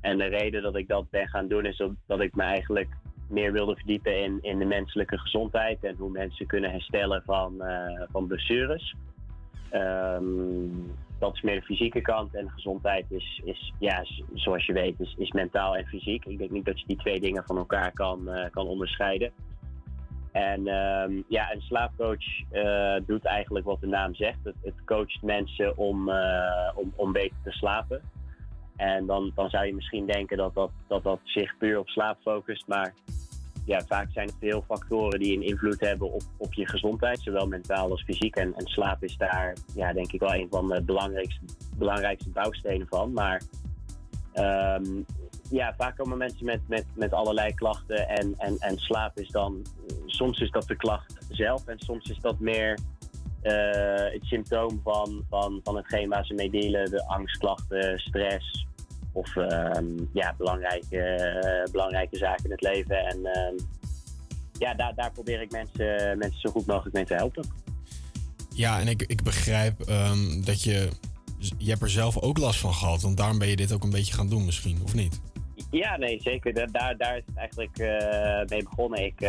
En 0.00 0.18
de 0.18 0.24
reden 0.24 0.62
dat 0.62 0.76
ik 0.76 0.88
dat 0.88 1.10
ben 1.10 1.28
gaan 1.28 1.48
doen 1.48 1.66
is 1.66 1.82
dat, 2.06 2.20
ik 2.20 2.34
me 2.34 2.42
eigenlijk 2.42 2.88
meer 3.28 3.52
wilde 3.52 3.74
verdiepen 3.74 4.22
in, 4.22 4.38
in 4.42 4.58
de 4.58 4.64
menselijke 4.64 5.18
gezondheid 5.18 5.84
en 5.84 5.96
hoe 5.98 6.10
mensen 6.10 6.46
kunnen 6.46 6.70
herstellen 6.70 7.22
van, 7.24 7.62
eh, 7.62 8.02
van 8.10 8.26
blessures. 8.26 8.94
Dat 11.22 11.34
is 11.34 11.40
meer 11.40 11.54
de 11.54 11.66
fysieke 11.66 12.00
kant 12.00 12.34
en 12.34 12.50
gezondheid 12.50 13.04
is, 13.08 13.40
is 13.44 13.72
ja, 13.78 14.04
zoals 14.34 14.66
je 14.66 14.72
weet, 14.72 15.00
is, 15.00 15.14
is 15.18 15.30
mentaal 15.30 15.76
en 15.76 15.86
fysiek. 15.86 16.24
Ik 16.24 16.38
denk 16.38 16.50
niet 16.50 16.64
dat 16.64 16.80
je 16.80 16.86
die 16.86 16.96
twee 16.96 17.20
dingen 17.20 17.44
van 17.46 17.56
elkaar 17.56 17.92
kan, 17.92 18.28
eh, 18.28 18.50
kan 18.50 18.66
onderscheiden. 18.66 19.32
En 20.32 20.66
ehm, 20.66 21.22
ja, 21.28 21.52
een 21.52 21.60
slaapcoach 21.60 22.24
eh, 22.50 22.96
doet 23.06 23.24
eigenlijk 23.24 23.64
wat 23.64 23.80
de 23.80 23.86
naam 23.86 24.14
zegt. 24.14 24.38
Het, 24.42 24.54
het 24.62 24.84
coacht 24.84 25.22
mensen 25.22 25.76
om, 25.76 26.08
eh, 26.08 26.70
om, 26.74 26.92
om 26.96 27.12
beter 27.12 27.36
te 27.44 27.50
slapen. 27.50 28.02
En 28.76 29.06
dan, 29.06 29.32
dan 29.34 29.50
zou 29.50 29.66
je 29.66 29.74
misschien 29.74 30.06
denken 30.06 30.36
dat 30.36 30.54
dat, 30.54 30.70
dat 30.86 31.02
dat 31.02 31.20
zich 31.24 31.56
puur 31.58 31.78
op 31.78 31.88
slaap 31.88 32.18
focust. 32.22 32.66
Maar 32.66 32.94
ja, 33.64 33.84
vaak 33.86 34.12
zijn 34.12 34.28
er 34.28 34.34
veel 34.40 34.64
factoren 34.68 35.18
die 35.18 35.36
een 35.36 35.42
invloed 35.42 35.80
hebben 35.80 36.12
op, 36.12 36.22
op 36.36 36.54
je 36.54 36.68
gezondheid, 36.68 37.20
zowel 37.20 37.46
mentaal 37.46 37.90
als 37.90 38.02
fysiek. 38.02 38.36
En, 38.36 38.54
en 38.54 38.66
slaap 38.66 39.04
is 39.04 39.16
daar, 39.16 39.56
ja, 39.74 39.92
denk 39.92 40.12
ik 40.12 40.20
wel 40.20 40.34
een 40.34 40.48
van 40.50 40.68
de 40.68 40.82
belangrijkste, 40.82 41.40
belangrijkste 41.76 42.30
bouwstenen 42.30 42.86
van. 42.88 43.12
Maar 43.12 43.42
ehm, 44.32 45.02
ja, 45.50 45.74
vaak 45.76 45.96
komen 45.96 46.18
mensen 46.18 46.44
met, 46.44 46.60
met, 46.68 46.84
met 46.94 47.12
allerlei 47.12 47.54
klachten 47.54 48.08
en, 48.08 48.34
en, 48.36 48.56
en 48.58 48.78
slaap 48.78 49.18
is 49.18 49.28
dan, 49.28 49.62
soms 50.06 50.40
is 50.40 50.50
dat 50.50 50.66
de 50.66 50.76
klacht 50.76 51.26
zelf 51.28 51.66
en 51.66 51.78
soms 51.78 52.10
is 52.10 52.18
dat 52.18 52.38
meer 52.38 52.78
eh, 53.42 54.12
het 54.12 54.24
symptoom 54.24 54.80
van, 54.84 55.24
van, 55.28 55.60
van 55.62 55.76
hetgeen 55.76 56.08
waar 56.08 56.24
ze 56.24 56.34
mee 56.34 56.50
dealen, 56.50 56.90
de 56.90 57.06
angstklachten, 57.06 57.98
stress 57.98 58.66
of 59.12 59.36
ehm, 59.36 59.86
ja, 60.12 60.34
belangrijke, 60.38 60.98
eh, 60.98 61.72
belangrijke 61.72 62.16
zaken 62.16 62.44
in 62.44 62.50
het 62.50 62.60
leven. 62.60 62.96
En 62.96 63.24
ehm, 63.24 63.54
ja, 64.58 64.74
daar, 64.74 64.94
daar 64.94 65.12
probeer 65.12 65.40
ik 65.40 65.50
mensen, 65.50 66.18
mensen 66.18 66.40
zo 66.40 66.50
goed 66.50 66.66
mogelijk 66.66 66.94
mee 66.94 67.04
te 67.04 67.14
helpen. 67.14 67.44
Ja, 68.54 68.80
en 68.80 68.88
ik, 68.88 69.02
ik 69.02 69.22
begrijp 69.22 69.80
ehm, 69.80 70.42
dat 70.44 70.62
je... 70.62 70.88
Je 71.58 71.70
hebt 71.70 71.82
er 71.82 71.90
zelf 71.90 72.18
ook 72.18 72.38
last 72.38 72.60
van 72.60 72.74
gehad, 72.74 73.02
want 73.02 73.16
daarom 73.16 73.38
ben 73.38 73.48
je 73.48 73.56
dit 73.56 73.72
ook 73.72 73.82
een 73.82 73.90
beetje 73.90 74.14
gaan 74.14 74.28
doen 74.28 74.44
misschien, 74.44 74.78
of 74.82 74.94
niet? 74.94 75.20
Ja, 75.70 75.96
nee, 75.96 76.20
zeker. 76.20 76.54
Daar, 76.54 76.70
daar, 76.70 76.96
daar 76.96 77.16
is 77.16 77.22
het 77.26 77.36
eigenlijk 77.36 77.78
eh, 77.78 78.48
mee 78.48 78.62
begonnen. 78.62 79.04
Ik, 79.04 79.20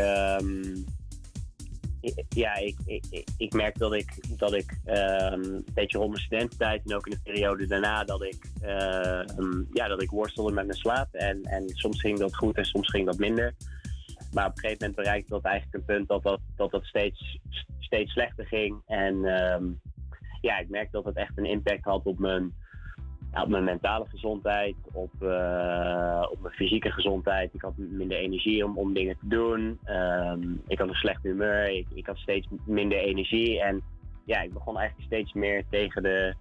ja, 2.29 2.55
ik, 2.55 2.77
ik, 2.85 3.23
ik- 3.37 3.53
merk 3.53 3.77
dat 3.77 3.93
ik, 3.93 4.37
dat 4.37 4.53
ik 4.53 4.79
ehm, 4.85 5.43
een 5.43 5.65
beetje 5.73 5.97
rond 5.97 6.09
mijn 6.11 6.23
studententijd 6.23 6.81
en 6.85 6.95
ook 6.95 7.05
in 7.07 7.11
de 7.11 7.31
periode 7.31 7.65
daarna 7.65 8.03
dat 8.03 8.23
ik, 8.23 8.45
ehm, 8.61 9.61
ja, 9.73 9.87
dat 9.87 10.01
ik 10.01 10.09
worstelde 10.09 10.53
met 10.53 10.65
mijn 10.65 10.77
slaap. 10.77 11.13
En, 11.13 11.43
en 11.43 11.69
soms 11.69 11.99
ging 11.99 12.19
dat 12.19 12.35
goed 12.35 12.57
en 12.57 12.65
soms 12.65 12.89
ging 12.89 13.05
dat 13.05 13.17
minder. 13.17 13.53
Maar 14.31 14.45
op 14.45 14.51
een 14.51 14.59
gegeven 14.59 14.77
moment 14.85 14.95
bereikte 15.03 15.29
dat 15.29 15.43
eigenlijk 15.43 15.75
een 15.75 15.95
punt 15.95 16.07
dat 16.07 16.23
dat, 16.23 16.39
dat, 16.55 16.71
dat 16.71 16.85
steeds, 16.85 17.39
steeds 17.79 18.11
slechter 18.11 18.45
ging. 18.45 18.81
En 18.85 19.25
ehm, 19.25 19.63
ja, 20.41 20.57
ik 20.59 20.69
merkte 20.69 20.91
dat 20.91 21.05
het 21.05 21.15
echt 21.15 21.37
een 21.37 21.45
impact 21.45 21.83
had 21.83 22.05
op 22.05 22.19
mijn, 22.19 22.53
op 23.41 23.47
mijn 23.47 23.63
mentale 23.63 24.05
gezondheid, 24.09 24.75
op, 24.91 25.11
eh, 25.21 26.27
op 26.31 26.41
mijn 26.41 26.53
fysieke 26.53 26.91
gezondheid. 26.91 27.53
Ik 27.53 27.61
had 27.61 27.73
minder 27.77 28.17
energie 28.17 28.65
om, 28.65 28.77
om 28.77 28.93
dingen 28.93 29.17
te 29.19 29.27
doen. 29.27 29.79
Ehm, 29.83 30.41
ik 30.67 30.79
had 30.79 30.87
een 30.87 30.93
slecht 30.93 31.23
humeur. 31.23 31.69
Ik, 31.69 31.87
ik 31.93 32.05
had 32.05 32.17
steeds 32.17 32.47
minder 32.65 32.97
energie. 32.97 33.61
En 33.61 33.81
ja, 34.25 34.41
ik 34.41 34.53
begon 34.53 34.77
eigenlijk 34.77 35.07
steeds 35.07 35.33
meer 35.33 35.63
tegen 35.69 36.03
de, 36.03 36.33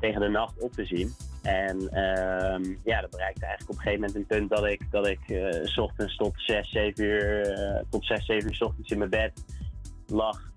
tegen 0.00 0.20
de 0.20 0.28
nacht 0.28 0.62
op 0.62 0.72
te 0.72 0.84
zien. 0.84 1.10
En 1.42 1.88
ehm, 1.90 2.74
ja, 2.84 3.00
dat 3.00 3.10
bereikte 3.10 3.46
eigenlijk 3.46 3.70
op 3.70 3.76
een 3.76 3.82
gegeven 3.82 4.00
moment 4.00 4.14
een 4.14 4.26
punt 4.26 4.50
dat 4.50 4.66
ik, 4.66 4.90
dat 4.90 5.06
ik 5.06 5.28
eh, 5.28 5.64
s 5.64 5.78
ochtends 5.78 6.16
tot 6.16 6.32
6, 6.36 6.70
7 6.70 7.04
uur, 7.04 7.40
eh, 7.40 7.82
tot 7.90 8.04
6, 8.04 8.26
7 8.26 8.48
uur 8.48 8.54
's 8.54 8.62
ochtends 8.62 8.90
in 8.90 8.98
mijn 8.98 9.10
bed 9.10 9.44
lag 10.06 10.52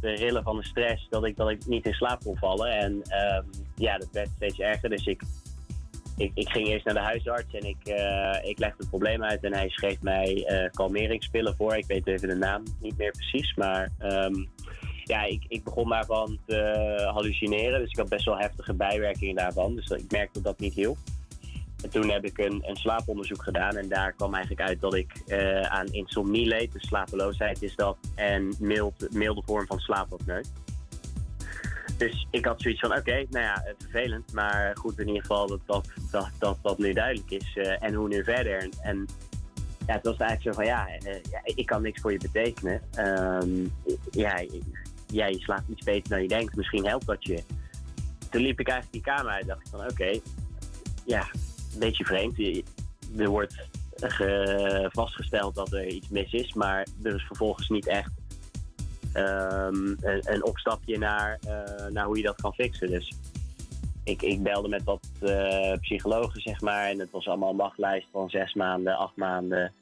te 0.00 0.10
rillen 0.10 0.42
van 0.42 0.56
de 0.56 0.64
stress 0.64 1.08
dat 1.08 1.24
ik, 1.24 1.36
dat 1.36 1.50
ik 1.50 1.66
niet 1.66 1.86
in 1.86 1.92
slaap 1.92 2.22
kon 2.24 2.36
vallen. 2.36 2.70
En 2.70 3.02
ehm, 3.02 3.44
ja, 3.82 3.98
dat 3.98 4.08
werd 4.12 4.28
steeds 4.36 4.58
erger. 4.58 4.88
Dus 4.90 5.06
ik, 5.06 5.22
ik, 6.16 6.48
ging 6.48 6.66
eerst 6.66 6.84
naar 6.84 6.94
de 6.94 7.00
huisarts 7.00 7.54
en 7.54 7.68
ik, 7.68 7.84
eh, 7.84 8.50
ik 8.50 8.58
legde 8.58 8.76
het 8.78 8.88
probleem 8.88 9.24
uit. 9.24 9.44
En 9.44 9.52
hij 9.52 9.68
schreef 9.68 10.00
mij 10.00 10.44
eh 10.46 10.70
kalmeringspillen 10.70 11.56
voor. 11.56 11.76
Ik 11.76 11.86
weet 11.86 12.06
even 12.06 12.28
de 12.28 12.34
naam 12.34 12.62
niet 12.80 12.98
meer 12.98 13.10
precies. 13.10 13.54
Maar 13.54 13.92
ehm, 13.98 14.44
ja, 15.04 15.24
ik, 15.24 15.44
ik 15.48 15.64
begon 15.64 15.88
daarvan 15.88 16.38
te 16.46 17.10
hallucineren. 17.12 17.80
Dus 17.80 17.90
ik 17.90 17.96
had 17.96 18.08
best 18.08 18.24
wel 18.24 18.38
heftige 18.38 18.74
bijwerkingen 18.74 19.34
daarvan. 19.34 19.74
Dus 19.74 19.88
ik 19.88 20.10
merkte 20.10 20.32
dat 20.32 20.44
dat 20.44 20.58
niet 20.58 20.74
hielp. 20.74 20.98
En 21.82 21.90
toen 21.90 22.10
heb 22.10 22.24
ik 22.24 22.38
een, 22.38 22.62
een 22.66 22.76
slaaponderzoek 22.76 23.42
gedaan 23.42 23.76
en 23.76 23.88
daar 23.88 24.12
kwam 24.12 24.34
eigenlijk 24.34 24.68
uit 24.68 24.80
dat 24.80 24.94
ik 24.94 25.22
eh, 25.26 25.60
aan 25.60 25.86
insomnie 25.86 26.46
leed. 26.46 26.72
Dus 26.72 26.86
slapeloosheid 26.86 27.62
is 27.62 27.76
dat 27.76 27.96
en 28.14 28.54
mild, 28.58 29.08
milde 29.10 29.42
vorm 29.46 29.66
van 29.66 29.78
slaapapneu. 29.78 30.42
Dus 32.02 32.26
ik 32.30 32.44
had 32.44 32.60
zoiets 32.62 32.80
van, 32.80 32.96
oké, 32.96 33.12
nou 33.30 33.44
ja, 33.44 33.64
eh, 33.64 33.74
vervelend, 33.78 34.32
maar 34.32 34.76
goed 34.76 34.98
in 34.98 35.06
ieder 35.06 35.20
geval 35.22 35.46
dat 35.46 35.60
dat, 35.66 35.88
dat, 36.38 36.58
dat, 36.62 36.78
nu 36.78 36.92
duidelijk 36.92 37.30
is. 37.30 37.56
eh, 37.56 37.82
en 37.82 37.94
hoe 37.94 38.08
nu 38.08 38.24
verder? 38.24 38.68
En, 38.82 39.06
ja, 39.86 39.92
het 39.94 40.04
was 40.04 40.16
eigenlijk 40.16 40.42
zo 40.42 40.52
van, 40.52 40.64
ja, 40.64 40.88
eh, 40.88 41.20
ik 41.44 41.66
kan 41.66 41.82
niks 41.82 42.00
voor 42.00 42.12
je 42.12 42.18
betekenen. 42.18 42.80
Ehm, 42.94 43.64
ja, 44.10 44.44
ja, 45.06 45.26
je 45.26 45.38
slaapt 45.40 45.68
iets 45.68 45.84
beter 45.84 46.08
dan 46.10 46.22
je 46.22 46.28
denkt, 46.28 46.56
misschien 46.56 46.86
helpt 46.86 47.06
dat 47.06 47.24
je. 47.24 47.42
Toen 48.30 48.42
liep 48.42 48.60
ik 48.60 48.68
eigenlijk 48.68 49.04
die 49.04 49.14
kamer 49.14 49.32
uit 49.32 49.42
en 49.42 49.48
dacht 49.48 49.60
ik 49.60 49.70
van, 49.70 49.90
oké, 49.90 50.18
ja, 51.06 51.26
een 51.72 51.78
beetje 51.78 52.04
vreemd. 52.04 52.38
Er 53.18 53.28
wordt 53.28 53.54
ge- 53.96 54.88
vastgesteld 54.92 55.54
dat 55.54 55.72
er 55.72 55.86
iets 55.86 56.08
mis 56.08 56.32
is, 56.32 56.52
maar 56.52 56.86
er 57.02 57.14
is 57.14 57.22
vervolgens 57.22 57.68
niet 57.68 57.86
echt 57.86 58.10
ehm, 59.12 59.86
een, 60.00 60.22
een 60.22 60.44
opstapje 60.44 60.98
naar, 60.98 61.38
eh, 61.46 61.86
naar 61.86 62.04
hoe 62.04 62.16
je 62.16 62.22
dat 62.22 62.40
kan 62.40 62.54
fixen. 62.54 62.90
Dus 62.90 63.12
ik, 64.04 64.22
ik 64.22 64.42
belde 64.42 64.68
met 64.68 64.84
wat 64.84 65.08
eh, 65.20 65.78
psychologen, 65.80 66.40
zeg 66.40 66.60
maar, 66.60 66.88
en 66.88 66.98
het 66.98 67.10
was 67.10 67.28
allemaal 67.28 67.50
een 67.50 67.56
wachtlijst 67.56 68.08
van 68.10 68.30
zes 68.30 68.54
maanden, 68.54 68.96
acht 68.96 69.16
maanden. 69.16 69.72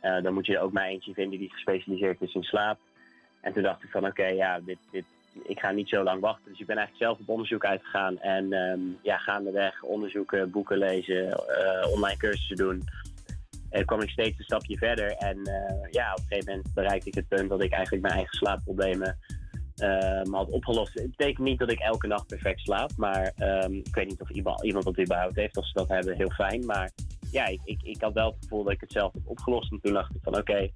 Eh, 0.00 0.22
dan 0.22 0.34
moet 0.34 0.46
je 0.46 0.60
ook 0.60 0.72
maar 0.72 0.86
eentje 0.86 1.12
vinden 1.12 1.38
die 1.38 1.52
gespecialiseerd 1.52 2.20
is 2.20 2.34
in 2.34 2.42
slaap. 2.42 2.78
En 3.40 3.52
toen 3.52 3.62
dacht 3.62 3.82
ik 3.82 3.90
van, 3.90 4.06
oké, 4.06 4.26
ja, 4.26 4.60
dit, 4.60 4.78
dit, 4.90 5.04
ik 5.42 5.58
ga 5.60 5.70
niet 5.70 5.88
zo 5.88 6.02
lang 6.02 6.20
wachten. 6.20 6.50
Dus 6.50 6.60
ik 6.60 6.66
ben 6.66 6.76
eigenlijk 6.76 7.06
zelf 7.06 7.20
op 7.20 7.34
onderzoek 7.34 7.64
uitgegaan. 7.64 8.18
En 8.18 8.52
ehm, 8.52 8.80
ja, 9.02 9.18
gaandeweg 9.18 9.82
onderzoeken, 9.82 10.50
boeken 10.50 10.78
lezen, 10.78 11.40
online 11.92 12.16
cursussen 12.16 12.56
doen. 12.56 12.82
Kwam 13.84 14.00
ik 14.00 14.10
steeds 14.10 14.38
een 14.38 14.44
stapje 14.44 14.76
verder. 14.76 15.10
En 15.10 15.36
eh, 15.44 15.90
ja, 15.90 16.12
op 16.12 16.18
een 16.18 16.26
gegeven 16.28 16.50
moment 16.50 16.74
bereikte 16.74 17.08
ik 17.08 17.14
het 17.14 17.28
punt 17.28 17.48
dat 17.48 17.62
ik 17.62 17.72
eigenlijk 17.72 18.02
mijn 18.02 18.14
eigen 18.14 18.36
slaapproblemen 18.36 19.18
ehm, 19.74 20.32
had 20.32 20.50
opgelost. 20.50 20.94
Het 20.94 21.16
betekent 21.16 21.46
niet 21.46 21.58
dat 21.58 21.70
ik 21.70 21.78
elke 21.78 22.06
nacht 22.06 22.26
perfect 22.26 22.60
slaap. 22.60 22.90
Maar 22.96 23.32
ehm, 23.36 23.72
ik 23.72 23.94
weet 23.94 24.08
niet 24.08 24.20
of 24.20 24.30
iemand, 24.30 24.64
iemand 24.64 24.84
dat 24.84 25.00
überhaupt 25.00 25.36
heeft. 25.36 25.56
Als 25.56 25.66
ze 25.66 25.78
dat 25.78 25.88
hebben, 25.88 26.16
heel 26.16 26.30
fijn. 26.30 26.66
Maar 26.66 26.90
ja, 27.30 27.46
ik, 27.46 27.82
ik, 27.82 28.00
had 28.00 28.12
wel 28.12 28.30
het 28.30 28.42
gevoel 28.42 28.64
dat 28.64 28.72
ik 28.72 28.80
het 28.80 28.92
zelf 28.92 29.12
heb 29.12 29.22
opgelost. 29.24 29.72
En 29.72 29.80
toen 29.80 29.92
dacht 29.92 30.14
ik 30.14 30.22
van 30.22 30.36
oké, 30.36 30.70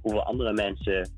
hoeveel 0.00 0.24
andere 0.24 0.52
mensen 0.52 1.10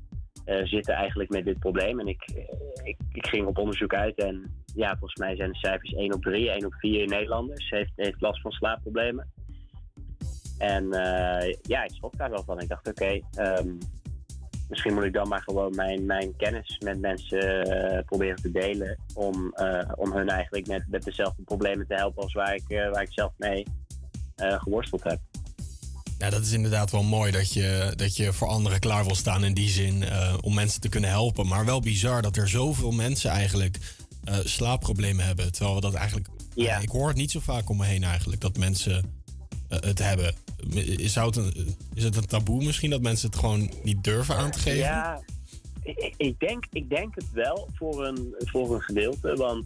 eh, 0.45 0.65
zitten 0.65 0.93
eigenlijk 0.93 1.29
met 1.29 1.45
dit 1.45 1.59
probleem. 1.59 1.99
En 1.99 2.07
ik, 2.07 2.21
eh, 2.21 2.43
ik, 2.83 2.97
ik 3.11 3.27
ging 3.27 3.47
op 3.47 3.57
onderzoek 3.57 3.93
uit 3.93 4.17
en 4.17 4.63
ja, 4.75 4.89
volgens 4.89 5.19
mij 5.19 5.35
zijn 5.35 5.51
de 5.51 5.57
cijfers 5.57 5.93
1 5.93 6.13
op 6.13 6.21
3, 6.21 6.49
1 6.49 6.65
op 6.65 6.73
4 6.73 7.07
Nederlanders 7.07 7.69
heeft, 7.69 7.91
heeft 7.95 8.21
last 8.21 8.41
van 8.41 8.51
slaapproblemen. 8.51 9.31
En 10.59 10.93
eh, 10.93 11.55
ja, 11.61 11.83
ik 11.83 11.91
schrok 11.93 12.17
daar 12.17 12.29
wel 12.29 12.43
van. 12.43 12.61
Ik 12.61 12.69
dacht, 12.69 12.87
oké, 12.87 13.19
ehm, 13.33 13.67
misschien 14.69 14.93
moet 14.93 15.03
ik 15.03 15.13
dan 15.13 15.27
maar 15.27 15.41
gewoon 15.41 15.75
mijn, 15.75 16.05
mijn 16.05 16.35
kennis 16.35 16.81
met 16.83 16.99
mensen 16.99 17.63
eh, 17.63 18.05
proberen 18.05 18.41
te 18.41 18.51
delen. 18.51 18.97
Om, 19.13 19.53
eh, 19.53 19.91
om 19.95 20.11
hun 20.11 20.29
eigenlijk 20.29 20.67
met, 20.67 20.83
met 20.87 21.03
dezelfde 21.03 21.43
problemen 21.43 21.87
te 21.87 21.93
helpen 21.93 22.23
als 22.23 22.33
waar 22.33 22.55
ik, 22.55 22.63
waar 22.67 23.01
ik 23.01 23.13
zelf 23.13 23.31
mee 23.37 23.65
geworsteld 24.35 25.03
heb. 25.03 25.19
Ja, 26.17 26.29
dat 26.29 26.41
is 26.41 26.51
inderdaad 26.51 26.91
wel 26.91 27.03
mooi 27.03 27.31
dat 27.31 27.53
je, 27.53 27.93
dat 27.95 28.15
je 28.15 28.33
voor 28.33 28.47
anderen 28.47 28.79
klaar 28.79 29.05
wil 29.05 29.15
staan 29.15 29.43
in 29.43 29.53
die 29.53 29.69
zin 29.69 30.03
om 30.41 30.53
mensen 30.53 30.81
te 30.81 30.89
kunnen 30.89 31.09
helpen. 31.09 31.47
Maar 31.47 31.65
wel 31.65 31.79
bizar 31.79 32.21
dat 32.21 32.37
er 32.37 32.47
zoveel 32.47 32.91
mensen 32.91 33.29
eigenlijk 33.29 33.77
slaapproblemen 34.43 35.25
hebben. 35.25 35.51
Terwijl 35.51 35.75
we 35.75 35.81
dat 35.81 35.93
eigenlijk. 35.93 36.27
Ja. 36.55 36.77
ik 36.79 36.89
hoor 36.89 37.07
het 37.07 37.17
niet 37.17 37.31
zo 37.31 37.39
vaak 37.39 37.69
om 37.69 37.77
me 37.77 37.85
heen 37.85 38.03
eigenlijk 38.03 38.41
dat 38.41 38.57
mensen 38.57 39.19
het 39.69 39.99
hebben. 39.99 40.35
Zou 40.97 41.27
het 41.27 41.35
een, 41.35 41.75
is 41.93 42.03
het 42.03 42.15
een 42.15 42.25
taboe 42.25 42.63
misschien 42.63 42.89
dat 42.89 43.01
mensen 43.01 43.29
het 43.29 43.39
gewoon 43.39 43.71
niet 43.83 44.03
durven 44.03 44.35
aan 44.35 44.51
te 44.51 44.59
geven? 44.59 44.79
Ja, 44.79 45.21
ik, 45.83 46.13
ik, 46.17 46.39
denk, 46.39 46.65
ik 46.71 46.89
denk 46.89 47.15
het 47.15 47.31
wel 47.31 47.69
voor 47.73 48.05
een, 48.05 48.35
voor 48.37 48.75
een 48.75 48.81
gedeelte. 48.81 49.35
Want 49.35 49.65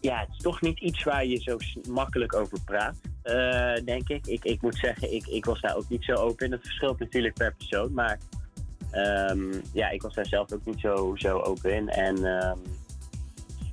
ja, 0.00 0.18
het 0.18 0.28
is 0.30 0.42
toch 0.42 0.60
niet 0.60 0.80
iets 0.80 1.02
waar 1.02 1.26
je 1.26 1.36
zo 1.36 1.56
makkelijk 1.88 2.34
over 2.34 2.58
praat, 2.64 2.96
eh, 3.22 3.84
denk 3.84 4.08
ik. 4.08 4.26
ik. 4.26 4.44
Ik 4.44 4.62
moet 4.62 4.76
zeggen, 4.76 5.14
ik, 5.14 5.26
ik 5.26 5.44
was 5.44 5.60
daar 5.60 5.76
ook 5.76 5.88
niet 5.88 6.04
zo 6.04 6.12
open 6.12 6.46
in. 6.46 6.52
Het 6.52 6.60
verschilt 6.60 6.98
natuurlijk 6.98 7.34
per 7.34 7.54
persoon, 7.54 7.92
maar 7.92 8.18
ehm, 8.90 9.52
ja, 9.72 9.90
ik 9.90 10.02
was 10.02 10.14
daar 10.14 10.26
zelf 10.26 10.52
ook 10.52 10.64
niet 10.64 10.80
zo, 10.80 11.12
zo 11.16 11.38
open 11.38 11.74
in. 11.74 11.88
En 11.88 12.24
ehm, 12.24 12.58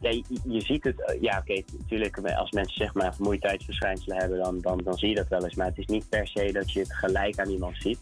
ja, 0.01 0.09
je, 0.43 0.61
ziet 0.61 0.83
het, 0.83 1.01
eh, 1.05 1.21
ja 1.21 1.37
oké, 1.37 1.61
natuurlijk 1.77 2.17
als 2.19 2.51
mensen 2.51 2.77
zeg 2.77 2.93
maar 2.93 3.15
vermoeidheidsverschijnselen 3.15 4.17
hebben, 4.17 4.37
dan, 4.37 4.61
dan, 4.61 4.81
dan 4.83 4.97
zie 4.97 5.09
je 5.09 5.15
dat 5.15 5.27
wel 5.27 5.43
eens. 5.43 5.55
Maar 5.55 5.67
het 5.67 5.77
is 5.77 5.85
niet 5.85 6.09
per 6.09 6.27
se 6.27 6.49
dat 6.51 6.71
je 6.71 6.79
het 6.79 6.93
gelijk 6.93 7.39
aan 7.39 7.49
iemand 7.49 7.75
ziet. 7.79 7.99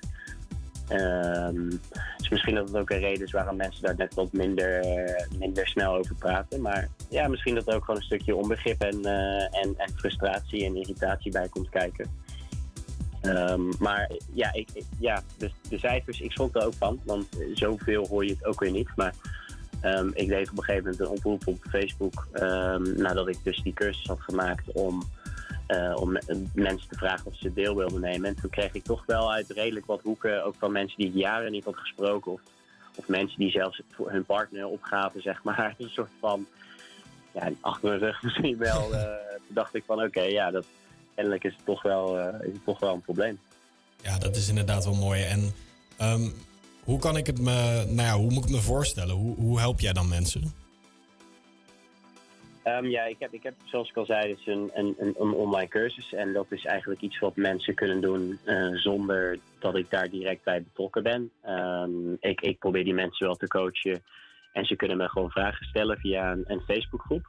Dus 2.18 2.30
misschien 2.30 2.56
dat 2.56 2.68
het 2.68 2.78
ook 2.78 2.90
een 2.90 3.00
reden 3.00 3.26
is 3.26 3.32
waarom 3.32 3.56
mensen 3.56 3.82
daar 3.84 3.96
net 3.98 4.14
wat 4.14 4.32
minder, 4.34 4.86
minder 5.40 5.68
snel 5.68 5.96
over 5.96 6.16
praten. 6.16 6.62
Maar 6.62 6.88
ja, 7.10 7.28
misschien 7.28 7.56
dat 7.56 7.68
er 7.68 7.76
ook 7.76 7.84
gewoon 7.84 8.00
een 8.00 8.06
stukje 8.06 8.36
onbegrip 8.36 8.82
en, 8.82 9.06
eh, 9.06 9.62
en, 9.64 9.74
en 9.78 9.92
frustratie 9.96 10.66
en 10.66 10.76
irritatie 10.76 11.32
bij 11.32 11.48
komt 11.50 11.70
kijken. 11.70 12.10
Ehm, 13.22 13.62
maar 13.80 14.12
ja, 14.34 14.54
ik- 14.54 14.70
ja 15.00 15.24
de, 15.38 15.52
de 15.70 15.78
cijfers, 15.80 16.20
ik 16.22 16.32
schrok 16.32 16.56
er 16.56 16.66
ook 16.66 16.74
van, 16.74 17.00
want 17.04 17.28
zoveel 17.54 18.08
hoor 18.08 18.26
je 18.26 18.32
het 18.32 18.46
ook 18.46 18.60
weer 18.60 18.72
niet. 18.72 18.90
Maar 18.96 19.14
ehm, 19.82 20.10
ik 20.14 20.28
deed 20.28 20.50
op 20.52 20.58
een 20.58 20.64
gegeven 20.64 20.84
moment 20.84 21.00
een 21.00 21.16
oproep 21.16 21.48
op 21.48 21.64
Facebook 21.70 22.28
ehm, 22.32 23.02
nadat 23.02 23.28
ik 23.28 23.38
dus 23.44 23.62
die 23.64 23.74
cursus 23.74 24.08
had 24.08 24.22
gemaakt 24.22 24.72
om 24.72 25.04
eh, 25.68 25.96
om 25.96 26.12
me- 26.12 26.48
mensen 26.54 26.90
te 26.90 26.98
vragen 26.98 27.26
of 27.26 27.36
ze 27.38 27.54
deel 27.54 27.76
wilden 27.76 28.02
nemen. 28.02 28.30
En 28.30 28.36
toen 28.36 28.50
kreeg 28.50 28.74
ik 28.74 28.84
toch 28.84 29.06
wel 29.06 29.34
uit 29.34 29.50
redelijk 29.50 29.86
wat 29.86 30.02
hoeken, 30.04 30.44
ook 30.44 30.56
van 30.58 30.72
mensen 30.72 30.98
die 30.98 31.08
ik 31.08 31.14
jaren 31.14 31.52
niet 31.52 31.66
had 31.66 31.78
gesproken. 31.78 32.32
Of, 32.32 32.42
of 32.96 33.08
mensen 33.08 33.40
die 33.40 33.52
zelfs 33.52 33.82
voor 33.92 34.12
hun 34.12 34.26
partner 34.26 34.68
opgaven, 34.68 35.22
zeg 35.22 35.44
maar. 35.44 35.76
Een 35.78 35.90
soort 35.90 36.12
van, 36.20 36.48
ja, 37.32 37.52
achter 37.62 37.90
mijn 37.90 38.00
rug 38.00 38.24
misschien 38.24 38.58
wel. 38.58 38.94
eh, 38.96 39.02
toen 39.46 39.56
dacht 39.56 39.76
ik 39.76 39.84
van, 39.86 40.04
oké, 40.04 40.22
ja, 40.22 40.52
dat, 40.52 40.66
kennelijk 41.16 41.44
is 41.44 41.54
het, 41.56 41.66
toch 41.66 41.82
wel, 41.82 42.20
eh, 42.20 42.48
is 42.48 42.54
het 42.54 42.66
toch 42.66 42.80
wel 42.80 42.94
een 42.94 43.02
probleem. 43.02 43.40
Ja, 44.02 44.18
dat 44.18 44.36
is 44.36 44.50
inderdaad 44.50 44.84
wel 44.84 44.96
mooi. 44.96 45.24
En 45.24 45.54
ehm, 45.98 46.30
hoe 46.88 47.00
kan 47.00 47.18
ik 47.18 47.28
het 47.28 47.42
me, 47.42 47.86
nou 47.88 48.08
ja, 48.08 48.16
hoe 48.16 48.32
moet 48.32 48.44
ik 48.44 48.52
me 48.52 48.62
voorstellen? 48.62 49.16
Hoe, 49.16 49.36
hoe 49.36 49.60
help 49.60 49.80
jij 49.80 49.94
dan 49.94 50.08
mensen? 50.08 50.54
Ehm, 52.64 52.86
ja, 52.86 53.04
ik 53.04 53.16
heb, 53.20 53.34
ik 53.34 53.44
heb, 53.44 53.54
zoals 53.64 53.90
ik 53.90 53.98
al 53.98 54.06
zei, 54.06 54.36
dus 54.36 54.48
een, 54.48 54.72
een, 54.74 54.96
een, 55.00 55.16
een 55.20 55.34
online 55.34 55.68
cursus. 55.68 56.14
En 56.14 56.34
dat 56.34 56.46
is 56.50 56.66
eigenlijk 56.66 57.02
iets 57.02 57.20
wat 57.20 57.36
mensen 57.36 57.76
kunnen 57.76 58.02
doen 58.02 58.40
eh, 58.46 58.74
zonder 58.74 59.40
dat 59.60 59.76
ik 59.76 59.90
daar 59.90 60.10
direct 60.10 60.44
bij 60.44 60.64
betrokken 60.64 61.04
ben. 61.04 61.32
Ehm, 61.42 62.14
ik, 62.20 62.42
ik 62.42 62.60
probeer 62.60 62.84
die 62.84 62.94
mensen 62.94 63.26
wel 63.26 63.36
te 63.36 63.48
coachen. 63.48 64.04
En 64.54 64.66
ze 64.66 64.76
kunnen 64.76 64.98
me 64.98 65.10
gewoon 65.10 65.32
vragen 65.32 65.66
stellen 65.66 65.98
via 65.98 66.32
een, 66.32 66.44
een 66.48 66.62
Facebookgroep. 66.62 67.26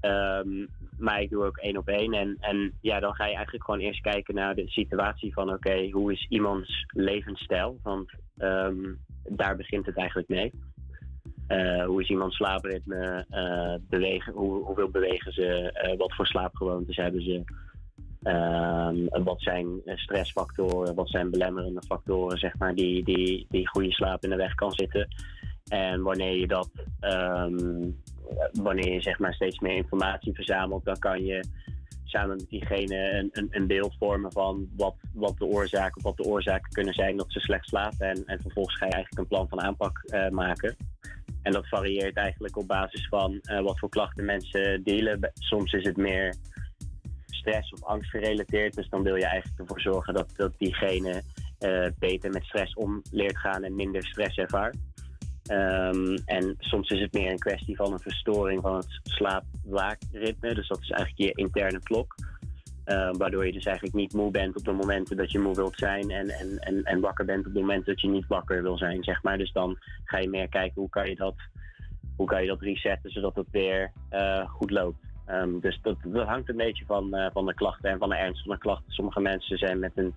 Ehm, 0.00 0.66
maar 1.02 1.20
ik 1.22 1.30
doe 1.30 1.44
ook 1.44 1.56
één 1.56 1.76
op 1.76 1.88
één. 1.88 2.12
En, 2.12 2.36
en 2.40 2.72
ja, 2.80 3.00
dan 3.00 3.14
ga 3.14 3.26
je 3.26 3.34
eigenlijk 3.34 3.64
gewoon 3.64 3.80
eerst 3.80 4.00
kijken 4.00 4.34
naar 4.34 4.54
de 4.54 4.68
situatie 4.68 5.32
van... 5.32 5.52
oké, 5.52 5.88
hoe 5.90 6.12
is 6.12 6.26
iemands 6.28 6.84
levensstijl? 6.88 7.78
Want 7.82 8.10
ehm, 8.36 8.94
daar 9.28 9.56
begint 9.56 9.86
het 9.86 9.96
eigenlijk 9.96 10.28
mee. 10.28 10.52
Eh, 11.46 11.84
hoe 11.84 12.00
is 12.00 12.08
iemands 12.08 12.36
slaapritme? 12.36 13.24
eh, 13.28 13.74
bewegen, 13.88 14.32
hoe, 14.32 14.64
hoeveel 14.64 14.88
bewegen 14.88 15.32
ze? 15.32 15.72
eh, 15.72 15.98
wat 15.98 16.14
voor 16.14 16.26
slaapgewoontes 16.26 16.96
hebben 16.96 17.22
ze? 17.22 17.42
Ehm, 18.22 19.24
wat 19.24 19.40
zijn 19.42 19.80
stressfactoren? 19.84 20.94
Wat 20.94 21.08
zijn 21.08 21.30
belemmerende 21.30 21.82
factoren, 21.86 22.38
zeg 22.38 22.58
maar, 22.58 22.74
die, 22.74 23.04
die, 23.04 23.46
die 23.48 23.68
goede 23.68 23.92
slaap 23.92 24.24
in 24.24 24.30
de 24.30 24.36
weg 24.36 24.54
kan 24.54 24.72
zitten? 24.72 25.08
En 25.68 26.02
wanneer 26.02 26.36
je 26.36 26.46
dat, 26.46 26.70
ehm, 27.00 27.90
wanneer 28.52 28.92
je 28.92 29.02
zeg 29.02 29.18
maar 29.18 29.34
steeds 29.34 29.58
meer 29.58 29.76
informatie 29.76 30.34
verzamelt, 30.34 30.84
dan 30.84 30.98
kan 30.98 31.24
je 31.24 31.44
samen 32.04 32.36
met 32.36 32.48
diegene 32.48 33.10
een, 33.10 33.28
een, 33.32 33.48
een 33.50 33.66
beeld 33.66 33.94
vormen 33.98 34.32
van 34.32 34.68
wat, 34.76 34.94
wat 35.14 35.38
de 35.38 35.44
oorzaken 35.44 36.02
wat 36.02 36.16
de 36.16 36.24
oorzaken 36.24 36.72
kunnen 36.72 36.94
zijn 36.94 37.16
dat 37.16 37.32
ze 37.32 37.40
slecht 37.40 37.68
slapen. 37.68 38.08
En, 38.08 38.22
en 38.26 38.40
vervolgens 38.40 38.76
ga 38.76 38.86
je 38.86 38.92
eigenlijk 38.92 39.22
een 39.22 39.36
plan 39.36 39.48
van 39.48 39.60
aanpak 39.60 40.02
eh, 40.04 40.28
maken. 40.28 40.76
En 41.42 41.52
dat 41.52 41.68
varieert 41.68 42.16
eigenlijk 42.16 42.56
op 42.56 42.66
basis 42.66 43.08
van 43.08 43.40
eh, 43.42 43.60
wat 43.60 43.78
voor 43.78 43.88
klachten 43.88 44.24
mensen 44.24 44.82
dealen. 44.82 45.20
Be- 45.20 45.30
Soms 45.34 45.72
is 45.72 45.84
het 45.84 45.96
meer 45.96 46.34
stress 47.26 47.72
of 47.72 47.84
angst 47.84 48.10
gerelateerd. 48.10 48.74
Dus 48.74 48.88
dan 48.88 49.02
wil 49.02 49.16
je 49.16 49.26
eigenlijk 49.26 49.60
ervoor 49.60 49.80
zorgen 49.80 50.14
dat, 50.14 50.32
dat 50.36 50.52
diegene 50.58 51.22
eh, 51.58 51.86
beter 51.98 52.30
met 52.30 52.44
stress 52.44 52.74
om 52.74 53.02
leert 53.10 53.38
gaan 53.38 53.64
en 53.64 53.74
minder 53.74 54.04
stress 54.04 54.36
ervaart. 54.36 54.76
Ehm, 55.52 56.16
en 56.24 56.54
soms 56.58 56.90
is 56.90 57.00
het 57.00 57.12
meer 57.12 57.30
een 57.30 57.38
kwestie 57.38 57.76
van 57.76 57.92
een 57.92 58.00
verstoring 58.00 58.62
van 58.62 58.76
het 58.76 59.00
slaap-waakritme. 59.02 60.54
Dus 60.54 60.68
dat 60.68 60.80
is 60.80 60.90
eigenlijk 60.90 61.34
je 61.34 61.42
interne 61.42 61.82
klok. 61.82 62.14
Eh, 62.84 63.10
waardoor 63.12 63.46
je 63.46 63.52
dus 63.52 63.64
eigenlijk 63.64 63.96
niet 63.96 64.12
moe 64.12 64.30
bent 64.30 64.56
op 64.56 64.64
de 64.64 64.72
momenten 64.72 65.16
dat 65.16 65.30
je 65.30 65.38
moe 65.38 65.54
wilt 65.54 65.76
zijn. 65.76 66.10
En, 66.10 66.28
en, 66.28 66.58
en, 66.58 66.82
en 66.82 67.00
wakker 67.00 67.24
bent 67.24 67.46
op 67.46 67.54
de 67.54 67.60
momenten 67.60 67.92
dat 67.92 68.00
je 68.00 68.08
niet 68.08 68.26
wakker 68.26 68.62
wil 68.62 68.78
zijn, 68.78 69.02
zeg 69.02 69.22
maar. 69.22 69.38
Dus 69.38 69.52
dan 69.52 69.78
ga 70.04 70.18
je 70.18 70.28
meer 70.28 70.48
kijken 70.48 70.80
hoe 70.80 70.90
kan 70.90 71.08
je 71.08 71.16
dat, 71.16 71.34
hoe 72.16 72.26
kan 72.26 72.42
je 72.42 72.48
dat 72.48 72.60
resetten 72.60 73.10
zodat 73.10 73.34
het 73.34 73.50
weer 73.50 73.92
eh, 74.08 74.48
goed 74.48 74.70
loopt. 74.70 75.04
Ehm, 75.26 75.60
dus 75.60 75.78
dat, 75.82 75.96
dat 76.04 76.26
hangt 76.26 76.48
een 76.48 76.56
beetje 76.56 76.84
van, 76.84 77.14
eh, 77.14 77.30
van 77.32 77.46
de 77.46 77.54
klachten 77.54 77.90
en 77.90 77.98
van 77.98 78.08
de 78.08 78.16
ernst 78.16 78.42
van 78.42 78.52
de 78.52 78.58
klachten. 78.58 78.92
Sommige 78.92 79.20
mensen 79.20 79.58
zijn 79.58 79.78
met 79.78 79.92
een 79.94 80.14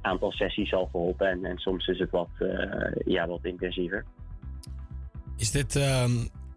aantal 0.00 0.32
sessies 0.32 0.74
al 0.74 0.86
geholpen. 0.86 1.28
En, 1.28 1.44
en 1.44 1.58
soms 1.58 1.86
is 1.86 1.98
het 1.98 2.10
wat, 2.10 2.30
eh, 2.38 2.92
ja, 3.04 3.26
wat 3.26 3.44
intensiever. 3.44 4.04
Is 5.36 5.50
dit, 5.50 5.76
ehm, 5.76 6.10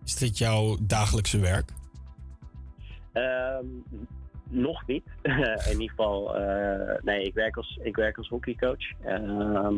is 0.05 0.15
dit 0.15 0.37
jouw 0.37 0.77
dagelijkse 0.81 1.39
werk? 1.39 1.71
Ehm, 3.11 3.65
nog 4.49 4.87
niet. 4.87 5.03
In 5.71 5.71
ieder 5.71 5.89
geval, 5.89 6.35
eh, 6.35 7.01
nee, 7.01 7.23
ik 7.23 7.33
werk 7.33 7.57
als, 7.57 7.79
ik 7.83 7.95
werk 7.95 8.17
als 8.17 8.27
hockeycoach. 8.27 8.91
Ehm, 9.03 9.77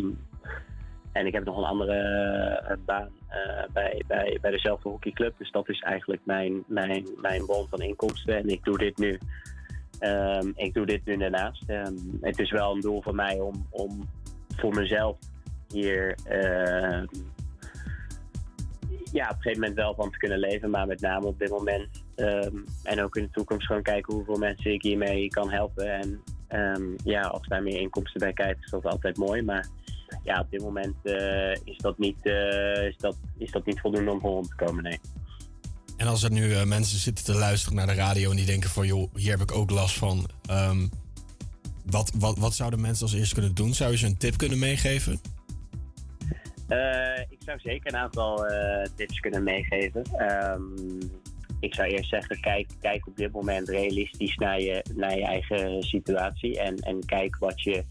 en 1.11 1.25
ik 1.25 1.33
heb 1.33 1.43
nog 1.43 1.57
een 1.57 1.63
andere 1.63 1.93
eh, 1.93 2.77
baan 2.85 3.09
eh, 3.27 3.63
bij, 3.73 4.03
bij, 4.07 4.37
bij 4.41 4.51
dezelfde 4.51 4.89
hockeyclub. 4.89 5.37
Dus 5.37 5.51
dat 5.51 5.69
is 5.69 5.79
eigenlijk 5.79 6.21
mijn, 6.25 6.63
mijn, 6.67 7.07
mijn 7.17 7.45
bron 7.45 7.67
van 7.69 7.81
inkomsten. 7.81 8.37
En 8.37 8.49
ik 8.49 8.63
doe 8.63 8.77
dit 8.77 8.97
nu. 8.97 9.19
Ik 10.55 10.73
doe 10.73 10.85
dit 10.85 11.05
nu 11.05 11.17
daarnaast. 11.17 11.63
Het 12.21 12.39
is 12.39 12.51
wel 12.51 12.75
een 12.75 12.81
doel 12.81 13.01
van 13.01 13.15
mij 13.15 13.39
om, 13.39 13.67
om 13.69 14.09
voor 14.55 14.75
mezelf 14.75 15.17
hier 15.67 16.15
ja, 19.11 19.23
op 19.23 19.35
een 19.35 19.41
gegeven 19.41 19.59
moment 19.59 19.75
wel 19.75 19.95
van 19.95 20.11
te 20.11 20.17
kunnen 20.17 20.39
leven. 20.39 20.69
Maar 20.69 20.87
met 20.87 21.01
name 21.01 21.25
op 21.25 21.39
dit 21.39 21.49
moment 21.49 22.03
ehm, 22.15 22.55
en 22.83 23.03
ook 23.03 23.15
in 23.15 23.23
de 23.23 23.31
toekomst 23.31 23.65
gewoon 23.65 23.81
kijken 23.83 24.13
hoeveel 24.13 24.37
mensen 24.37 24.73
ik 24.73 24.81
hiermee 24.81 25.27
kan 25.27 25.51
helpen. 25.51 25.99
En 25.99 26.21
ehm, 26.47 26.83
ja, 27.03 27.21
als 27.21 27.47
daar 27.47 27.63
meer 27.63 27.79
inkomsten 27.79 28.19
bij 28.19 28.33
kijken, 28.33 28.63
is 28.63 28.71
dat 28.71 28.85
altijd 28.85 29.17
mooi. 29.17 29.41
Maar 29.41 29.67
ja, 30.23 30.39
op 30.39 30.51
dit 30.51 30.61
moment 30.61 30.95
eh, 31.03 31.51
is, 31.51 31.77
dat 31.77 31.97
niet, 31.97 32.17
eh, 32.21 32.87
is, 32.87 32.97
dat, 32.97 33.15
is 33.37 33.51
dat 33.51 33.65
niet 33.65 33.79
voldoende 33.79 34.11
om 34.11 34.19
rond 34.19 34.49
te 34.49 34.65
komen, 34.65 34.83
nee. 34.83 34.99
En 35.97 36.07
als 36.07 36.23
er 36.23 36.31
nu 36.31 36.53
eh, 36.53 36.63
mensen 36.63 36.99
zitten 36.99 37.25
te 37.25 37.33
luisteren 37.33 37.75
naar 37.75 37.87
de 37.87 37.93
radio 37.93 38.29
en 38.29 38.35
die 38.35 38.45
denken 38.45 38.69
van 38.69 38.87
joh, 38.87 39.15
hier 39.15 39.31
heb 39.31 39.41
ik 39.41 39.51
ook 39.51 39.69
last 39.69 39.97
van. 39.97 40.29
ehm, 40.45 40.87
wat, 41.85 42.11
wat, 42.15 42.37
wat 42.37 42.53
zouden 42.53 42.81
mensen 42.81 43.05
als 43.05 43.15
eerste 43.15 43.33
kunnen 43.33 43.55
doen? 43.55 43.73
Zou 43.73 43.91
je 43.91 43.97
ze 43.97 44.05
een 44.05 44.17
tip 44.17 44.37
kunnen 44.37 44.59
meegeven? 44.59 45.21
Eh, 46.71 47.19
ik 47.29 47.37
zou 47.45 47.59
zeker 47.59 47.93
een 47.93 47.99
aantal 47.99 48.45
eh, 48.45 48.85
tips 48.95 49.19
kunnen 49.19 49.43
meegeven. 49.43 50.03
Ehm, 50.03 50.99
ik 51.59 51.73
zou 51.73 51.87
eerst 51.87 52.09
zeggen, 52.09 52.39
kijk, 52.39 52.69
kijk 52.81 53.07
op 53.07 53.15
dit 53.15 53.31
moment 53.31 53.69
realistisch 53.69 54.35
naar 54.35 54.61
je, 54.61 54.85
naar 54.95 55.17
je 55.17 55.25
eigen 55.25 55.83
situatie. 55.83 56.59
En, 56.59 56.75
en 56.75 57.05
kijk 57.05 57.37
wat 57.37 57.61
je 57.61 57.83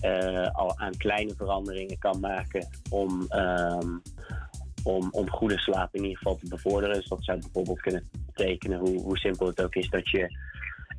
eh, 0.00 0.50
al 0.50 0.78
aan 0.78 0.96
kleine 0.96 1.34
veranderingen 1.36 1.98
kan 1.98 2.20
maken 2.20 2.68
om, 2.90 3.26
ehm, 3.28 3.98
om, 4.82 5.08
om 5.10 5.30
goede 5.30 5.58
slaap 5.58 5.94
in 5.94 6.02
ieder 6.02 6.18
geval 6.18 6.36
te 6.36 6.48
bevorderen. 6.48 6.94
Dus 6.94 7.08
dat 7.08 7.24
zou 7.24 7.38
bijvoorbeeld 7.38 7.80
kunnen 7.80 8.10
betekenen, 8.26 8.78
hoe, 8.78 9.02
hoe 9.02 9.18
simpel 9.18 9.46
het 9.46 9.62
ook 9.62 9.74
is, 9.74 9.88
dat 9.90 10.10
je 10.10 10.36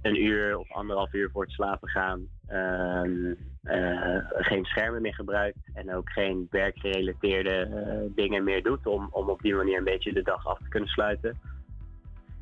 een 0.02 0.24
uur 0.24 0.58
of 0.58 0.72
anderhalf 0.72 1.14
uur 1.14 1.30
voor 1.32 1.44
het 1.44 1.52
slapen 1.52 1.90
gaan 1.90 2.28
ehm, 2.50 3.34
eh, 3.64 4.18
geen 4.30 4.66
schermen 4.66 5.02
meer 5.02 5.14
gebruikt 5.14 5.70
en 5.74 5.94
ook 5.96 6.10
geen 6.10 6.48
werkgerelateerde 6.50 7.50
eh, 7.50 8.16
dingen 8.16 8.44
meer 8.44 8.64
doet 8.64 8.86
om, 8.86 9.08
om 9.12 9.30
op 9.30 9.42
die 9.42 9.56
manier 9.56 9.78
een 9.78 9.84
beetje 9.84 10.14
de 10.14 10.22
dag 10.22 10.48
af 10.48 10.58
te 10.58 10.70
kunnen 10.70 10.90
sluiten. 10.90 11.38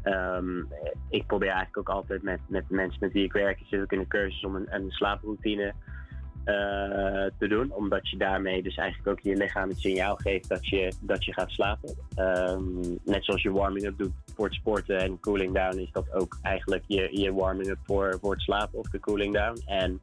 Ehm, 0.01 0.59
ik 1.09 1.27
probeer 1.27 1.49
eigenlijk 1.49 1.77
ook 1.77 1.95
altijd 1.95 2.23
met, 2.23 2.39
met 2.47 2.69
mensen 2.69 2.97
met 2.99 3.11
wie 3.11 3.23
ik 3.23 3.33
werk, 3.33 3.59
zit 3.65 3.81
ook 3.81 3.91
in 3.91 3.99
de 3.99 4.07
cursus 4.07 4.43
om 4.43 4.55
een, 4.55 4.91
slaaproutine 4.91 5.73
te 7.37 7.47
doen. 7.47 7.73
Omdat 7.73 8.09
je 8.09 8.17
daarmee 8.17 8.63
dus 8.63 8.75
eigenlijk 8.75 9.09
ook 9.09 9.19
je 9.19 9.35
lichaam 9.35 9.69
het 9.69 9.79
signaal 9.79 10.15
geeft 10.15 10.49
dat 10.49 10.67
je, 10.67 10.91
dat 11.01 11.25
je 11.25 11.33
gaat 11.33 11.49
slapen. 11.49 11.95
Ehm, 12.15 12.79
net 13.03 13.25
zoals 13.25 13.41
je 13.41 13.51
warming-up 13.51 13.97
doet 13.97 14.13
voor 14.35 14.45
het 14.45 14.53
sporten 14.53 14.99
en 14.99 15.19
cooling 15.19 15.53
down, 15.53 15.77
is 15.77 15.91
dat 15.91 16.13
ook 16.13 16.37
eigenlijk 16.41 16.83
je, 16.87 17.21
je 17.21 17.33
warming-up 17.33 17.79
voor, 17.83 18.17
voor 18.21 18.31
het 18.31 18.41
slapen 18.41 18.79
of 18.79 18.89
de 18.89 18.99
cooling 18.99 19.33
down. 19.33 19.61
En 19.65 20.01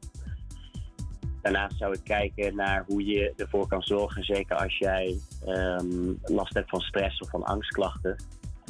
daarnaast 1.41 1.77
zou 1.77 1.93
ik 1.93 2.03
kijken 2.03 2.55
naar 2.55 2.83
hoe 2.87 3.05
je 3.05 3.33
ervoor 3.35 3.67
kan 3.67 3.81
zorgen, 3.81 4.23
zeker 4.23 4.55
als 4.55 4.77
jij 4.77 5.19
ehm, 5.45 6.13
last 6.21 6.53
hebt 6.53 6.69
van 6.69 6.79
stress 6.79 7.19
of 7.19 7.29
van 7.29 7.43
angstklachten, 7.43 8.15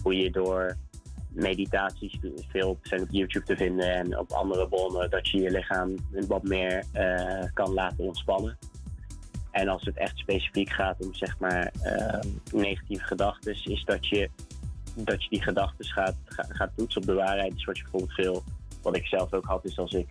hoe 0.02 0.16
je 0.16 0.32
door 0.32 0.78
meditaties 1.36 2.20
veel 2.48 2.80
zijn 2.82 3.02
op 3.02 3.07
YouTube 3.12 3.45
te 3.45 3.56
vinden 3.56 3.94
en 3.95 4.20
op 4.20 4.32
andere 4.32 4.68
bronnen, 4.68 5.10
dat 5.10 5.28
je 5.28 5.41
je 5.41 5.52
lichaam 5.52 5.95
wat 6.28 6.44
meer 6.44 6.84
eh, 6.91 7.44
kan 7.53 7.74
laten 7.74 8.03
ontspannen. 8.03 8.57
En 9.52 9.68
als 9.68 9.84
het 9.86 9.98
echt 9.98 10.18
specifiek 10.18 10.70
gaat 10.70 11.06
om 11.06 11.14
zeg 11.14 11.40
maar 11.40 11.72
eh, 11.82 12.20
negatieve 12.53 13.03
gedachten, 13.03 13.52
is 13.64 13.84
dat 13.86 14.07
je, 14.07 14.30
dat 14.95 15.24
je 15.24 15.30
die 15.30 15.44
gedachten 15.44 15.86
gaat, 15.86 16.16
ga- 16.26 16.48
gaat 16.49 16.72
toetsen 16.76 17.02
op 17.02 17.07
de 17.07 17.14
waarheid. 17.14 17.53
Dus 17.53 17.66
wat 17.66 17.78
je 17.78 17.84
bijvoorbeeld 17.84 18.14
veel, 18.14 18.44
wat 18.82 18.95
ik 18.95 19.06
zelf 19.06 19.34
ook 19.34 19.45
had, 19.45 19.66
is 19.66 19.78
als 19.78 19.94
ik 19.94 20.07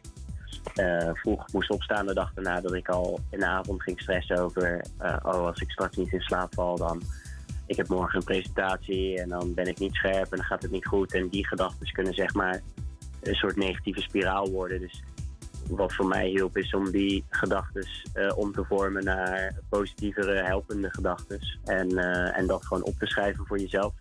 eh, 0.75 1.11
vroeg 1.13 1.53
moest 1.53 1.71
opstaan 1.71 2.07
de 2.07 2.15
dag 2.15 2.33
daarna, 2.35 2.61
dat 2.61 2.75
ik 2.75 2.89
al 2.89 3.21
in 3.31 3.39
de 3.39 3.47
avond 3.47 3.83
ging 3.83 4.01
stressen 4.01 4.39
over, 4.39 4.85
oh 4.99 5.47
als 5.47 5.61
ik 5.61 5.71
straks 5.71 5.97
niet 5.97 6.13
in 6.13 6.21
slaap 6.21 6.55
val, 6.55 6.77
dan 6.77 7.03
ik 7.67 7.77
heb 7.77 7.89
morgen 7.89 8.19
een 8.19 8.25
presentatie 8.25 9.21
en 9.21 9.29
dan 9.29 9.55
ben 9.55 9.67
ik 9.67 9.79
niet 9.79 9.95
scherp 9.95 10.31
en 10.31 10.37
dan 10.37 10.47
gaat 10.47 10.63
het 10.63 10.71
niet 10.71 10.87
goed. 10.87 11.15
En 11.15 11.29
die 11.29 11.47
gedachten 11.47 11.93
kunnen 11.93 12.15
zeg 12.15 12.35
maar 12.35 12.63
een 13.23 13.35
soort 13.35 13.57
negatieve 13.57 14.01
spiraal 14.01 14.51
worden. 14.51 14.81
Dus 14.81 15.03
wat 15.69 15.95
voor 15.95 16.07
mij 16.07 16.29
hielp 16.29 16.57
is 16.57 16.75
om 16.75 16.91
die 16.91 17.25
gedachten 17.29 17.87
eh, 18.13 18.39
om 18.39 18.53
te 18.53 18.65
vormen 18.65 19.05
naar 19.05 19.59
positievere, 19.69 20.43
helpende 20.43 20.91
gedachten. 20.91 21.41
En, 21.65 21.99
eh, 21.99 22.39
en 22.39 22.47
dat 22.47 22.67
gewoon 22.67 22.83
op 22.83 22.99
te 22.99 23.07
schrijven 23.07 23.47
voor 23.47 23.59
jezelf. 23.59 23.93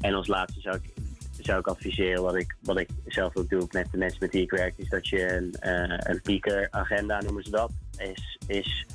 En 0.00 0.14
als 0.14 0.26
laatste 0.26 0.60
zou 0.60 0.76
ik, 0.76 0.92
zou 1.38 1.58
ik 1.58 1.66
adviseren, 1.66 2.22
wat 2.22 2.36
ik, 2.36 2.56
wat 2.62 2.78
ik 2.78 2.88
zelf 3.06 3.36
ook 3.36 3.48
doe 3.48 3.66
met 3.70 3.90
de 3.90 3.98
mensen 3.98 4.18
met 4.20 4.32
wie 4.32 4.42
ik 4.42 4.50
werk, 4.50 4.74
is 4.76 4.88
dat 4.88 5.08
je 5.08 5.36
een, 5.36 5.52
eh 5.52 5.98
een 5.98 6.20
pieker-agenda 6.20 7.20
noemen 7.20 7.42
ze 7.42 7.50
dat. 7.50 7.70
Is, 7.96 8.38
is 8.46 8.86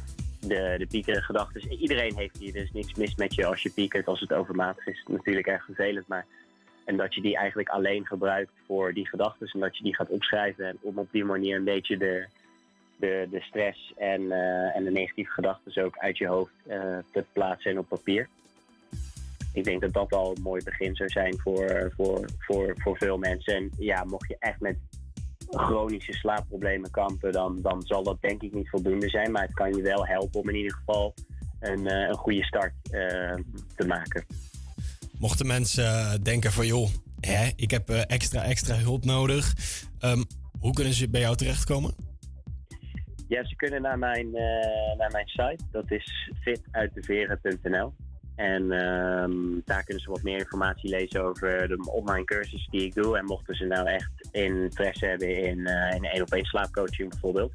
de, 0.47 0.75
de 0.77 0.87
piekergedachten. 0.87 1.71
Iedereen 1.71 2.15
heeft 2.15 2.39
die, 2.39 2.53
er 2.53 2.61
is 2.61 2.71
niks 2.71 2.93
mis 2.93 3.15
met 3.15 3.35
je 3.35 3.45
als 3.45 3.61
je 3.61 3.71
piekert. 3.71 4.07
Als 4.07 4.19
het 4.19 4.33
overmatig 4.33 4.87
is, 4.87 5.03
natuurlijk 5.07 5.47
erg 5.47 5.65
vervelend. 5.65 6.07
Maar, 6.07 6.25
en 6.85 6.97
dat 6.97 7.13
je 7.13 7.21
die 7.21 7.37
eigenlijk 7.37 7.69
alleen 7.69 8.05
gebruikt 8.07 8.51
voor 8.65 8.93
die 8.93 9.07
gedachten. 9.07 9.47
En 9.47 9.59
dat 9.59 9.77
je 9.77 9.83
die 9.83 9.95
gaat 9.95 10.09
opschrijven. 10.09 10.65
En 10.65 10.77
om 10.81 10.97
op 10.97 11.11
die 11.11 11.25
manier 11.25 11.55
een 11.55 11.63
beetje 11.63 11.97
de, 11.97 12.25
de, 12.95 13.27
de 13.31 13.41
stress 13.41 13.93
en, 13.97 14.31
eh, 14.31 14.75
en 14.75 14.83
de 14.83 14.91
negatieve 14.91 15.31
gedachten 15.31 15.83
ook 15.83 15.97
uit 15.97 16.17
je 16.17 16.27
hoofd 16.27 16.53
eh, 16.67 16.97
te 17.11 17.25
plaatsen 17.33 17.71
en 17.71 17.79
op 17.79 17.87
papier. 17.87 18.27
Ik 19.53 19.63
denk 19.63 19.81
dat 19.81 19.93
dat 19.93 20.13
al 20.13 20.35
een 20.35 20.41
mooi 20.41 20.63
begin 20.63 20.95
zou 20.95 21.09
zijn 21.09 21.39
voor, 21.39 21.91
voor, 21.95 22.29
voor, 22.39 22.73
voor 22.77 22.97
veel 22.97 23.17
mensen. 23.17 23.55
En 23.55 23.71
ja, 23.77 24.03
mocht 24.03 24.27
je 24.27 24.35
echt 24.39 24.59
met 24.59 24.77
chronische 25.59 26.13
slaapproblemen 26.13 26.91
kampen, 26.91 27.31
dan, 27.31 27.61
dan 27.61 27.81
zal 27.81 28.03
dat 28.03 28.21
denk 28.21 28.41
ik 28.41 28.53
niet 28.53 28.69
voldoende 28.69 29.09
zijn. 29.09 29.31
Maar 29.31 29.43
het 29.43 29.53
kan 29.53 29.73
je 29.73 29.81
wel 29.81 30.05
helpen 30.05 30.39
om 30.39 30.49
in 30.49 30.55
ieder 30.55 30.73
geval 30.73 31.13
een, 31.59 31.87
eh, 31.87 32.07
een 32.07 32.15
goede 32.15 32.43
start 32.43 32.73
eh, 32.83 33.35
te 33.75 33.87
maken. 33.87 34.25
Mochten 35.19 35.47
mensen 35.47 35.85
eh, 35.85 36.13
denken 36.23 36.51
van 36.51 36.65
joh, 36.65 36.89
hè, 37.19 37.49
ik 37.55 37.71
heb 37.71 37.89
extra 37.89 38.43
extra 38.43 38.75
hulp 38.75 39.05
nodig. 39.05 39.53
Ehm, 39.99 40.23
hoe 40.59 40.73
kunnen 40.73 40.93
ze 40.93 41.09
bij 41.09 41.21
jou 41.21 41.35
terechtkomen? 41.35 41.95
Ja, 43.27 43.45
ze 43.45 43.55
kunnen 43.55 43.81
naar 43.81 43.99
mijn, 43.99 44.31
naar 44.97 45.11
mijn 45.11 45.27
site. 45.27 45.63
Dat 45.71 45.91
is 45.91 46.31
fituitdeveren.nl. 46.41 47.93
En 48.35 48.71
ehm, 48.71 49.33
daar 49.65 49.83
kunnen 49.83 50.03
ze 50.03 50.09
wat 50.09 50.23
meer 50.23 50.37
informatie 50.37 50.89
lezen 50.89 51.23
over 51.23 51.67
de 51.67 51.91
online 51.91 52.25
cursus 52.25 52.67
die 52.71 52.81
ik 52.81 52.93
doe. 52.93 53.17
En 53.17 53.25
mochten 53.25 53.55
ze 53.55 53.65
nou 53.65 53.87
echt 53.87 54.27
interesse 54.31 55.05
hebben 55.05 55.43
in, 55.43 55.65
eh 55.65 55.95
in 55.95 56.03
één 56.03 56.21
op 56.21 56.33
één 56.33 56.45
slaapcoaching 56.45 57.09
bijvoorbeeld, 57.09 57.53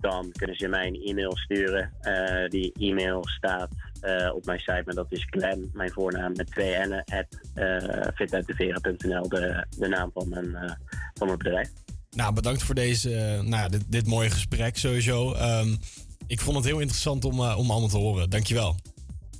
dan 0.00 0.32
kunnen 0.32 0.56
ze 0.56 0.68
mij 0.68 0.86
een 0.86 1.02
e-mail 1.02 1.36
sturen. 1.36 1.92
Eh, 2.00 2.48
die 2.48 2.72
e-mail 2.78 3.28
staat 3.28 3.70
eh, 4.00 4.34
op 4.34 4.44
mijn 4.44 4.58
site, 4.58 4.82
maar 4.84 4.94
dat 4.94 5.12
is 5.12 5.26
Glenn, 5.30 5.70
mijn 5.72 5.90
voornaam 5.90 6.32
met 6.32 6.50
twee 6.50 6.74
n'en, 6.76 7.04
at 7.04 7.26
uh, 7.54 8.06
fituitdeveren.nl, 8.14 9.28
de, 9.28 9.66
de 9.78 9.88
naam 9.88 10.10
van 10.14 10.28
mijn, 10.28 10.78
van 11.14 11.26
mijn 11.26 11.38
bedrijf. 11.38 11.70
Nou, 12.10 12.34
bedankt 12.34 12.62
voor 12.62 12.74
deze, 12.74 13.40
nou, 13.44 13.70
dit, 13.88 14.06
mooie 14.06 14.30
gesprek 14.30 14.76
sowieso. 14.76 15.34
Ehm, 15.34 15.76
ik 16.26 16.40
vond 16.40 16.56
het 16.56 16.64
heel 16.64 16.78
interessant 16.78 17.24
om, 17.24 17.40
om 17.40 17.70
allemaal 17.70 17.88
te 17.88 17.96
horen. 17.96 18.30
Dankjewel. 18.30 18.76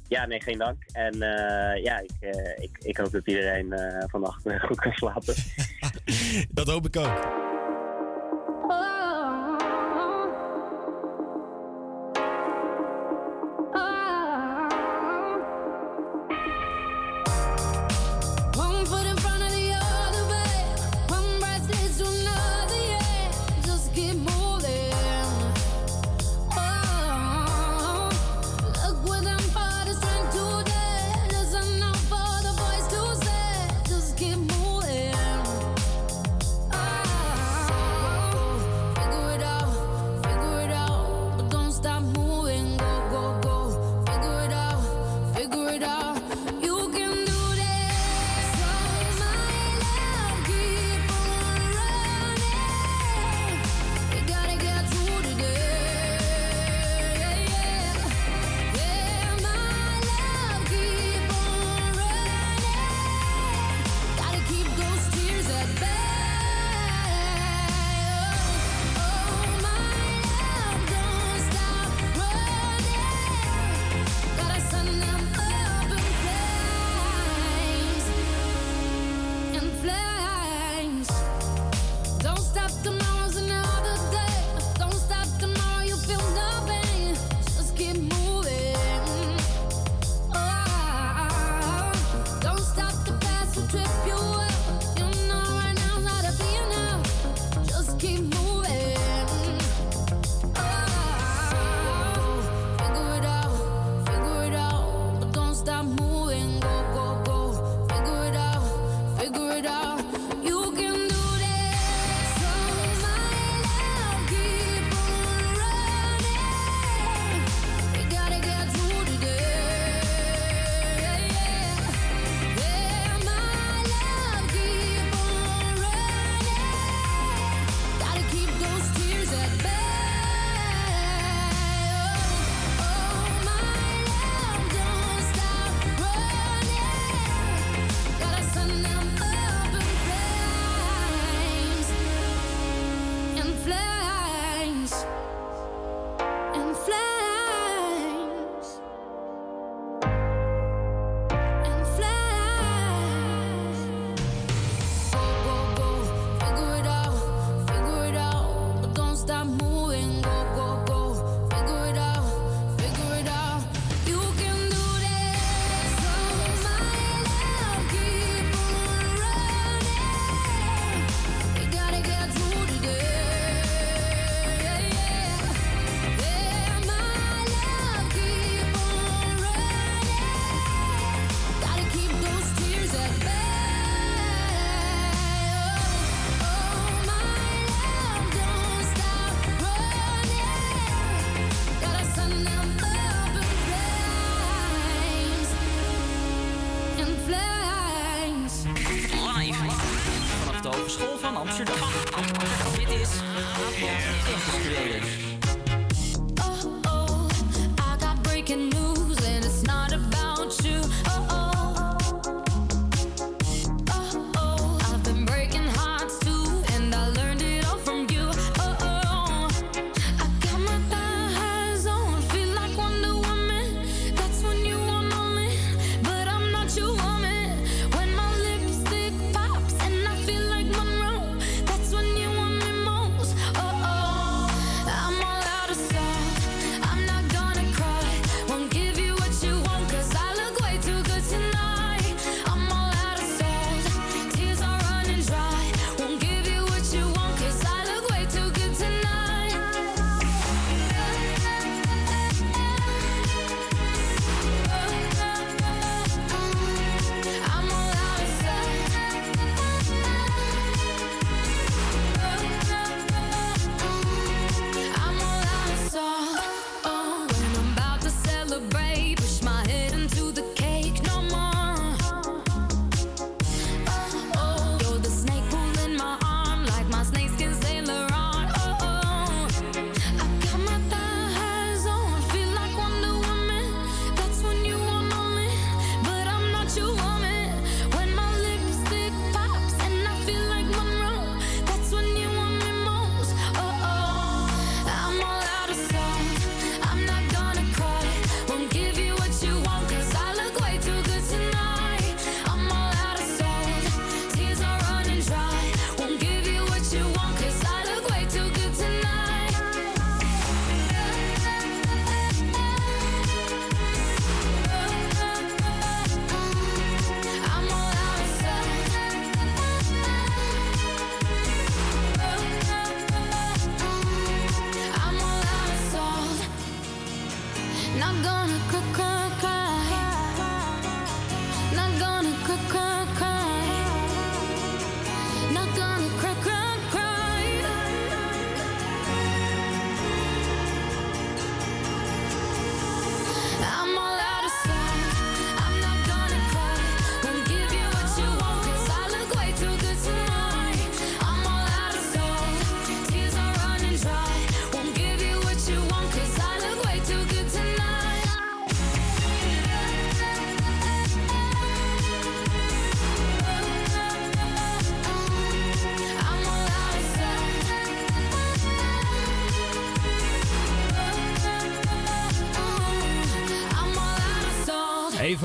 Ja, 0.09 0.27
nee, 0.27 0.41
geen 0.43 0.59
dank. 0.59 0.83
En 0.93 1.13
eh, 1.13 1.83
ja, 1.83 1.99
ik, 1.99 2.11
eh, 2.21 2.63
ik, 2.63 2.79
ik 2.79 2.97
hoop 2.97 3.11
dat 3.11 3.27
iedereen 3.27 3.73
eh, 3.73 4.05
vannacht 4.07 4.43
goed 4.61 4.81
kan 4.81 4.93
slapen. 4.93 5.35
Dat 6.51 6.67
hoop 6.67 6.87
ik 6.87 6.97
ook. 6.97 7.57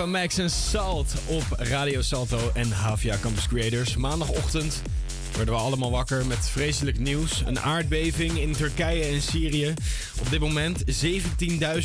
Max 0.08 0.38
en 0.38 0.50
Salt 0.50 1.14
op 1.26 1.44
Radio 1.50 2.02
Salto 2.02 2.52
en 2.54 2.72
Havia 2.72 3.18
Campus 3.22 3.48
Creators. 3.48 3.96
Maandagochtend 3.96 4.82
werden 5.36 5.54
we 5.54 5.60
allemaal 5.60 5.92
wakker 5.92 6.26
met 6.26 6.50
vreselijk 6.50 7.00
nieuws. 7.00 7.44
Een 7.46 7.60
aardbeving 7.60 8.40
in 8.40 8.56
Turkije 8.56 9.04
en 9.04 9.22
Syrië. 9.22 9.74
Op 10.20 10.30
dit 10.30 10.40
moment 10.40 10.84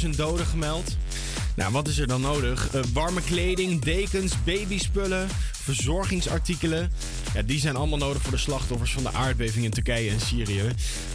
17.000 0.03 0.09
doden 0.17 0.47
gemeld. 0.47 0.97
Nou, 1.59 1.73
wat 1.73 1.89
is 1.89 1.99
er 1.99 2.07
dan 2.07 2.21
nodig? 2.21 2.75
Eh, 2.75 2.81
warme 2.93 3.21
kleding, 3.21 3.83
dekens, 3.83 4.45
babyspullen, 4.45 5.29
verzorgingsartikelen. 5.53 6.93
Ja, 7.35 7.43
die 7.43 7.61
zijn 7.61 7.77
allemaal 7.77 7.99
nodig 7.99 8.23
voor 8.23 8.31
de 8.31 8.39
slachtoffers 8.39 8.93
van 8.93 9.03
de 9.03 9.13
aardbeving 9.13 9.65
in 9.65 9.71
Turkije 9.71 10.11
en 10.11 10.21
Syrië. 10.21 10.63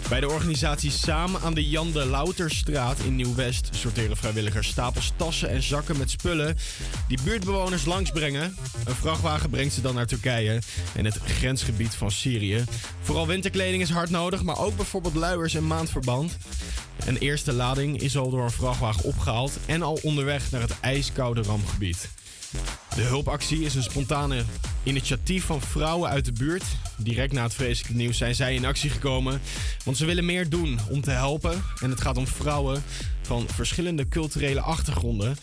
Bij 0.09 0.19
de 0.19 0.29
organisatie 0.29 0.91
Samen 0.91 1.41
aan 1.41 1.53
de 1.53 1.69
Jan 1.69 1.91
de 1.91 2.05
Louterstraat 2.05 2.99
in 2.99 3.15
Nieuw-West 3.15 3.69
sorteren 3.71 4.17
vrijwilligers 4.17 4.67
stapels 4.67 5.13
tassen 5.15 5.49
en 5.49 5.63
zakken 5.63 5.97
met 5.97 6.09
spullen 6.09 6.57
die 7.07 7.17
buurtbewoners 7.23 7.85
langsbrengen. 7.85 8.55
Een 8.85 8.95
vrachtwagen 8.95 9.49
brengt 9.49 9.73
ze 9.73 9.81
dan 9.81 9.95
naar 9.95 10.05
Turkije 10.05 10.61
en 10.95 11.05
het 11.05 11.17
grensgebied 11.17 11.95
van 11.95 12.11
Syrië. 12.11 12.63
Vooral 13.01 13.27
winterkleding 13.27 13.81
is 13.81 13.89
hard 13.89 14.09
nodig, 14.09 14.43
maar 14.43 14.59
ook 14.59 14.75
bijvoorbeeld 14.75 15.15
luiers 15.15 15.55
en 15.55 15.67
maandverband. 15.67 16.37
Een 17.05 17.17
eerste 17.17 17.53
lading 17.53 18.01
is 18.01 18.17
al 18.17 18.29
door 18.29 18.43
een 18.43 18.51
vrachtwagen 18.51 19.03
opgehaald 19.03 19.57
en 19.65 19.81
al 19.81 19.99
onderweg 20.01 20.51
naar 20.51 20.61
het 20.61 20.79
ijskoude 20.79 21.41
rampgebied. 21.41 22.09
De 22.95 23.01
hulpactie 23.01 23.59
is 23.59 23.75
een 23.75 23.83
spontane 23.83 24.43
initiatief 24.83 25.45
van 25.45 25.61
vrouwen 25.61 26.09
uit 26.09 26.25
de 26.25 26.31
buurt. 26.31 26.63
Direct 26.97 27.33
na 27.33 27.43
het 27.43 27.53
vreselijke 27.53 27.97
nieuws 27.97 28.17
zijn 28.17 28.35
zij 28.35 28.55
in 28.55 28.65
actie 28.65 28.89
gekomen. 28.89 29.41
Want 29.83 29.97
ze 29.97 30.05
willen 30.05 30.25
meer 30.25 30.49
doen 30.49 30.79
om 30.89 31.01
te 31.01 31.11
helpen. 31.11 31.63
En 31.81 31.89
het 31.89 32.01
gaat 32.01 32.17
om 32.17 32.27
vrouwen 32.27 32.83
van 33.21 33.47
verschillende 33.53 34.07
culturele 34.07 34.61
achtergronden. 34.61 35.37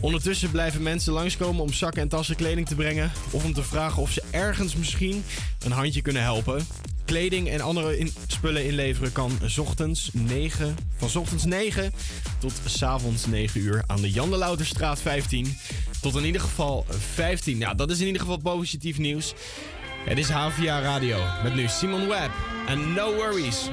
Ondertussen 0.00 0.50
blijven 0.50 0.82
mensen 0.82 1.12
langskomen 1.12 1.62
om 1.62 1.72
zakken 1.72 2.02
en 2.02 2.08
tassen 2.08 2.36
kleding 2.36 2.66
te 2.66 2.74
brengen. 2.74 3.12
Of 3.30 3.44
om 3.44 3.52
te 3.52 3.62
vragen 3.62 4.02
of 4.02 4.10
ze 4.10 4.22
ergens 4.30 4.74
misschien 4.74 5.24
een 5.64 5.72
handje 5.72 6.02
kunnen 6.02 6.22
helpen. 6.22 6.66
Kleding 7.04 7.48
en 7.48 7.60
andere 7.60 8.10
spullen 8.26 8.64
inleveren 8.64 9.12
kan 9.12 9.38
ochtends 9.60 10.10
9, 10.12 10.76
van 10.96 11.20
ochtends 11.20 11.44
9 11.44 11.92
tot 12.38 12.52
's 12.66 12.82
avonds 12.82 13.26
9 13.26 13.60
uur 13.60 13.84
aan 13.86 14.00
de 14.00 14.10
Jan 14.10 14.30
de 14.30 14.36
Louterstraat 14.36 15.00
15. 15.00 15.56
Tot 16.00 16.16
in 16.16 16.24
ieder 16.24 16.40
geval 16.40 16.86
15. 16.88 17.58
Nou, 17.58 17.76
dat 17.76 17.90
is 17.90 18.00
in 18.00 18.06
ieder 18.06 18.20
geval 18.20 18.38
positief 18.38 18.98
nieuws. 18.98 19.34
Het 20.04 20.18
is 20.18 20.28
HVA 20.28 20.80
Radio 20.80 21.18
met 21.42 21.54
nu 21.54 21.68
Simon 21.68 22.08
Webb 22.08 22.32
en 22.66 22.92
No 22.92 23.14
Worries. 23.14 23.68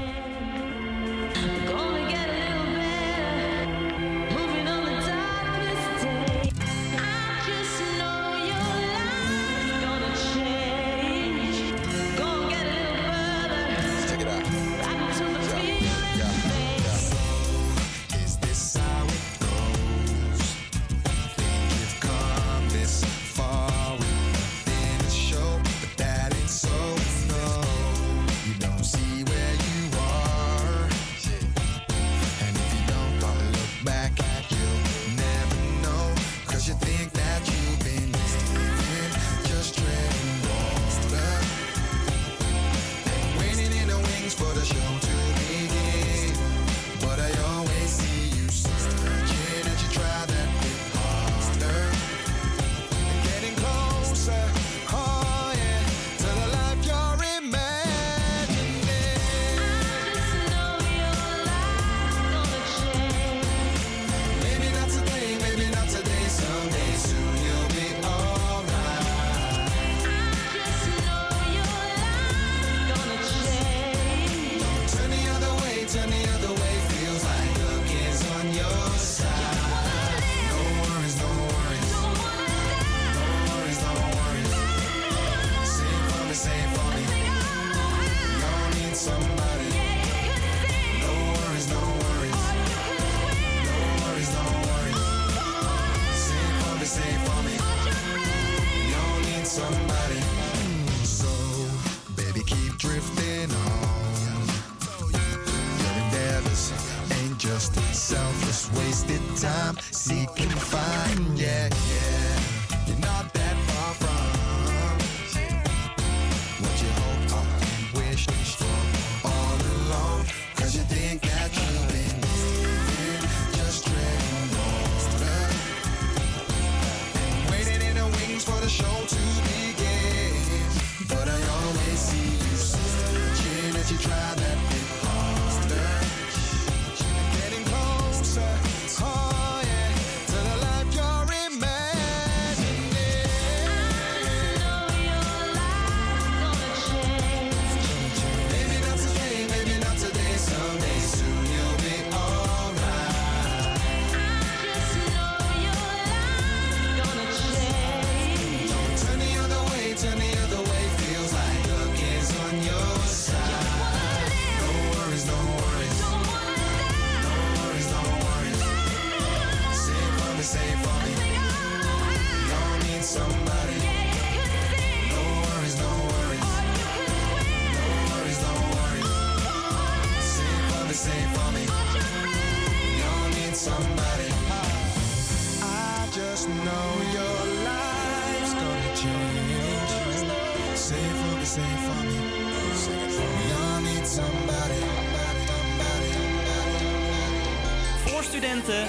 Studenten. 198.61 198.87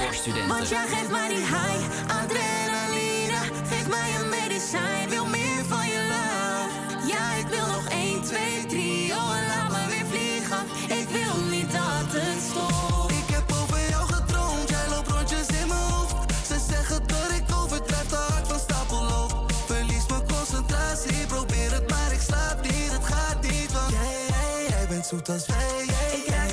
Door 0.00 0.14
studenten. 0.14 0.48
Want 0.48 0.68
jij 0.68 0.86
geeft 0.86 1.10
mij 1.10 1.28
die 1.28 1.36
high, 1.36 1.84
adrenaline. 2.20 3.40
Geef 3.68 3.88
mij 3.88 4.10
een 4.20 4.28
medicijn, 4.28 5.08
wil 5.08 5.26
meer 5.26 5.64
van 5.68 5.86
je 5.86 6.00
love. 6.12 7.06
Ja, 7.12 7.34
ik 7.34 7.46
wil 7.46 7.66
nog 7.66 7.88
1, 7.88 8.22
2, 8.22 8.66
3, 8.66 9.12
oh 9.12 9.36
en 9.38 9.46
laat 9.46 9.70
me 9.70 9.86
weer 9.88 10.06
vliegen. 10.10 10.62
Ik 11.00 11.08
wil 11.08 11.44
niet 11.50 11.72
dat 11.72 12.08
het 12.18 12.42
stopt. 12.50 13.10
Ik 13.10 13.34
heb 13.34 13.52
over 13.62 13.88
jou 13.88 14.12
gedroomd, 14.12 14.68
jij 14.68 14.88
loopt 14.90 15.08
rondjes 15.08 15.46
in 15.46 15.68
mijn 15.68 15.80
hoofd. 15.80 16.14
Ze 16.46 16.58
zeggen 16.68 17.06
dat 17.06 17.30
ik 17.38 17.56
overdrijf, 17.62 18.06
te 18.08 18.16
hard 18.16 18.46
van 18.48 18.58
stapel 18.58 19.02
loop. 19.02 19.52
Verlies 19.66 20.06
mijn 20.08 20.26
concentratie, 20.26 21.26
probeer 21.26 21.72
het 21.72 21.90
maar 21.90 22.12
ik 22.12 22.20
slaap 22.20 22.62
niet, 22.62 22.90
het 22.92 23.04
gaat 23.04 23.42
niet. 23.42 23.72
Want 23.72 23.90
jij, 23.90 24.12
jij, 24.28 24.66
jij 24.68 24.86
bent 24.88 25.06
zoet 25.06 25.28
als 25.28 25.46
wij. 25.46 25.84
jij, 25.86 26.06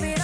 Ik 0.09 0.22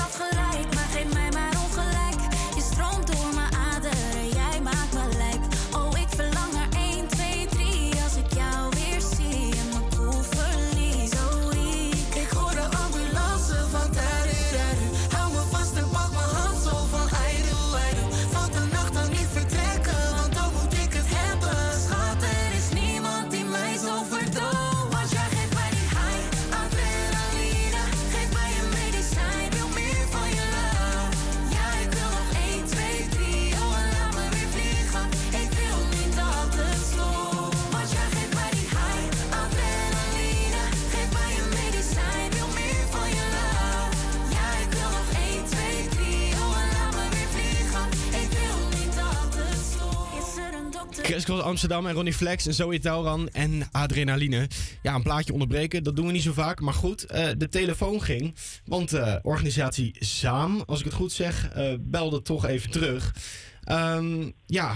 Amsterdam 51.49 51.87
en 51.87 51.93
Ronnie 51.93 52.13
Flex 52.13 52.47
en 52.47 52.53
Zoe 52.53 52.79
Tauran 52.79 53.29
en 53.29 53.63
Adrenaline. 53.71 54.47
Ja, 54.81 54.95
een 54.95 55.03
plaatje 55.03 55.33
onderbreken, 55.33 55.83
dat 55.83 55.95
doen 55.95 56.05
we 56.05 56.11
niet 56.11 56.21
zo 56.21 56.33
vaak. 56.33 56.59
Maar 56.59 56.73
goed, 56.73 57.05
eh, 57.05 57.27
de 57.37 57.49
telefoon 57.49 58.01
ging. 58.01 58.35
Want 58.65 58.93
eh, 58.93 59.15
organisatie 59.21 59.95
Zaam, 59.99 60.63
als 60.65 60.79
ik 60.79 60.85
het 60.85 60.93
goed 60.93 61.11
zeg, 61.11 61.49
eh, 61.49 61.73
belde 61.79 62.21
toch 62.21 62.45
even 62.45 62.71
terug. 62.71 63.15
Ehm, 63.63 64.31
ja, 64.45 64.75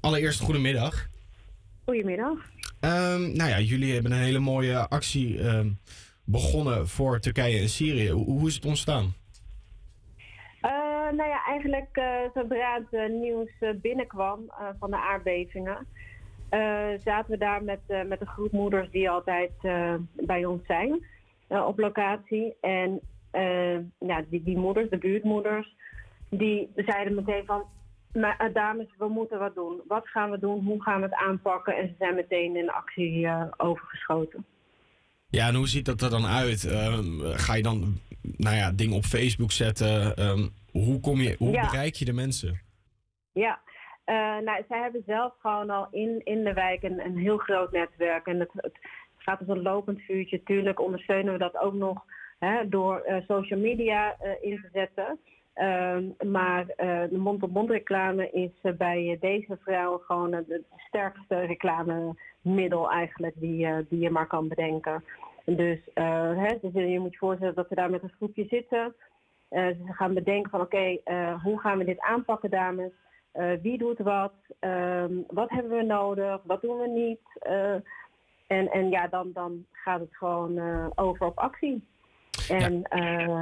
allereerst 0.00 0.40
goedemiddag. 0.40 1.08
Goedemiddag. 1.84 2.38
Ehm, 2.80 3.20
nou 3.32 3.50
ja, 3.50 3.60
jullie 3.60 3.92
hebben 3.92 4.12
een 4.12 4.22
hele 4.22 4.38
mooie 4.38 4.88
actie 4.88 5.38
ehm, 5.38 5.70
begonnen 6.24 6.88
voor 6.88 7.20
Turkije 7.20 7.60
en 7.60 7.68
Syrië. 7.68 8.10
Hoe, 8.10 8.24
hoe 8.24 8.48
is 8.48 8.54
het 8.54 8.64
ontstaan? 8.64 9.14
Eh, 10.60 10.70
nou 11.16 11.28
ja, 11.28 11.44
eigenlijk 11.44 11.88
eh, 11.92 12.04
zodra 12.34 12.74
het 12.74 13.00
eh, 13.00 13.08
nieuws 13.08 13.50
binnenkwam 13.82 14.52
van 14.78 14.90
de 14.90 14.96
aardbevingen, 14.96 15.86
zaten 17.04 17.30
we 17.30 17.38
daar 17.38 17.64
met, 17.64 17.80
met 18.06 18.20
een 18.20 18.26
groep 18.26 18.52
moeders 18.52 18.90
die 18.90 19.10
altijd 19.10 19.50
bij 20.12 20.44
ons 20.44 20.66
zijn 20.66 21.04
op 21.48 21.78
locatie. 21.78 22.54
En 22.60 23.00
ja, 23.98 24.24
die, 24.28 24.42
die 24.42 24.56
moeders, 24.56 24.90
de 24.90 24.98
buurtmoeders, 24.98 25.74
die 26.28 26.70
zeiden 26.74 27.14
meteen 27.14 27.44
van, 27.44 27.64
"Maar, 28.12 28.36
eh, 28.38 28.54
dames, 28.54 28.86
we 28.98 29.08
moeten 29.08 29.38
wat 29.38 29.54
doen. 29.54 29.80
Wat 29.88 30.08
gaan 30.08 30.30
we 30.30 30.38
doen? 30.38 30.64
Hoe 30.64 30.82
gaan 30.82 31.00
we 31.00 31.06
het 31.06 31.14
aanpakken? 31.14 31.76
En 31.76 31.88
ze 31.88 31.94
zijn 31.98 32.14
meteen 32.14 32.56
in 32.56 32.70
actie 32.70 33.28
overgeschoten. 33.56 34.44
Ja, 35.30 35.48
en 35.48 35.54
hoe 35.54 35.68
ziet 35.68 35.84
dat 35.84 36.00
er 36.00 36.10
dan 36.10 36.26
uit? 36.26 36.60
Ga 37.22 37.54
je 37.54 37.62
dan, 37.62 37.98
nou 38.22 38.56
ja, 38.56 38.72
dingen 38.72 38.96
op 38.96 39.04
Facebook 39.04 39.50
zetten? 39.50 40.16
Ehm, 40.16 40.48
hoe 40.70 41.00
kom 41.00 41.20
je, 41.20 41.34
hoe 41.38 41.52
Ja. 41.52 41.70
bereik 41.70 41.94
je 41.94 42.04
de 42.04 42.12
mensen? 42.12 42.60
Ja, 43.32 43.60
eh, 44.08 44.14
nou, 44.44 44.64
zij 44.68 44.80
hebben 44.80 45.02
zelf 45.06 45.32
gewoon 45.38 45.70
al 45.70 45.88
in, 45.90 46.20
in 46.24 46.44
de 46.44 46.52
wijk 46.52 46.82
een, 46.82 47.04
een 47.04 47.16
heel 47.16 47.36
groot 47.36 47.72
netwerk. 47.72 48.26
En 48.26 48.40
het, 48.40 48.50
het 48.54 48.78
gaat 49.16 49.38
als 49.38 49.48
een 49.48 49.62
lopend 49.62 50.00
vuurtje. 50.00 50.42
Tuurlijk 50.42 50.80
ondersteunen 50.80 51.32
we 51.32 51.38
dat 51.38 51.58
ook 51.58 51.74
nog 51.74 52.04
hè, 52.38 52.68
door 52.68 52.98
eh, 52.98 53.16
social 53.26 53.60
media 53.60 54.16
eh, 54.18 54.30
in 54.40 54.60
te 54.62 54.68
zetten. 54.72 55.18
Ehm, 55.54 56.30
maar 56.30 56.66
de 57.10 57.18
mond-op-mond 57.18 57.70
reclame 57.70 58.30
is 58.30 58.76
bij 58.76 59.16
deze 59.20 59.58
vrouw 59.62 59.98
gewoon 59.98 60.32
het, 60.32 60.62
sterkste 60.76 61.40
reclamemiddel 61.40 62.90
eigenlijk 62.90 63.34
die, 63.36 63.86
die 63.88 63.98
je 63.98 64.10
maar 64.10 64.26
kan 64.26 64.48
bedenken. 64.48 65.04
Dus 65.56 65.78
eh, 65.94 66.36
hè, 66.36 66.58
dus 66.60 66.72
je 66.72 66.98
moet 66.98 67.12
je 67.12 67.18
voorstellen 67.18 67.54
dat 67.54 67.68
we 67.68 67.74
daar 67.74 67.90
met 67.90 68.02
een 68.02 68.12
groepje 68.16 68.46
zitten. 68.48 68.94
Eh, 69.48 69.66
ze 69.66 69.92
gaan 69.92 70.14
bedenken 70.14 70.50
van 70.50 70.60
oké, 70.60 70.98
eh, 71.04 71.42
hoe 71.42 71.58
gaan 71.58 71.78
we 71.78 71.84
dit 71.84 72.00
aanpakken 72.00 72.50
dames? 72.50 72.90
Wie 73.62 73.78
doet 73.78 73.98
wat? 73.98 74.32
Ehm, 74.58 75.12
wat 75.28 75.50
hebben 75.50 75.76
we 75.76 75.82
nodig? 75.82 76.40
Wat 76.44 76.60
doen 76.60 76.78
we 76.78 76.88
niet? 76.88 77.20
En, 78.46 78.72
en 78.72 78.90
ja, 78.90 79.06
dan, 79.06 79.30
dan 79.32 79.64
gaat 79.72 80.00
het 80.00 80.16
gewoon 80.16 80.60
over 80.94 81.26
op 81.26 81.38
actie. 81.38 81.84
En 82.48 82.82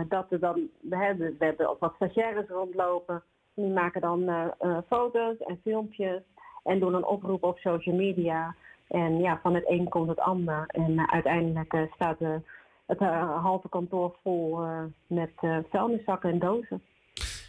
dat 0.08 0.26
we 0.28 0.38
dan, 0.38 0.68
we 0.80 0.96
hebben, 0.96 1.36
we 1.38 1.44
hebben 1.44 1.70
ook 1.70 1.80
wat 1.80 1.94
stagiaires 1.94 2.48
rondlopen. 2.48 3.22
Die 3.54 3.70
maken 3.70 4.00
dan 4.00 4.52
foto's 4.88 5.38
en 5.38 5.60
filmpjes 5.62 6.22
en 6.64 6.78
doen 6.78 6.94
een 6.94 7.06
oproep 7.06 7.42
op 7.42 7.58
social 7.58 7.96
media. 7.96 8.54
En 8.88 9.18
ja, 9.18 9.40
van 9.42 9.54
het 9.54 9.64
een 9.68 9.88
komt 9.88 10.08
het 10.08 10.20
ander. 10.20 10.64
En 10.66 10.98
eh, 10.98 11.04
uiteindelijk 11.06 11.72
eh, 11.72 11.80
staat 11.94 12.18
de, 12.18 12.40
het 12.86 13.00
eh, 13.00 13.42
halve 13.42 13.68
kantoor 13.68 14.16
vol 14.22 14.60
eh, 14.62 14.82
met 15.06 15.30
eh 15.40 15.58
vuilniszakken 15.70 16.30
en 16.30 16.38
dozen. 16.38 16.82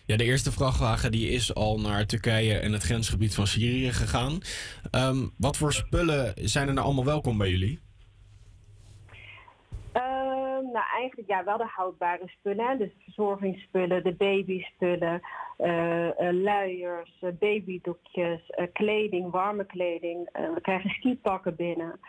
Ja, 0.06 0.18
de 0.18 0.24
eerste 0.24 0.52
vrachtwagen 0.52 1.12
die 1.12 1.30
is 1.30 1.56
al 1.56 1.80
naar 1.80 2.06
Turkije 2.06 2.58
en 2.58 2.74
het 2.74 2.84
grensgebied 2.84 3.36
van 3.36 3.48
Syrië 3.48 3.92
gegaan. 3.92 4.40
Ehm, 4.92 5.28
wat 5.38 5.58
voor 5.58 5.74
spullen 5.74 6.34
zijn 6.36 6.68
er 6.68 6.74
nou 6.74 6.86
allemaal 6.86 7.06
welkom 7.06 7.38
bij 7.38 7.50
jullie? 7.50 7.87
Nou, 10.78 10.90
eigenlijk 10.90 11.30
ja, 11.30 11.44
wel 11.44 11.58
de 11.58 11.72
houdbare 11.76 12.28
spullen. 12.28 12.68
hè. 12.68 12.78
Dus 12.78 12.92
verzorgingsspullen, 13.04 14.04
de 14.04 14.14
babyspullen, 14.14 15.22
eh, 15.58 16.08
eh, 16.08 16.36
luiers, 16.44 17.18
eh, 17.22 17.30
babydoekjes, 17.40 18.42
kleding, 18.74 19.32
warme 19.32 19.66
kleding. 19.66 20.30
We 20.54 20.62
krijgen 20.62 20.90
skipakken 20.90 21.56
binnen. 21.56 22.00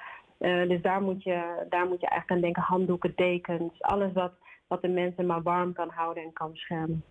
Dus 0.68 0.82
daar 0.82 1.02
moet, 1.02 1.22
je, 1.22 1.66
daar 1.68 1.86
moet 1.86 2.00
je 2.00 2.06
eigenlijk 2.08 2.30
aan 2.30 2.40
denken. 2.40 2.62
Handdoeken, 2.62 3.12
dekens, 3.16 3.72
alles 3.82 4.12
wat, 4.12 4.32
wat 4.66 4.82
de 4.82 4.88
mensen 4.88 5.26
maar 5.26 5.42
warm 5.42 5.72
kan 5.72 5.90
houden 5.90 6.22
en 6.22 6.32
kan 6.32 6.50
beschermen. 6.52 7.04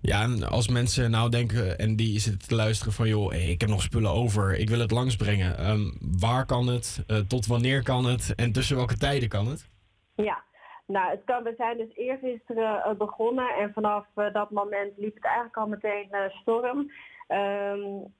Ja, 0.00 0.22
en 0.22 0.48
als 0.48 0.68
mensen 0.68 1.10
nou 1.10 1.30
denken 1.30 1.78
en 1.78 1.96
die 1.96 2.18
zitten 2.18 2.48
te 2.48 2.54
luisteren 2.54 2.92
van... 2.92 3.08
joh, 3.08 3.34
ik 3.34 3.60
heb 3.60 3.70
nog 3.70 3.82
spullen 3.82 4.10
over, 4.10 4.58
ik 4.58 4.68
wil 4.68 4.80
het 4.80 4.90
langsbrengen. 4.90 5.58
Ehm, 5.58 5.90
waar 6.20 6.46
kan 6.46 6.66
het? 6.66 7.04
Tot 7.28 7.46
wanneer 7.46 7.82
kan 7.82 8.04
het? 8.04 8.34
En 8.34 8.52
tussen 8.52 8.76
welke 8.76 8.96
tijden 8.96 9.28
kan 9.28 9.46
het? 9.46 9.68
Ja, 10.14 10.44
nou, 10.90 11.10
het 11.10 11.22
kan, 11.24 11.42
we 11.42 11.54
zijn 11.56 11.76
dus 11.76 11.94
eergisteren 11.94 12.82
uh, 12.86 12.92
begonnen 12.92 13.54
en 13.54 13.72
vanaf 13.72 14.06
uh, 14.16 14.32
dat 14.32 14.50
moment 14.50 14.92
liep 14.96 15.14
het 15.14 15.24
eigenlijk 15.24 15.56
al 15.56 15.68
meteen 15.68 16.08
uh, 16.10 16.20
storm. 16.28 16.90
Um, 17.28 18.14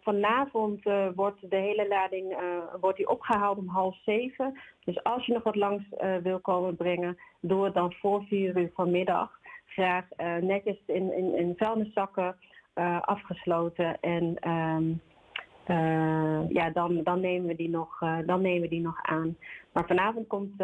vanavond 0.00 0.82
wordt 1.14 1.50
de 1.50 1.56
hele 1.56 1.88
lading 1.88 2.36
wordt 2.80 2.96
die 2.96 3.08
opgehaald 3.08 3.58
om 3.58 3.68
half 3.68 3.96
zeven. 4.04 4.58
Dus 4.84 5.02
als 5.02 5.26
je 5.26 5.32
nog 5.32 5.42
wat 5.42 5.56
langs 5.56 5.84
wil 6.22 6.40
komen 6.40 6.76
brengen, 6.76 7.18
doe 7.40 7.64
het 7.64 7.74
dan 7.74 7.92
voor 7.92 8.24
vier 8.24 8.56
uur 8.56 8.70
vanmiddag. 8.74 9.38
Graag 9.66 10.04
netjes 10.40 10.78
in, 10.86 11.12
in, 11.12 11.34
in 11.34 11.54
vuilniszakken 11.56 12.36
afgesloten 13.00 14.00
en... 14.00 14.36
Uh, 15.68 16.48
ja, 16.48 16.70
dan, 16.70 17.02
dan, 17.02 17.20
nemen 17.20 17.46
we 17.46 17.56
die 17.56 17.70
nog, 17.70 17.98
dan 18.26 18.40
nemen 18.40 18.60
we 18.60 18.68
die 18.68 18.80
nog 18.80 18.98
aan. 19.02 19.36
Maar 19.72 19.86
vanavond 19.86 20.26
komt 20.26 20.58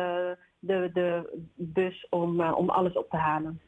de, 0.63 0.91
de 0.93 1.43
bus 1.55 2.07
om, 2.11 2.43
om 2.43 2.71
alles 2.71 2.93
op 2.93 3.11
te 3.11 3.17
halen. 3.17 3.61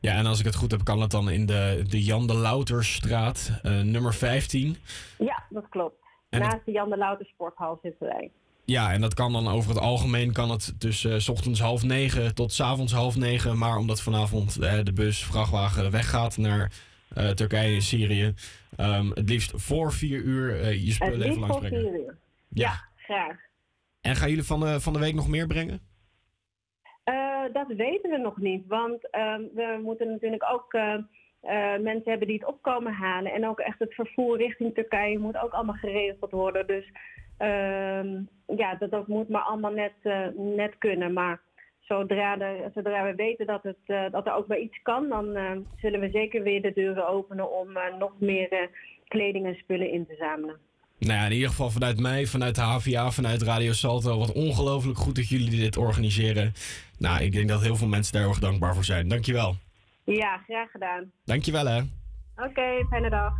Ja, 0.00 0.12
en 0.12 0.26
als 0.26 0.38
ik 0.38 0.44
het 0.44 0.54
goed 0.54 0.70
heb, 0.70 0.84
kan 0.84 1.00
het 1.00 1.10
dan 1.10 1.30
in 1.30 1.46
de, 1.46 1.84
de 1.88 2.02
Jan 2.02 2.26
de 2.26 2.34
Louterstraat, 2.34 3.60
nummer 3.62 4.14
15. 4.14 4.76
Ja, 5.18 5.42
dat 5.50 5.68
klopt. 5.68 5.96
En 6.28 6.40
Naast 6.40 6.54
het... 6.54 6.64
de 6.64 6.72
Jan 6.72 6.90
de 6.90 6.96
Louter 6.96 7.26
Sporthal 7.26 7.78
zitten 7.82 8.06
wij. 8.06 8.30
Ja, 8.64 8.92
en 8.92 9.00
dat 9.00 9.14
kan 9.14 9.32
dan 9.32 9.48
over 9.48 9.70
het 9.70 9.78
algemeen 9.78 10.32
kan 10.32 10.50
het 10.50 10.80
tussen 10.80 11.22
s 11.22 11.28
ochtends 11.28 11.60
half 11.60 11.82
negen 11.82 12.34
tot 12.34 12.52
s 12.52 12.60
avonds 12.60 12.92
half 12.92 13.16
negen. 13.16 13.58
Maar 13.58 13.76
omdat 13.76 14.02
vanavond 14.02 14.60
de 14.60 14.92
bus, 14.94 15.24
vrachtwagen 15.24 15.90
weggaat 15.90 16.36
naar 16.36 16.72
uh, 17.18 17.30
Turkije 17.30 17.74
en 17.74 17.82
Syrië. 17.82 18.34
Um, 18.80 19.10
het 19.10 19.28
liefst 19.28 19.52
voor 19.54 19.92
vier 19.92 20.20
uur 20.20 20.60
uh, 20.60 20.84
je 20.86 20.92
spullen 20.92 21.28
even 21.28 21.60
vier 21.60 22.00
uur. 22.00 22.16
Ja. 22.48 22.70
ja. 22.70 22.84
graag. 22.96 23.36
En 24.00 24.16
gaan 24.16 24.28
jullie 24.28 24.44
van 24.44 24.60
de, 24.60 24.80
van 24.80 24.92
de 24.92 24.98
week 24.98 25.14
nog 25.14 25.28
meer 25.28 25.46
brengen? 25.46 25.80
Eh, 27.48 27.54
dat 27.54 27.76
weten 27.76 28.10
we 28.10 28.16
nog 28.16 28.36
niet, 28.36 28.66
want 28.66 29.10
ehm, 29.10 29.42
we 29.54 29.78
moeten 29.82 30.08
natuurlijk 30.08 30.44
ook 30.52 30.74
eh, 30.74 30.94
eh, 31.40 31.80
mensen 31.80 32.10
hebben 32.10 32.28
die 32.28 32.38
het 32.38 32.48
opkomen 32.48 32.92
halen. 32.92 33.32
En 33.32 33.48
ook 33.48 33.58
echt 33.58 33.78
het 33.78 33.94
vervoer 33.94 34.36
richting 34.36 34.74
Turkije 34.74 35.18
moet 35.18 35.36
ook 35.36 35.52
allemaal 35.52 35.74
geregeld 35.74 36.30
worden. 36.30 36.66
Dus 36.66 36.92
ehm, 37.38 38.22
ja, 38.46 38.74
dat, 38.74 38.90
dat 38.90 39.06
moet 39.06 39.28
maar 39.28 39.42
allemaal 39.42 39.72
net, 39.72 39.92
net 40.34 40.78
kunnen. 40.78 41.12
Maar 41.12 41.40
zodra, 41.78 42.36
zodra 42.74 43.04
we 43.04 43.14
weten 43.14 43.46
dat, 43.46 43.62
het, 43.62 44.12
dat 44.12 44.26
er 44.26 44.34
ook 44.34 44.46
bij 44.46 44.58
iets 44.58 44.82
kan, 44.82 45.08
dan 45.08 45.36
zullen 45.76 46.00
we 46.00 46.10
zeker 46.10 46.42
weer 46.42 46.62
de 46.62 46.72
deuren 46.72 47.08
openen 47.08 47.52
om 47.52 47.72
nog 47.98 48.12
meer 48.20 48.70
kleding 49.08 49.46
en 49.46 49.54
spullen 49.54 49.90
in 49.90 50.06
te 50.06 50.14
zamelen. 50.14 50.67
Nou 50.98 51.12
ja, 51.12 51.24
in 51.24 51.32
ieder 51.32 51.48
geval 51.48 51.70
vanuit 51.70 52.00
mij, 52.00 52.26
vanuit 52.26 52.54
de 52.54 52.60
HVA, 52.60 53.10
vanuit 53.10 53.42
Radio 53.42 53.72
Salto. 53.72 54.18
Wat 54.18 54.32
ongelooflijk 54.32 54.98
goed 54.98 55.14
dat 55.14 55.28
jullie 55.28 55.50
dit 55.50 55.76
organiseren. 55.76 56.52
Nou, 56.98 57.22
ik 57.22 57.32
denk 57.32 57.48
dat 57.48 57.62
heel 57.62 57.76
veel 57.76 57.88
mensen 57.88 58.12
daar 58.12 58.22
heel 58.22 58.30
erg 58.30 58.40
dankbaar 58.40 58.74
voor 58.74 58.84
zijn. 58.84 59.08
Dankjewel. 59.08 59.56
Ja, 60.04 60.36
graag 60.36 60.70
gedaan. 60.70 61.10
Dankjewel 61.24 61.66
hè. 61.66 61.80
Oké, 62.36 62.86
fijne 62.90 63.10
dag. 63.10 63.32